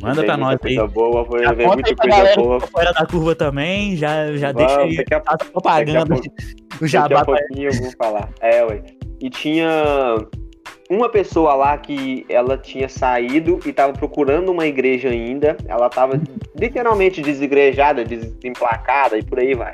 Manda 0.00 0.24
pra 0.24 0.36
nós 0.36 0.48
muita 0.58 0.68
aí. 0.68 0.74
coisa 0.76 0.92
boa, 0.92 1.24
foi 1.24 1.42
Já 1.44 1.52
muita 1.54 1.88
aí 1.88 1.94
pra 1.94 2.04
coisa 2.08 2.16
galera 2.16 2.36
boa. 2.42 2.60
fora 2.60 2.92
da 2.92 3.06
curva 3.06 3.34
também, 3.36 3.96
já, 3.96 4.34
já 4.36 4.50
Vamos, 4.50 4.66
deixa 4.66 4.80
aí 4.82 4.96
daqui 4.96 5.14
a- 5.14 5.22
a 5.24 5.36
propaganda, 5.36 6.04
daqui 6.16 6.28
o 6.28 6.70
Daqui 6.72 6.88
jabá 6.88 7.20
a 7.20 7.24
pra 7.24 7.36
pouquinho 7.36 7.70
eu 7.70 7.80
vou 7.82 7.92
falar. 7.96 8.28
É, 8.40 8.64
ué. 8.64 8.82
E 9.20 9.30
tinha 9.30 9.68
uma 10.90 11.08
pessoa 11.08 11.54
lá 11.54 11.78
que 11.78 12.26
ela 12.28 12.58
tinha 12.58 12.88
saído 12.88 13.60
e 13.64 13.72
tava 13.72 13.92
procurando 13.92 14.50
uma 14.50 14.66
igreja 14.66 15.08
ainda. 15.08 15.56
Ela 15.68 15.88
tava 15.88 16.20
literalmente 16.58 17.22
desigrejada, 17.22 18.04
desemplacada 18.04 19.16
e 19.16 19.22
por 19.22 19.38
aí 19.38 19.54
vai. 19.54 19.72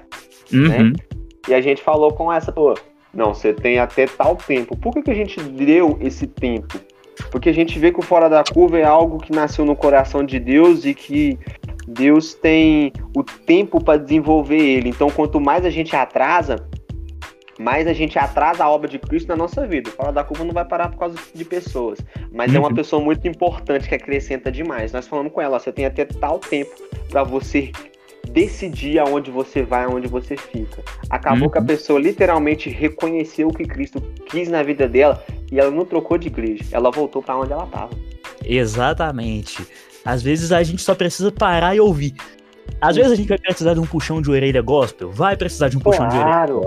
Uhum. 0.52 0.92
E 1.48 1.54
a 1.54 1.60
gente 1.60 1.82
falou 1.82 2.12
com 2.12 2.32
essa, 2.32 2.52
pô, 2.52 2.74
não, 3.12 3.32
você 3.34 3.52
tem 3.52 3.78
até 3.78 4.06
tal 4.06 4.36
tempo. 4.36 4.76
Por 4.76 4.92
que, 4.92 5.02
que 5.02 5.10
a 5.10 5.14
gente 5.14 5.40
deu 5.40 5.96
esse 6.00 6.26
tempo? 6.26 6.78
Porque 7.30 7.48
a 7.48 7.54
gente 7.54 7.78
vê 7.78 7.90
que 7.90 7.98
o 7.98 8.02
Fora 8.02 8.28
da 8.28 8.44
Curva 8.44 8.78
é 8.78 8.84
algo 8.84 9.18
que 9.18 9.32
nasceu 9.32 9.64
no 9.64 9.74
coração 9.74 10.22
de 10.22 10.38
Deus 10.38 10.84
e 10.84 10.94
que 10.94 11.38
Deus 11.86 12.34
tem 12.34 12.92
o 13.16 13.22
tempo 13.24 13.82
para 13.82 13.98
desenvolver 13.98 14.60
ele. 14.60 14.90
Então, 14.90 15.10
quanto 15.10 15.40
mais 15.40 15.64
a 15.64 15.70
gente 15.70 15.96
atrasa, 15.96 16.56
mais 17.58 17.88
a 17.88 17.92
gente 17.92 18.16
atrasa 18.18 18.62
a 18.62 18.70
obra 18.70 18.88
de 18.88 18.98
Cristo 19.00 19.28
na 19.28 19.36
nossa 19.36 19.66
vida. 19.66 19.90
O 19.90 19.92
Fora 19.94 20.12
da 20.12 20.22
Curva 20.22 20.44
não 20.44 20.52
vai 20.52 20.64
parar 20.64 20.90
por 20.90 20.98
causa 20.98 21.18
de 21.34 21.44
pessoas, 21.44 21.98
mas 22.32 22.54
é 22.54 22.58
uma 22.58 22.68
Uhum. 22.68 22.74
pessoa 22.74 23.02
muito 23.02 23.26
importante 23.26 23.88
que 23.88 23.94
acrescenta 23.94 24.52
demais. 24.52 24.92
Nós 24.92 25.08
falamos 25.08 25.32
com 25.32 25.40
ela, 25.40 25.56
ó, 25.56 25.58
você 25.58 25.72
tem 25.72 25.86
até 25.86 26.04
tal 26.04 26.38
tempo 26.38 26.70
para 27.10 27.24
você 27.24 27.72
decidir 28.30 28.98
aonde 28.98 29.30
você 29.30 29.62
vai, 29.62 29.84
aonde 29.84 30.06
você 30.08 30.36
fica. 30.36 30.82
Acabou 31.10 31.44
Uhum. 31.44 31.50
que 31.50 31.58
a 31.58 31.62
pessoa 31.62 31.98
literalmente 31.98 32.68
reconheceu 32.70 33.48
o 33.48 33.52
que 33.52 33.64
Cristo 33.64 34.00
quis 34.26 34.48
na 34.48 34.62
vida 34.62 34.86
dela 34.88 35.22
e 35.50 35.58
ela 35.58 35.70
não 35.70 35.84
trocou 35.84 36.18
de 36.18 36.28
igreja, 36.28 36.64
ela 36.72 36.90
voltou 36.90 37.22
para 37.22 37.38
onde 37.38 37.52
ela 37.52 37.64
estava. 37.64 37.90
Exatamente. 38.44 39.66
Às 40.04 40.22
vezes 40.22 40.52
a 40.52 40.62
gente 40.62 40.82
só 40.82 40.94
precisa 40.94 41.30
parar 41.30 41.74
e 41.76 41.80
ouvir. 41.80 42.14
Às 42.80 42.96
vezes 42.96 43.12
a 43.12 43.14
gente 43.14 43.28
vai 43.28 43.38
precisar 43.38 43.74
de 43.74 43.80
um 43.80 43.86
puxão 43.86 44.20
de 44.22 44.30
orelha 44.30 44.62
gospel, 44.62 45.10
vai 45.10 45.36
precisar 45.36 45.68
de 45.68 45.76
um 45.76 45.80
puxão 45.80 46.08
de 46.08 46.16
orelha. 46.16 46.32
Claro. 46.32 46.62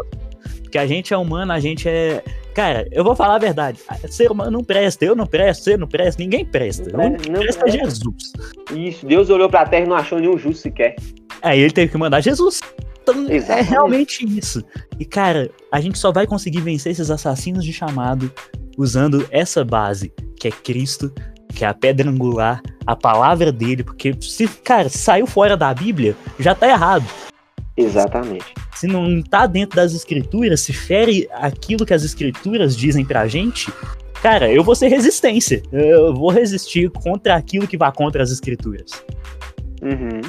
Porque 0.63 0.77
a 0.77 0.87
gente 0.87 1.13
é 1.13 1.17
humano, 1.17 1.51
a 1.51 1.59
gente 1.59 1.87
é. 1.87 2.23
Cara, 2.53 2.87
eu 2.91 3.03
vou 3.03 3.15
falar 3.15 3.35
a 3.35 3.39
verdade. 3.39 3.79
Ser 4.09 4.29
humano 4.31 4.51
não 4.51 4.63
presta, 4.63 5.05
eu 5.05 5.15
não 5.15 5.25
presto, 5.25 5.63
você 5.63 5.77
não 5.77 5.87
presta, 5.87 6.21
ninguém 6.21 6.43
presta. 6.45 6.89
Não 6.91 6.99
O 6.99 7.07
único 7.07 7.23
que 7.23 7.31
presta, 7.31 7.59
não 7.59 7.65
presta 7.65 7.77
é. 7.77 7.85
Jesus. 7.85 8.33
Isso, 8.75 9.05
Deus 9.05 9.29
olhou 9.29 9.49
para 9.49 9.61
a 9.61 9.65
terra 9.65 9.85
e 9.85 9.87
não 9.89 9.95
achou 9.95 10.19
nenhum 10.19 10.37
justo 10.37 10.61
sequer. 10.61 10.95
Aí 11.41 11.59
ele 11.59 11.73
teve 11.73 11.91
que 11.91 11.97
mandar 11.97 12.21
Jesus. 12.21 12.61
Então, 13.01 13.27
é 13.29 13.61
realmente 13.61 14.25
isso. 14.25 14.63
E, 14.99 15.05
cara, 15.05 15.49
a 15.71 15.81
gente 15.81 15.97
só 15.97 16.11
vai 16.11 16.27
conseguir 16.27 16.61
vencer 16.61 16.91
esses 16.91 17.09
assassinos 17.09 17.65
de 17.65 17.73
chamado 17.73 18.31
usando 18.77 19.27
essa 19.31 19.65
base, 19.65 20.13
que 20.39 20.47
é 20.47 20.51
Cristo, 20.51 21.11
que 21.53 21.65
é 21.65 21.67
a 21.67 21.73
pedra 21.73 22.09
angular, 22.09 22.61
a 22.85 22.95
palavra 22.95 23.51
dele, 23.51 23.83
porque 23.83 24.15
se, 24.21 24.47
cara, 24.47 24.89
saiu 24.89 25.27
fora 25.27 25.57
da 25.57 25.73
Bíblia, 25.73 26.15
já 26.39 26.55
tá 26.55 26.67
errado. 26.67 27.05
Exatamente. 27.75 28.53
Se 28.75 28.87
não 28.87 29.21
tá 29.21 29.47
dentro 29.47 29.75
das 29.75 29.93
escrituras, 29.93 30.61
se 30.61 30.73
fere 30.73 31.27
aquilo 31.33 31.85
que 31.85 31.93
as 31.93 32.03
escrituras 32.03 32.75
dizem 32.75 33.03
pra 33.03 33.27
gente, 33.27 33.71
cara, 34.21 34.51
eu 34.51 34.63
vou 34.63 34.75
ser 34.75 34.87
resistência. 34.87 35.61
Eu 35.71 36.13
vou 36.13 36.29
resistir 36.29 36.89
contra 36.89 37.35
aquilo 37.35 37.67
que 37.67 37.77
vai 37.77 37.91
contra 37.91 38.21
as 38.21 38.31
escrituras. 38.31 38.91
Uhum. 39.81 40.21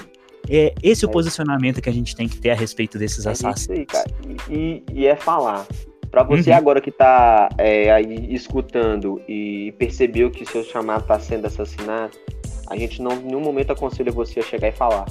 É 0.51 0.75
esse 0.83 1.05
o 1.07 1.09
É. 1.09 1.13
posicionamento 1.13 1.81
que 1.81 1.89
a 1.89 1.93
gente 1.93 2.15
tem 2.17 2.29
que 2.29 2.39
ter 2.39 2.51
a 2.51 2.55
respeito 2.55 2.99
desses 2.99 3.25
É 3.27 3.31
assassinos. 3.31 3.79
aí, 3.79 3.87
cara. 3.87 4.11
E, 4.51 4.83
e- 4.93 5.07
é 5.07 5.17
falar. 5.17 5.67
Pra 6.11 6.23
você 6.23 6.51
Uhum. 6.51 6.57
agora 6.57 6.81
que 6.81 6.91
tá 6.91 7.49
é, 7.57 7.91
aí 7.91 8.35
escutando 8.35 9.23
e 9.27 9.73
percebeu 9.79 10.31
que 10.31 10.45
seu 10.45 10.63
chamado 10.63 11.05
tá 11.07 11.19
sendo 11.19 11.47
assassinado, 11.47 12.13
a 12.69 12.77
gente 12.77 13.01
não 13.01 13.13
em 13.13 13.21
nenhum 13.25 13.41
momento 13.41 13.73
aconselha 13.73 14.13
você 14.13 14.41
a 14.41 14.43
chegar 14.43 14.69
e 14.69 14.73
falar. 14.73 15.07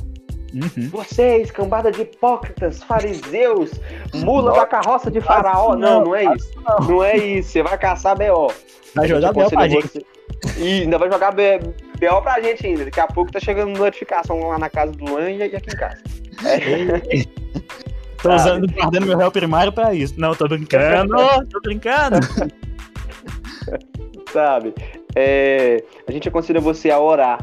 Uhum. 0.54 0.90
Vocês, 0.92 1.50
cambada 1.50 1.92
de 1.92 2.02
hipócritas, 2.02 2.84
fariseus, 2.84 3.72
mula 4.14 4.52
da 4.54 4.66
carroça 4.68 5.10
de 5.10 5.22
faraó. 5.22 5.76
Não, 5.76 6.04
não, 6.04 6.16
é 6.16 6.26
isso. 6.36 6.52
Não 6.88 7.04
é 7.04 7.18
isso. 7.18 7.50
Você 7.52 7.64
vai 7.64 7.78
caçar 7.78 8.16
B.O. 8.18 8.52
Vai 8.94 9.08
jogar 9.08 9.32
bem 9.34 9.50
pra 9.50 9.68
gente. 9.70 10.06
E 10.60 10.82
ainda 10.82 10.98
vai 10.98 11.10
jogar 11.10 11.32
B- 11.32 11.60
BO 12.02 12.22
pra 12.22 12.42
gente 12.42 12.66
ainda. 12.66 12.86
Daqui 12.86 13.00
a 13.00 13.06
pouco 13.06 13.32
tá 13.32 13.40
chegando 13.40 13.78
notificação 13.78 14.48
lá 14.48 14.58
na 14.58 14.70
casa 14.70 14.92
do 14.92 15.06
Luan 15.06 15.30
e 15.30 15.44
aqui 15.44 15.56
em 15.56 15.78
casa. 15.78 16.02
É. 16.44 17.26
Tô 18.22 18.36
usando, 18.36 18.72
guardando 18.72 19.08
meu 19.08 19.18
réu 19.18 19.32
primário 19.32 19.74
pra 19.74 19.96
isso. 19.96 20.14
Não, 20.16 20.36
tô 20.36 20.48
brincando, 20.48 21.16
tô 21.50 21.60
brincando. 21.60 22.20
sabe? 24.32 24.76
É, 25.16 25.84
a 26.08 26.12
gente 26.12 26.28
aconselha 26.28 26.60
você 26.60 26.92
a 26.92 27.00
orar 27.00 27.40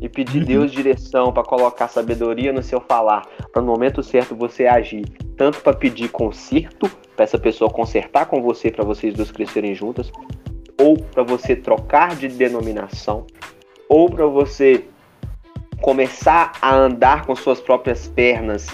e 0.00 0.08
pedir 0.08 0.40
Uhum. 0.40 0.44
Deus 0.44 0.72
direção 0.72 1.32
para 1.32 1.42
colocar 1.42 1.88
sabedoria 1.88 2.52
no 2.52 2.62
seu 2.62 2.80
falar, 2.80 3.26
para 3.52 3.62
no 3.62 3.68
momento 3.68 4.02
certo 4.02 4.34
você 4.34 4.66
agir, 4.66 5.04
tanto 5.36 5.60
para 5.60 5.74
pedir 5.74 6.08
conserto, 6.08 6.90
para 7.14 7.24
essa 7.24 7.38
pessoa 7.38 7.70
consertar 7.70 8.26
com 8.26 8.42
você, 8.42 8.70
para 8.70 8.84
vocês 8.84 9.14
dois 9.14 9.30
crescerem 9.30 9.74
juntas, 9.74 10.12
ou 10.78 10.98
para 10.98 11.22
você 11.22 11.56
trocar 11.56 12.14
de 12.14 12.28
denominação, 12.28 13.26
ou 13.88 14.10
para 14.10 14.26
você 14.26 14.84
começar 15.80 16.52
a 16.60 16.74
andar 16.74 17.26
com 17.26 17.36
suas 17.36 17.60
próprias 17.60 18.08
pernas 18.08 18.66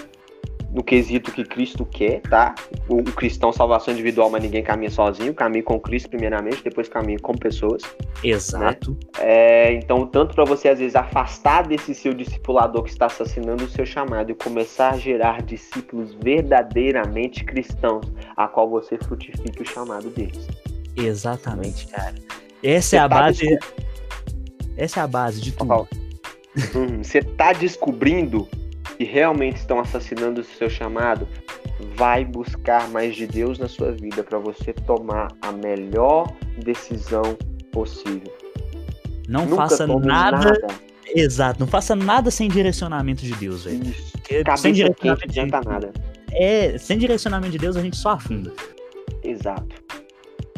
no 0.73 0.83
quesito 0.83 1.31
que 1.31 1.45
Cristo 1.45 1.85
quer, 1.85 2.23
tá? 2.23 2.55
O, 2.89 3.03
cristão 3.03 3.53
salvação 3.53 3.93
individual, 3.93 4.31
mas 4.31 4.43
ninguém 4.43 4.63
caminha 4.63 4.91
sozinho, 4.91 5.35
caminha 5.35 5.63
com 5.63 5.79
Cristo 5.79 6.09
primeiramente, 6.09 6.65
depois 6.65 6.89
caminha 6.89 7.19
com 7.19 7.35
pessoas. 7.35 7.83
Exato. 8.25 8.97
É, 9.19 9.73
então, 9.75 10.07
tanto 10.07 10.35
para 10.35 10.45
você 10.45 10.71
às 10.71 10.79
vezes 10.79 10.97
afastar 10.97 11.67
desse 11.67 11.95
seu 11.95 12.15
discipulador 12.15 12.85
que 12.85 12.91
está 12.91 13.07
assassinando 13.07 13.65
o 13.65 13.69
seu 13.69 13.85
chamado 13.85 14.31
e 14.31 14.35
começar 14.35 14.93
a 14.93 14.97
gerar 14.97 15.43
discípulos 15.43 16.15
verdadeiramente 16.15 17.45
cristãos, 17.45 18.11
a 18.35 18.49
qual 18.49 18.69
você 18.71 18.97
frutifique 18.97 19.61
o 19.61 19.67
chamado 19.67 20.09
deles. 20.09 20.49
Exatamente, 20.97 21.87
cara. 21.89 22.15
Essa 22.63 22.97
é 22.97 22.99
a 22.99 23.03
Você 23.03 23.09
tá 23.09 23.21
base. 23.21 23.59
Essa 24.77 25.01
é 25.01 25.03
a 25.03 25.07
base 25.07 25.41
de 25.41 25.53
tudo. 25.53 25.73
Uhum. 26.75 27.03
Você 27.03 27.23
tá 27.23 27.53
descobrindo 27.53 28.47
que 28.97 29.05
realmente 29.05 29.57
estão 29.57 29.81
assassinando 29.81 30.41
o 30.41 30.45
seu 30.45 30.69
chamado? 30.69 31.27
Vai 31.97 32.25
buscar 32.25 32.89
mais 32.91 33.17
de 33.17 33.27
Deus 33.27 33.59
na 33.59 33.69
sua 33.69 33.93
vida 33.93 34.23
para 34.23 34.39
você 34.39 34.73
tomar 34.73 35.29
a 35.41 35.51
melhor 35.53 36.31
decisão 36.63 37.37
possível. 37.73 38.33
Não 39.29 39.47
Nunca 39.47 39.57
faça 39.69 39.87
tome 39.87 40.07
nada, 40.07 40.53
Exato, 41.15 41.61
não 41.61 41.67
faça 41.67 41.95
nada 41.95 42.31
sem 42.31 42.49
direcionamento 42.49 43.23
de 43.23 43.35
Deus, 43.35 43.65
velho. 43.65 43.95
Sem 44.57 44.73
não 44.73 44.73
direcionamento 44.73 45.29
de, 45.29 45.41
adianta 45.41 45.61
nada. 45.69 45.93
é, 46.33 46.79
sem 46.79 46.97
direcionamento 46.99 47.53
de 47.53 47.59
Deus 47.59 47.77
a 47.77 47.83
gente 47.83 47.97
só 47.97 48.11
afunda. 48.11 48.53
Exato. 49.23 49.77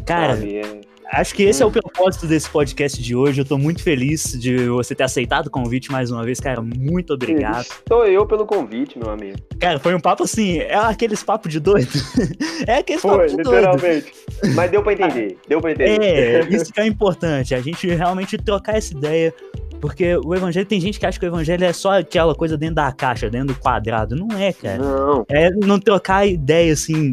Cara, 0.07 0.35
Sabe? 0.37 0.57
É- 0.57 0.81
acho 1.13 1.35
que 1.35 1.43
esse 1.43 1.63
é 1.63 1.67
o 1.67 1.71
propósito 1.71 2.27
desse 2.27 2.49
podcast 2.49 3.03
de 3.03 3.15
hoje. 3.15 3.41
Eu 3.41 3.45
tô 3.45 3.59
muito 3.59 3.83
feliz 3.83 4.39
de 4.39 4.69
você 4.69 4.95
ter 4.95 5.05
aceitado 5.05 5.47
o 5.47 5.51
convite 5.51 5.91
mais 5.91 6.11
uma 6.11 6.25
vez, 6.25 6.41
cara. 6.41 6.61
Muito 6.61 7.15
obrigado. 7.15 7.63
Estou 7.63 8.07
eu 8.07 8.27
pelo 8.27 8.47
convite, 8.47 8.99
meu 8.99 9.11
amigo. 9.11 9.39
Cara, 9.59 9.79
foi 9.79 9.95
um 9.95 10.01
papo 10.01 10.25
assim, 10.25 10.59
é 10.59 10.75
aqueles 10.77 11.23
papos 11.23 11.51
de 11.53 11.61
doido. 11.61 11.93
é 12.67 12.79
aqueles 12.79 13.03
Foi, 13.03 13.11
papos 13.11 13.37
de 13.37 13.43
doido. 13.43 13.57
literalmente. 13.57 14.13
Mas 14.55 14.71
deu 14.71 14.83
pra 14.83 14.93
entender. 14.93 15.39
Deu 15.49 15.61
pra 15.61 15.73
entender. 15.73 16.03
É, 16.03 16.41
isso 16.51 16.73
que 16.73 16.81
é 16.81 16.87
importante, 16.87 17.55
a 17.55 17.61
gente 17.61 17.87
realmente 17.87 18.37
trocar 18.39 18.77
essa 18.77 18.93
ideia. 18.93 19.35
Porque 19.81 20.17
o 20.17 20.35
evangelho, 20.35 20.65
tem 20.65 20.81
gente 20.81 20.99
que 20.99 21.05
acha 21.05 21.19
que 21.19 21.27
o 21.27 21.29
evangelho 21.29 21.63
é 21.63 21.73
só 21.73 21.99
aquela 21.99 22.35
coisa 22.35 22.57
dentro 22.57 22.77
da 22.77 22.91
caixa, 22.91 23.29
dentro 23.29 23.49
do 23.49 23.61
quadrado. 23.61 24.17
Não 24.17 24.29
é, 24.39 24.51
cara. 24.51 24.79
Não. 24.79 25.27
É 25.29 25.51
não 25.51 25.79
trocar 25.79 26.27
ideia 26.27 26.73
assim, 26.73 27.13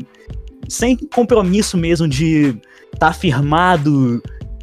sem 0.70 0.96
compromisso 0.96 1.78
mesmo 1.78 2.08
de 2.08 2.56
tá 2.98 3.14
firmado. 3.14 4.22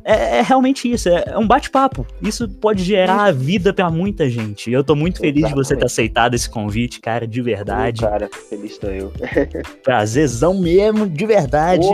É, 0.08 0.38
é 0.38 0.42
realmente 0.42 0.90
isso, 0.90 1.08
é, 1.08 1.24
é 1.26 1.38
um 1.38 1.46
bate-papo. 1.46 2.06
Isso 2.22 2.48
pode 2.48 2.82
gerar 2.82 3.30
vida 3.32 3.74
para 3.74 3.90
muita 3.90 4.28
gente. 4.30 4.70
Eu 4.70 4.82
tô 4.82 4.96
muito 4.96 5.18
feliz 5.18 5.44
Exatamente. 5.44 5.62
de 5.62 5.68
você 5.68 5.76
ter 5.76 5.84
aceitado 5.84 6.34
esse 6.34 6.48
convite, 6.48 6.98
cara, 7.00 7.26
de 7.26 7.42
verdade. 7.42 8.00
cara, 8.00 8.30
feliz 8.48 8.78
tô 8.78 8.86
eu. 8.86 9.12
Prazerzão 9.84 10.54
mesmo, 10.58 11.06
de 11.06 11.26
verdade. 11.26 11.86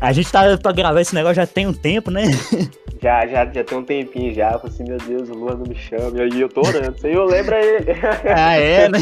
A 0.00 0.12
gente 0.12 0.30
tá 0.30 0.58
pra 0.58 0.72
gravar 0.72 1.00
esse 1.00 1.14
negócio 1.14 1.36
já 1.36 1.46
tem 1.46 1.66
um 1.66 1.72
tempo, 1.72 2.10
né? 2.10 2.24
Já, 3.02 3.26
já, 3.26 3.44
já 3.44 3.62
tem 3.62 3.78
um 3.78 3.84
tempinho 3.84 4.34
já. 4.34 4.52
Eu 4.52 4.58
falei 4.58 4.74
assim, 4.74 4.84
meu 4.84 4.98
Deus, 4.98 5.28
o 5.28 5.34
Luan 5.34 5.56
não 5.56 5.66
me 5.66 5.74
chama. 5.76 6.18
E 6.18 6.22
aí 6.22 6.40
eu 6.40 6.48
tô 6.48 6.62
orando. 6.62 6.98
Senhor, 6.98 7.24
lembra 7.26 7.62
ele. 7.64 7.92
Ah, 8.34 8.56
é, 8.56 8.88
né? 8.88 8.98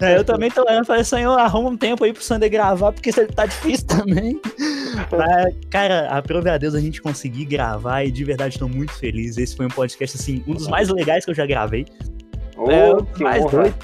É, 0.00 0.16
eu 0.16 0.24
também 0.24 0.50
tô 0.50 0.62
orando. 0.62 0.86
Falei, 0.86 1.04
Senhor, 1.04 1.38
arruma 1.38 1.68
um 1.68 1.76
tempo 1.76 2.02
aí 2.02 2.12
pro 2.12 2.22
Sander 2.22 2.50
gravar, 2.50 2.92
porque 2.92 3.10
ele 3.10 3.26
tá 3.26 3.46
difícil 3.46 3.86
também. 3.86 4.40
Mas, 5.12 5.54
cara, 5.70 6.08
aprove 6.08 6.50
a 6.50 6.58
Deus 6.58 6.74
a 6.74 6.80
gente 6.80 7.00
conseguir 7.00 7.44
gravar 7.44 7.69
e 8.04 8.10
de 8.10 8.24
verdade 8.24 8.58
tô 8.58 8.68
muito 8.68 8.92
feliz. 8.92 9.36
Esse 9.36 9.56
foi 9.56 9.66
um 9.66 9.70
podcast, 9.70 10.16
assim, 10.16 10.42
um 10.46 10.54
dos 10.54 10.68
mais 10.68 10.88
legais 10.88 11.24
que 11.24 11.30
eu 11.30 11.34
já 11.34 11.46
gravei. 11.46 11.86
Oh, 12.56 12.70
é, 12.70 12.94
um 12.94 12.96
dos 12.98 13.20
mais 13.20 13.44
doido. 13.50 13.74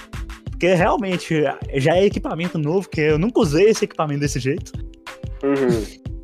Porque 0.51 0.72
realmente 0.74 1.43
já 1.74 1.97
é 1.97 2.07
equipamento 2.07 2.57
novo, 2.59 2.89
que 2.89 3.01
eu 3.01 3.18
nunca 3.18 3.41
usei 3.41 3.68
esse 3.68 3.84
equipamento 3.84 4.20
desse 4.20 4.41
jeito. 4.41 4.72
Uhum. 5.43 6.16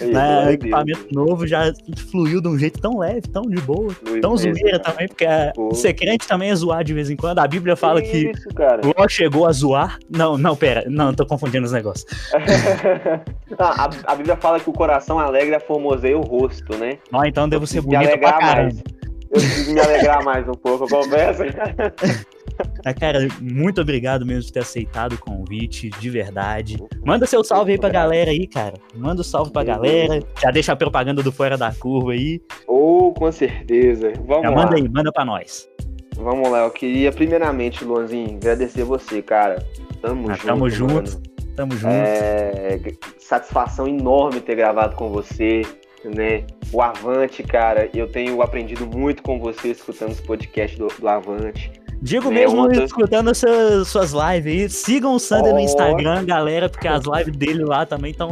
Né, 0.00 0.52
equipamento 0.52 1.06
novo 1.12 1.46
já 1.46 1.72
fluiu 2.10 2.40
de 2.40 2.48
um 2.48 2.58
jeito 2.58 2.80
tão 2.80 2.98
leve, 2.98 3.22
tão 3.22 3.42
de 3.42 3.60
boa, 3.60 3.94
tão 4.20 4.36
zoeira 4.36 4.78
também, 4.78 5.08
porque 5.08 5.26
a, 5.26 5.52
ser 5.72 5.94
crente 5.94 6.26
também 6.26 6.50
é 6.50 6.54
zoar 6.54 6.84
de 6.84 6.94
vez 6.94 7.10
em 7.10 7.16
quando. 7.16 7.38
A 7.38 7.46
Bíblia 7.46 7.76
fala 7.76 8.00
que, 8.00 8.30
isso, 8.30 8.48
Ló 8.96 9.08
chegou 9.08 9.46
a 9.46 9.52
zoar. 9.52 9.98
Não, 10.08 10.36
não, 10.36 10.56
pera, 10.56 10.84
não, 10.88 11.12
tô 11.14 11.26
confundindo 11.26 11.64
os 11.64 11.72
negócios. 11.72 12.06
a, 13.58 13.90
a, 14.06 14.14
Bíblia 14.14 14.36
fala 14.36 14.60
que 14.60 14.68
o 14.68 14.72
coração 14.72 15.18
alegre 15.18 15.58
formoseia 15.60 16.18
o 16.18 16.22
rosto, 16.22 16.76
né? 16.76 16.98
Ah, 17.12 17.26
então 17.26 17.48
devo 17.48 17.66
ser 17.66 17.80
bonito 17.80 18.18
pra 18.18 18.32
caramba. 18.32 18.74
Mais. 18.74 18.99
Eu 19.30 19.40
preciso 19.40 19.72
me 19.72 19.80
alegrar 19.80 20.24
mais 20.24 20.48
um 20.48 20.52
pouco, 20.52 20.88
confesso. 20.88 21.42
Ah, 22.84 22.92
cara, 22.92 23.26
muito 23.40 23.80
obrigado 23.80 24.26
mesmo 24.26 24.44
por 24.44 24.52
ter 24.52 24.60
aceitado 24.60 25.14
o 25.14 25.18
convite, 25.18 25.88
de 25.88 26.10
verdade. 26.10 26.76
Manda 27.02 27.24
seu 27.24 27.42
salve 27.42 27.72
aí 27.72 27.78
pra 27.78 27.88
galera 27.88 28.30
aí, 28.30 28.46
cara. 28.46 28.74
Manda 28.94 29.18
o 29.18 29.20
um 29.20 29.24
salve 29.24 29.50
pra 29.50 29.64
galera. 29.64 30.22
Já 30.42 30.50
deixa 30.50 30.72
a 30.72 30.76
propaganda 30.76 31.22
do 31.22 31.32
Fora 31.32 31.56
da 31.56 31.72
Curva 31.72 32.12
aí. 32.12 32.38
Oh, 32.66 33.14
com 33.16 33.32
certeza. 33.32 34.12
Vamos 34.26 34.42
Já 34.42 34.50
lá. 34.50 34.56
Manda 34.56 34.76
aí, 34.76 34.88
manda 34.88 35.10
pra 35.10 35.24
nós. 35.24 35.68
Vamos 36.16 36.50
lá, 36.50 36.64
eu 36.64 36.70
queria 36.70 37.10
primeiramente, 37.10 37.82
Luanzinho, 37.82 38.36
agradecer 38.36 38.84
você, 38.84 39.22
cara. 39.22 39.64
Tamo 40.02 40.30
ah, 40.30 40.34
junto. 40.34 40.46
Tamo 40.46 40.70
junto. 40.70 41.22
Tamo 41.56 41.72
junto. 41.72 41.94
É, 41.94 42.78
satisfação 43.18 43.88
enorme 43.88 44.40
ter 44.40 44.54
gravado 44.54 44.96
com 44.96 45.10
você 45.10 45.62
né? 46.04 46.44
O 46.72 46.80
Avante, 46.80 47.42
cara, 47.42 47.88
eu 47.94 48.06
tenho 48.06 48.40
aprendido 48.42 48.86
muito 48.86 49.22
com 49.22 49.38
você 49.38 49.68
escutando 49.68 50.12
os 50.12 50.20
podcasts 50.20 50.78
do, 50.78 50.88
do 50.88 51.08
Avante. 51.08 51.72
Digo 52.02 52.30
né, 52.30 52.40
mesmo 52.40 52.62
outra... 52.62 52.84
escutando 52.84 53.34
suas, 53.34 53.88
suas 53.88 54.12
lives 54.12 54.62
aí. 54.62 54.70
Sigam 54.70 55.14
o 55.14 55.18
Sander 55.18 55.52
oh. 55.52 55.56
no 55.56 55.60
Instagram, 55.60 56.24
galera, 56.24 56.68
porque 56.68 56.88
as 56.88 57.04
lives 57.04 57.36
dele 57.36 57.64
lá 57.64 57.84
também 57.84 58.12
estão. 58.12 58.30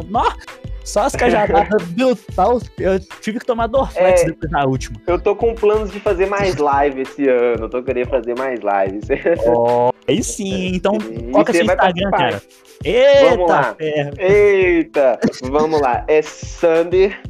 Só 0.83 1.01
as 1.01 1.15
cajadadas 1.15 1.83
brutal. 1.89 2.59
Eu 2.79 2.99
tive 3.21 3.39
que 3.39 3.45
tomar 3.45 3.67
Dorflex 3.67 4.23
é, 4.23 4.25
depois 4.25 4.51
da 4.51 4.65
última. 4.65 4.99
Eu 5.05 5.19
tô 5.21 5.35
com 5.35 5.53
planos 5.53 5.91
de 5.91 5.99
fazer 5.99 6.25
mais 6.25 6.55
live 6.55 7.01
esse 7.01 7.29
ano. 7.29 7.65
Eu 7.65 7.69
tô 7.69 7.83
querendo 7.83 8.09
fazer 8.09 8.35
mais 8.35 8.59
lives. 8.59 9.07
Oh, 9.45 9.91
aí 10.07 10.23
sim. 10.23 10.71
Então, 10.73 10.93
o 10.97 11.51
seu 11.51 11.63
Instagram, 11.63 12.09
cara? 12.09 12.41
Eita, 12.83 13.29
vamos 13.29 13.49
lá. 13.49 13.75
Eita, 14.17 15.19
vamos 15.43 15.81
lá. 15.81 16.05
É 16.07 16.23
Sander, 16.23 17.21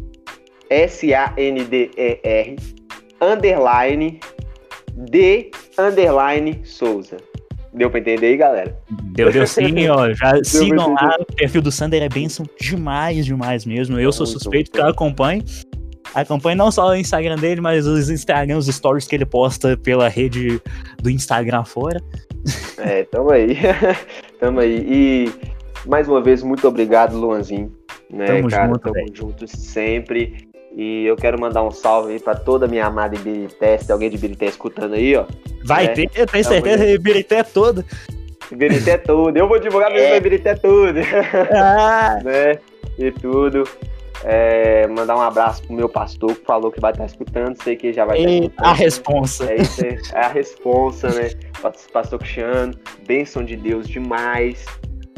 S-A-N-D-E-R, 0.70 2.56
underline 3.22 4.20
D 4.96 5.52
underline 5.78 6.62
Souza. 6.64 7.18
Deu 7.74 7.90
pra 7.90 8.00
entender 8.00 8.28
aí, 8.28 8.38
galera? 8.38 8.78
Deu, 9.14 9.32
deu 9.32 9.46
sim, 9.46 9.88
ó. 9.90 10.12
Já 10.14 10.32
deu 10.32 10.44
sigam 10.44 10.94
lá, 10.94 11.16
o 11.20 11.26
perfil 11.36 11.62
do 11.62 11.72
Sander 11.72 12.02
é 12.02 12.10
benção 12.10 12.46
demais, 12.60 13.26
demais 13.26 13.66
mesmo. 13.66 14.00
Eu 14.00 14.12
sou 14.12 14.26
suspeito 14.26 14.72
que 14.72 14.80
eu 14.80 14.88
acompanho. 14.88 15.44
Acompanhe 16.16 16.56
não 16.56 16.72
só 16.72 16.90
o 16.90 16.96
Instagram 16.96 17.36
dele, 17.36 17.62
mas 17.62 17.86
os 17.86 18.10
Instagram, 18.10 18.58
os 18.58 18.66
stories 18.66 19.08
que 19.08 19.16
ele 19.16 19.26
posta 19.26 19.78
pela 19.78 20.10
rede 20.10 20.60
do 21.02 21.10
Instagram 21.10 21.64
fora. 21.64 22.02
É, 22.80 23.04
tamo 23.04 23.32
aí. 23.32 23.56
tamo 24.40 24.60
aí. 24.60 24.86
E 24.90 25.32
mais 25.86 26.08
uma 26.08 26.22
vez, 26.22 26.42
muito 26.42 26.68
obrigado, 26.68 27.16
Luanzinho. 27.16 27.72
Né, 28.10 28.26
tamo 28.26 28.50
cara? 28.50 28.68
Junto, 28.68 28.80
tamo 28.80 28.94
véio. 28.94 29.12
junto 29.14 29.48
sempre. 29.48 30.49
E 30.76 31.06
eu 31.06 31.16
quero 31.16 31.40
mandar 31.40 31.64
um 31.64 31.72
salve 31.72 32.14
aí 32.14 32.20
pra 32.20 32.36
toda 32.36 32.66
a 32.66 32.70
minha 32.70 32.86
amada 32.86 33.16
Ibirité, 33.16 33.78
se 33.78 33.88
tem 33.88 33.94
alguém 33.94 34.10
de 34.10 34.16
Ibirité 34.16 34.46
escutando 34.46 34.94
aí, 34.94 35.16
ó. 35.16 35.26
Vai 35.66 35.88
né? 35.88 35.94
ter, 35.94 36.10
eu 36.16 36.28
tenho 36.28 36.44
certeza, 36.44 36.86
que 36.86 36.94
Ibirité 36.94 37.36
é 37.38 37.44
todo. 37.44 37.84
Ibirité 38.52 38.92
é 38.92 38.98
tudo, 38.98 39.36
eu 39.36 39.48
vou 39.48 39.60
divulgar 39.60 39.92
mesmo 39.92 40.14
é. 40.14 40.18
Ibirité 40.18 40.50
é 40.50 40.56
tudo. 40.56 41.00
Ah. 41.54 42.20
né? 42.24 42.60
E 42.98 43.12
tudo. 43.12 43.64
É, 44.24 44.86
mandar 44.88 45.16
um 45.16 45.22
abraço 45.22 45.64
pro 45.64 45.74
meu 45.74 45.88
pastor 45.88 46.36
que 46.36 46.46
falou 46.46 46.70
que 46.70 46.82
vai 46.82 46.92
estar 46.92 47.06
escutando, 47.06 47.56
sei 47.64 47.78
que 47.78 47.94
já 47.94 48.04
vai 48.04 48.20
estar 48.20 48.32
escutando. 48.32 48.66
A 48.66 48.74
responsa. 48.74 49.52
É, 49.52 49.56
isso, 49.56 49.86
é, 49.86 49.98
é 50.14 50.26
a 50.26 50.28
responsa, 50.28 51.10
né? 51.10 51.30
Pastor 51.94 52.20
Cristiano, 52.20 52.74
bênção 53.08 53.44
de 53.44 53.56
Deus 53.56 53.88
demais 53.88 54.66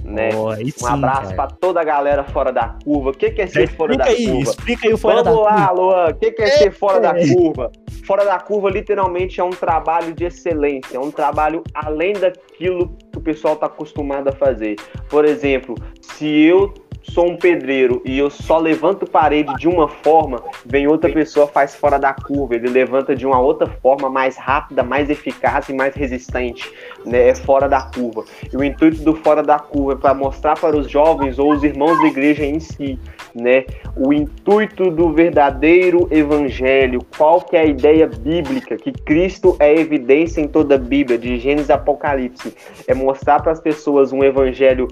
né? 0.04 0.30
Oh, 0.34 0.50
um 0.50 0.88
abraço 0.88 1.36
para 1.36 1.48
toda 1.50 1.82
a 1.82 1.84
galera 1.84 2.24
fora 2.24 2.52
da 2.52 2.76
curva. 2.84 3.12
O 3.12 3.14
que, 3.14 3.32
que 3.32 3.42
é 3.42 3.48
ser 3.48 3.68
fora 3.70 3.96
da 3.98 4.06
aí, 4.06 4.26
curva? 4.26 4.50
Explica 4.50 4.88
aí 4.88 4.94
o 4.94 4.98
fora 4.98 5.24
Vamos 5.24 5.40
da 5.40 5.44
lá, 5.44 5.68
curva. 5.68 5.82
Luan. 5.82 6.10
O 6.10 6.14
que, 6.16 6.32
que 6.32 6.42
é, 6.42 6.46
é 6.46 6.50
ser 6.50 6.72
fora 6.72 7.00
da 7.00 7.14
curva? 7.14 7.72
Fora 8.06 8.26
da 8.26 8.40
curva, 8.40 8.70
literalmente, 8.70 9.40
é 9.40 9.44
um 9.44 9.52
trabalho 9.52 10.14
de 10.14 10.26
excelência, 10.26 10.98
é 10.98 11.00
um 11.00 11.12
trabalho 11.12 11.64
além 11.74 12.14
daquilo 12.14 12.96
que 13.12 13.18
o 13.18 13.22
pessoal 13.22 13.54
está 13.54 13.68
acostumado 13.68 14.30
a 14.30 14.32
fazer. 14.32 14.76
Por 15.10 15.26
exemplo, 15.26 15.76
se 16.02 16.28
eu 16.28 16.74
sou 17.04 17.30
um 17.30 17.36
pedreiro 17.36 18.02
e 18.06 18.18
eu 18.18 18.30
só 18.30 18.58
levanto 18.58 19.06
parede 19.06 19.54
de 19.56 19.68
uma 19.68 19.88
forma, 19.88 20.42
vem 20.66 20.88
outra 20.88 21.12
pessoa 21.12 21.48
faz 21.48 21.76
fora 21.76 21.98
da 21.98 22.14
curva, 22.14 22.56
ele 22.56 22.70
levanta 22.70 23.16
de 23.16 23.26
uma 23.26 23.40
outra 23.40 23.68
forma 23.68 24.10
mais 24.10 24.38
rápida, 24.38 24.84
mais 24.84 25.10
eficaz 25.10 25.68
e 25.70 25.74
mais 25.74 25.96
resistente, 25.96 26.72
né? 27.06 27.30
É 27.30 27.36
fora 27.36 27.68
da 27.68 27.82
curva. 27.82 28.24
E 28.52 28.56
o 28.56 28.64
intuito 28.64 29.02
do 29.04 29.16
fora 29.16 29.42
da 29.42 29.60
curva 29.60 29.94
é 29.94 29.96
para 29.96 30.14
mostrar 30.14 30.60
para 30.60 30.78
os 30.78 30.90
jovens 30.90 31.40
ou 31.40 31.52
os 31.52 31.64
irmãos 31.64 32.00
da 32.00 32.08
igreja 32.08 32.46
em 32.46 32.60
si, 32.60 33.00
né? 33.36 33.66
O 33.96 34.14
intuito 34.14 34.90
do 34.90 35.14
verdadeiro 35.14 36.08
evangelho, 36.12 37.00
qual 37.18 37.42
que 37.42 37.56
é 37.56 37.62
a 37.62 37.66
ideia 37.66 38.08
bíblica 38.08 38.78
que 38.78 38.92
Cristo 38.92 39.56
é 39.60 39.74
evidência 39.74 40.42
em 40.42 40.48
toda 40.48 40.76
a 40.76 40.78
Bíblia, 40.78 41.18
de 41.18 41.38
Gênesis 41.38 41.70
a 41.70 41.76
Apocalipse, 41.76 42.54
é 42.88 42.94
mostrar 42.94 43.42
para 43.42 43.52
as 43.52 43.60
pessoas 43.60 44.12
um 44.12 44.24
evangelho 44.24 44.88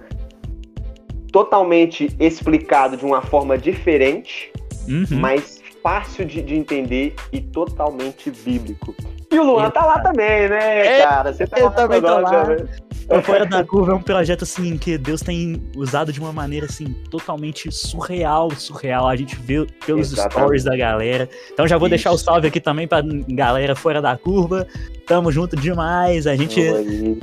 totalmente 1.31 2.15
explicado 2.19 2.97
de 2.97 3.05
uma 3.05 3.21
forma 3.21 3.57
diferente, 3.57 4.51
uhum. 4.87 5.05
mas 5.19 5.61
fácil 5.83 6.25
de, 6.25 6.41
de, 6.41 6.55
entender 6.55 7.15
e 7.31 7.39
totalmente 7.39 8.31
bíblico. 8.31 8.93
E 9.31 9.39
o 9.39 9.43
Luan 9.43 9.69
tá 9.69 9.85
lá 9.85 9.99
também, 9.99 10.49
né, 10.49 11.01
cara? 11.03 11.31
Você 11.31 11.47
tá 11.47 11.59
eu 11.59 11.65
lá 11.65 11.71
também 11.71 12.01
tô 12.01 12.19
lá. 12.19 12.47
Né? 12.47 12.67
O 13.11 13.23
Fora 13.23 13.43
da 13.43 13.63
Curva 13.63 13.93
é 13.93 13.95
um 13.95 14.01
projeto 14.01 14.43
assim 14.43 14.77
que 14.77 14.95
Deus 14.95 15.21
tem 15.21 15.59
usado 15.75 16.13
de 16.13 16.19
uma 16.19 16.31
maneira 16.31 16.67
assim 16.67 16.93
totalmente 17.09 17.71
surreal, 17.71 18.51
surreal. 18.51 19.07
A 19.07 19.15
gente 19.15 19.35
vê 19.35 19.65
pelos 19.83 20.11
Exatamente. 20.11 20.33
stories 20.33 20.63
da 20.63 20.77
galera. 20.77 21.27
Então 21.51 21.67
já 21.67 21.75
vou 21.75 21.87
Isso. 21.87 21.95
deixar 21.95 22.11
o 22.11 22.17
salve 22.19 22.47
aqui 22.47 22.59
também 22.59 22.87
pra 22.87 23.01
galera 23.29 23.75
Fora 23.75 23.99
da 23.99 24.15
Curva. 24.15 24.67
Tamo 25.07 25.31
junto 25.31 25.55
demais. 25.55 26.27
A 26.27 26.35
gente 26.35 26.61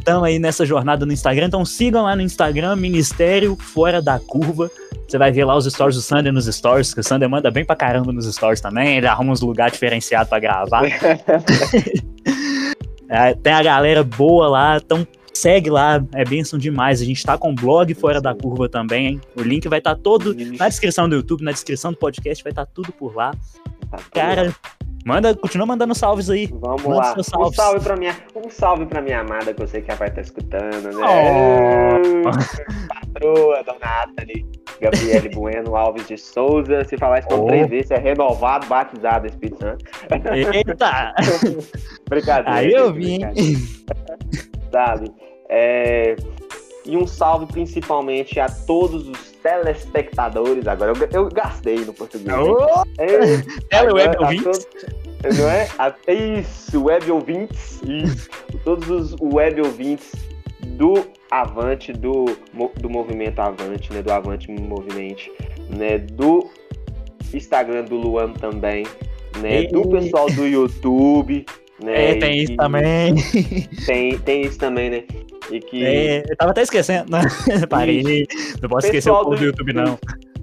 tamo 0.04 0.24
aí 0.24 0.40
nessa 0.40 0.66
jornada 0.66 1.06
no 1.06 1.12
Instagram. 1.12 1.46
Então 1.46 1.64
sigam 1.64 2.02
lá 2.02 2.16
no 2.16 2.22
Instagram, 2.22 2.74
Ministério 2.74 3.54
Fora 3.54 4.02
da 4.02 4.18
Curva. 4.18 4.68
Você 5.06 5.18
vai 5.18 5.30
ver 5.30 5.44
lá 5.44 5.56
os 5.56 5.66
stories 5.66 5.94
do 5.94 6.02
Sander 6.02 6.32
nos 6.32 6.46
stories, 6.46 6.92
que 6.92 6.98
o 6.98 7.04
Sander 7.04 7.30
manda 7.30 7.48
bem 7.48 7.64
pra 7.64 7.76
caramba 7.76 8.12
nos 8.12 8.26
stories 8.26 8.60
também. 8.60 8.96
Ele 8.96 9.06
arruma 9.06 9.32
uns 9.32 9.40
lugares 9.40 9.74
diferenciados 9.74 10.28
pra 10.28 10.40
gravar. 10.40 10.82
é, 13.08 13.34
tem 13.34 13.52
a 13.52 13.62
galera 13.62 14.02
boa 14.02 14.48
lá, 14.48 14.80
então 14.84 15.06
segue 15.36 15.70
lá, 15.70 16.04
é 16.14 16.24
bênção 16.24 16.58
demais. 16.58 17.00
A 17.00 17.04
gente 17.04 17.24
tá 17.24 17.36
com 17.36 17.52
o 17.52 17.54
blog 17.54 17.92
Fora 17.94 18.20
da 18.20 18.34
Curva 18.34 18.68
também, 18.68 19.06
hein? 19.06 19.20
O 19.36 19.42
link 19.42 19.68
vai 19.68 19.78
estar 19.78 19.94
tá 19.94 20.00
todo 20.00 20.34
na 20.34 20.68
descrição 20.68 21.08
do 21.08 21.16
YouTube, 21.16 21.44
na 21.44 21.52
descrição 21.52 21.92
do 21.92 21.98
podcast, 21.98 22.42
vai 22.42 22.52
estar 22.52 22.66
tá 22.66 22.72
tudo 22.74 22.92
por 22.92 23.14
lá. 23.14 23.32
Tá 23.90 23.98
Cara, 24.12 24.54
Manda, 25.06 25.36
continua 25.36 25.64
mandando 25.64 25.94
salves 25.94 26.28
aí. 26.28 26.48
Vamos 26.52 26.82
Manda 26.82 26.96
lá. 26.96 27.14
Um 27.16 27.52
salve 27.52 27.80
para 27.80 27.94
minha, 27.94 28.16
um 28.34 28.50
salve 28.50 28.86
para 28.86 29.00
minha 29.00 29.20
amada 29.20 29.54
que 29.54 29.62
eu 29.62 29.68
sei 29.68 29.80
que 29.80 29.88
ela 29.88 30.00
vai 30.00 30.08
estar 30.08 30.20
escutando, 30.20 30.82
né? 30.82 31.06
Oh. 31.06 32.26
Patroa, 32.92 33.62
dona 33.62 34.02
Atali, 34.02 34.44
Gabriele 34.80 35.28
Bueno, 35.28 35.76
Alves 35.76 36.08
de 36.08 36.18
Souza. 36.18 36.82
Se 36.82 36.98
falar 36.98 37.20
isso 37.20 37.28
oh. 37.30 37.46
três 37.46 37.70
vezes, 37.70 37.92
é 37.92 37.98
renovado, 37.98 38.66
batizado 38.66 39.28
Espírito 39.28 39.60
Santo. 39.60 39.84
Eita! 40.52 41.14
Brincadeira. 42.10 42.52
Aí 42.52 42.72
eu 42.72 42.92
vim. 42.92 43.20
Sabe? 44.76 45.10
É... 45.48 46.16
E 46.84 46.96
um 46.98 47.06
salve 47.06 47.46
principalmente 47.46 48.38
a 48.38 48.46
todos 48.46 49.08
os 49.08 49.32
telespectadores. 49.42 50.68
Agora 50.68 50.92
eu, 50.92 51.08
eu 51.24 51.28
gastei 51.30 51.76
no 51.76 51.94
português. 51.94 52.36
Oh! 52.36 52.82
É, 52.98 53.38
Teleweb 53.70 54.16
ouvintes. 54.20 54.68
Não 55.38 55.48
é? 55.48 55.66
A- 55.78 55.94
Isso, 56.12 56.84
web 56.84 57.10
ouvintes. 57.10 57.80
Isso. 57.82 58.28
Todos 58.64 58.88
os 58.90 59.16
web 59.20 59.62
ouvintes 59.62 60.12
do 60.66 61.06
Avante, 61.30 61.92
do, 61.92 62.26
do 62.78 62.90
movimento 62.90 63.40
Avante, 63.40 63.92
né? 63.94 64.02
Do 64.02 64.12
Avante 64.12 64.50
Movimente, 64.52 65.32
né? 65.70 65.96
Do 65.98 66.50
Instagram 67.32 67.84
do 67.84 67.96
Luan 67.96 68.34
também, 68.34 68.84
né? 69.40 69.64
Do 69.64 69.88
pessoal 69.88 70.26
do 70.30 70.46
YouTube, 70.46 71.46
né? 71.82 72.10
É, 72.12 72.14
tem 72.16 72.38
e 72.38 72.42
isso 72.44 72.56
também. 72.56 73.14
Tem, 73.86 74.18
tem 74.18 74.42
isso 74.42 74.58
também, 74.58 74.90
né? 74.90 75.02
E 75.50 75.60
que 75.60 75.84
É, 75.84 76.22
eu 76.28 76.36
tava 76.36 76.50
até 76.50 76.62
esquecendo. 76.62 77.10
né? 77.10 77.20
Parei. 77.68 78.26
Não 78.60 78.68
posso 78.68 78.86
esquecer 78.86 79.10
o 79.10 79.18
povo 79.18 79.30
do 79.30 79.36
do 79.38 79.44
YouTube, 79.44 79.72
não. 79.72 79.98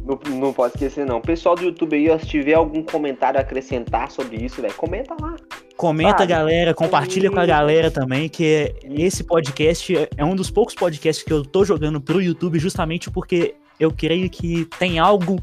Não, 0.05 0.19
não 0.37 0.51
pode 0.53 0.73
esquecer, 0.75 1.05
não. 1.05 1.21
Pessoal 1.21 1.55
do 1.55 1.63
YouTube 1.63 1.95
aí, 1.95 2.09
ó, 2.09 2.19
se 2.19 2.25
tiver 2.25 2.53
algum 2.55 2.83
comentário 2.83 3.39
a 3.39 3.41
acrescentar 3.41 4.11
sobre 4.11 4.35
isso, 4.35 4.61
velho, 4.61 4.73
comenta 4.73 5.15
lá. 5.19 5.35
Comenta, 5.77 6.19
Sabe? 6.19 6.27
galera, 6.27 6.73
compartilha 6.73 7.31
com 7.31 7.39
a 7.39 7.45
galera 7.45 7.89
também, 7.89 8.27
que 8.27 8.73
esse 8.83 9.23
podcast 9.23 9.95
é- 9.97 10.09
é 10.17 10.25
um 10.25 10.35
dos 10.35 10.51
poucos 10.51 10.75
podcasts 10.75 11.23
que 11.23 11.31
eu 11.31 11.41
tô 11.43 11.63
jogando 11.63 12.01
pro 12.01 12.21
YouTube 12.21 12.59
justamente 12.59 13.09
porque 13.09 13.55
eu 13.79 13.91
creio 13.91 14.29
que 14.29 14.65
tem 14.77 14.99
algo 14.99 15.37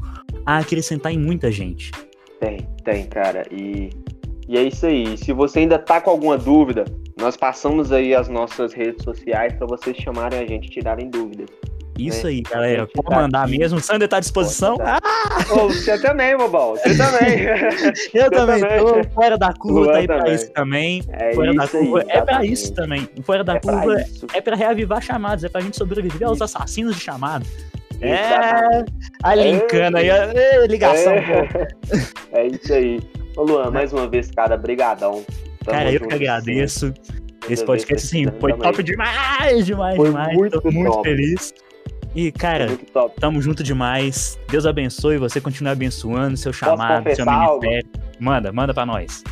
a 0.45 0.59
acrescentar 0.59 1.11
em 1.11 1.17
muita 1.17 1.51
gente. 1.51 1.91
Tem, 2.39 2.59
tem, 2.83 3.05
cara. 3.07 3.45
E, 3.51 3.89
e 4.47 4.57
é 4.57 4.63
isso 4.63 4.85
aí. 4.85 5.17
Se 5.17 5.31
você 5.33 5.59
ainda 5.59 5.77
tá 5.79 5.99
com 6.01 6.09
alguma 6.09 6.37
dúvida, 6.37 6.85
nós 7.17 7.35
passamos 7.37 7.91
aí 7.91 8.13
as 8.15 8.27
nossas 8.27 8.73
redes 8.73 9.03
sociais 9.03 9.53
para 9.53 9.67
vocês 9.67 9.95
chamarem 9.97 10.39
a 10.39 10.45
gente 10.45 10.69
tirarem 10.69 11.09
dúvidas. 11.09 11.47
Isso 11.99 12.25
É, 12.25 12.29
aí, 12.31 12.41
galera. 12.41 12.87
Pode 12.87 13.07
tá 13.09 13.15
mandar 13.21 13.43
aqui. 13.43 13.59
mesmo. 13.59 13.77
O 13.77 13.81
Sander 13.81 14.07
tá 14.07 14.17
à 14.17 14.19
disposição. 14.19 14.75
Ah, 14.81 14.97
Ô, 15.53 15.67
você 15.67 15.99
também, 16.01 16.35
bobão. 16.35 16.71
Você 16.75 16.95
também. 16.97 17.43
eu 18.13 18.31
também 18.31 18.61
também. 18.61 18.79
tô. 18.79 19.09
Fora 19.13 19.37
da 19.37 19.53
curva, 19.53 19.91
tá 19.91 19.97
aí 19.99 20.07
pra 20.07 20.17
também. 20.19 20.33
isso 20.35 20.51
também. 20.51 21.03
É 21.09 21.33
Fora 21.33 21.53
da 21.53 21.65
isso 21.65 21.77
aí. 21.77 21.83
curva 21.85 22.05
é 22.09 22.21
pra 22.21 22.45
isso 22.45 22.73
também. 22.73 23.09
Fora 23.23 23.43
da 23.43 23.55
É 23.55 23.59
pra 23.59 23.71
curva 23.73 24.01
isso. 24.01 24.25
é 24.33 24.41
pra 24.41 24.55
reavivar 24.55 25.01
chamados, 25.01 25.43
é 25.43 25.49
pra 25.49 25.61
gente 25.61 25.77
sobreviver 25.77 26.27
aos 26.27 26.41
assassinos 26.41 26.95
de 26.95 27.01
chamado. 27.01 27.45
É, 27.99 28.83
a 29.21 29.35
linkando 29.35 29.97
aí, 29.97 30.09
a 30.09 30.65
ligação. 30.67 31.13
É, 31.13 31.67
é 32.33 32.47
isso 32.47 32.73
aí. 32.73 32.99
Ô, 33.35 33.43
Luan, 33.43 33.71
mais 33.71 33.93
uma 33.93 34.07
vez, 34.07 34.29
cara, 34.31 34.57
brigadão. 34.57 35.23
Tamo 35.63 35.77
Cara, 35.77 35.91
eu 35.91 36.07
que 36.07 36.13
agradeço. 36.13 36.93
Esse 37.49 37.65
podcast, 37.65 38.05
assim, 38.05 38.23
precisando 38.23 38.39
foi 38.39 38.51
também. 38.51 38.71
top 38.71 38.83
demais, 38.83 39.65
demais, 39.65 39.95
Foi 39.95 40.09
demais. 40.09 40.37
muito 40.37 40.61
Tô 40.61 40.71
muito 40.71 40.91
top. 40.91 41.09
feliz. 41.09 41.53
E, 42.13 42.31
cara, 42.31 42.67
tamo 43.19 43.41
junto 43.41 43.63
demais. 43.63 44.37
Deus 44.49 44.65
abençoe, 44.65 45.17
você 45.17 45.39
continue 45.41 45.71
abençoando 45.71 46.37
seu 46.37 46.53
chamado, 46.53 47.03
seu 47.09 47.25
confessar 47.25 47.33
algo? 47.33 47.61
ministério. 47.65 47.89
Manda, 48.19 48.51
manda 48.51 48.73
pra 48.73 48.85
nós. 48.85 49.23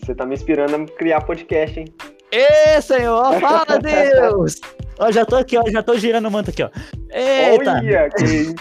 Você 0.00 0.14
tá 0.14 0.24
me 0.24 0.34
inspirando 0.34 0.76
a 0.76 0.84
criar 0.96 1.20
podcast, 1.22 1.78
hein? 1.80 1.86
Ê, 2.32 2.80
Senhor, 2.80 3.38
fala 3.40 3.78
Deus! 3.82 4.54
Ó, 4.98 5.10
já 5.10 5.24
tô 5.24 5.36
aqui, 5.36 5.56
ó, 5.56 5.62
já 5.70 5.82
tô 5.82 5.96
girando 5.96 6.26
o 6.26 6.30
manto 6.30 6.50
aqui, 6.50 6.62
ó. 6.62 6.70
Eita! 7.10 7.72
Olha, 7.72 8.10
que 8.10 8.24
isso. 8.24 8.54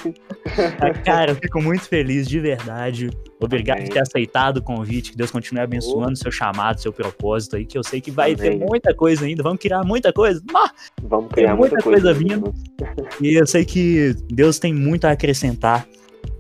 Cara, 1.06 1.32
eu 1.32 1.36
fico 1.36 1.62
muito 1.62 1.84
feliz, 1.84 2.28
de 2.28 2.40
verdade. 2.40 3.10
Obrigado 3.40 3.78
Amém. 3.78 3.88
por 3.88 3.94
ter 3.94 4.02
aceitado 4.02 4.58
o 4.58 4.62
convite. 4.62 5.12
Que 5.12 5.18
Deus 5.18 5.32
continue 5.32 5.62
abençoando 5.62 6.16
seu 6.16 6.32
chamado, 6.32 6.80
seu 6.80 6.94
propósito 6.94 7.56
aí, 7.56 7.66
que 7.66 7.78
eu 7.78 7.84
sei 7.84 8.00
que 8.00 8.12
vai 8.12 8.36
ter 8.36 8.54
Amém. 8.54 8.60
muita 8.68 8.94
coisa 8.94 9.26
ainda. 9.26 9.44
Vamos 9.44 9.60
criar 9.60 9.84
muita 9.84 10.14
coisa. 10.14 10.42
Nossa! 10.52 10.74
Vamos 11.04 11.32
criar 11.32 11.56
muita 11.56 11.76
muita, 11.76 11.84
coisa 11.84 12.14
coisa. 12.14 12.20
vindo. 12.20 12.54
E 13.22 13.36
eu 13.36 13.46
sei 13.46 13.64
que 13.64 14.16
Deus 14.32 14.58
tem 14.58 14.74
muito 14.74 15.06
a 15.06 15.12
acrescentar. 15.12 15.86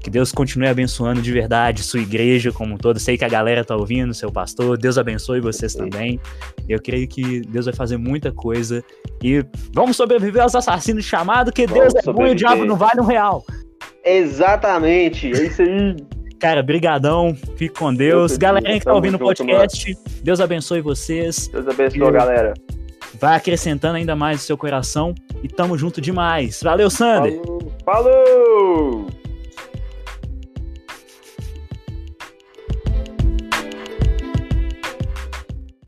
Que 0.01 0.09
Deus 0.09 0.31
continue 0.31 0.67
abençoando 0.67 1.21
de 1.21 1.31
verdade 1.31 1.83
sua 1.83 1.99
igreja 1.99 2.51
como 2.51 2.73
um 2.73 2.77
todo. 2.77 2.99
Sei 2.99 3.17
que 3.17 3.23
a 3.23 3.29
galera 3.29 3.63
tá 3.63 3.75
ouvindo, 3.75 4.13
seu 4.15 4.31
pastor. 4.31 4.77
Deus 4.77 4.97
abençoe 4.97 5.39
vocês 5.39 5.75
também. 5.75 6.19
Eu 6.67 6.81
creio 6.81 7.07
que 7.07 7.41
Deus 7.41 7.65
vai 7.65 7.73
fazer 7.73 7.97
muita 7.97 8.31
coisa. 8.31 8.83
E 9.23 9.45
vamos 9.73 9.95
sobreviver 9.95 10.41
aos 10.41 10.55
assassinos 10.55 11.05
chamados, 11.05 11.53
que 11.53 11.67
Vamos 11.67 11.93
Deus 11.93 12.07
é 12.07 12.11
bom 12.11 12.25
e 12.25 12.31
o 12.31 12.35
diabo 12.35 12.65
não 12.65 12.75
vale 12.75 12.99
um 12.99 13.05
real. 13.05 13.45
Exatamente, 14.03 15.27
é 15.27 15.45
isso 15.45 15.61
aí. 15.61 15.95
Cara, 16.39 16.63
brigadão. 16.63 17.35
Fique 17.55 17.75
com 17.77 17.93
Deus. 17.93 18.35
Galerinha 18.35 18.79
que 18.79 18.85
tá 18.85 18.93
ouvindo 18.95 19.13
o 19.15 19.19
junto, 19.19 19.25
podcast, 19.25 19.95
Deus 20.23 20.39
abençoe 20.41 20.81
vocês. 20.81 21.47
Deus 21.47 21.67
abençoe, 21.67 21.99
Eu- 21.99 22.11
galera. 22.11 22.53
Vai 23.19 23.35
acrescentando 23.35 23.97
ainda 23.97 24.15
mais 24.15 24.41
o 24.41 24.43
seu 24.43 24.57
coração. 24.57 25.13
E 25.43 25.47
tamo 25.47 25.77
junto 25.77 26.01
demais. 26.01 26.59
Valeu, 26.63 26.89
Sander. 26.89 27.39
Falou! 27.43 27.71
Falou! 27.85 29.20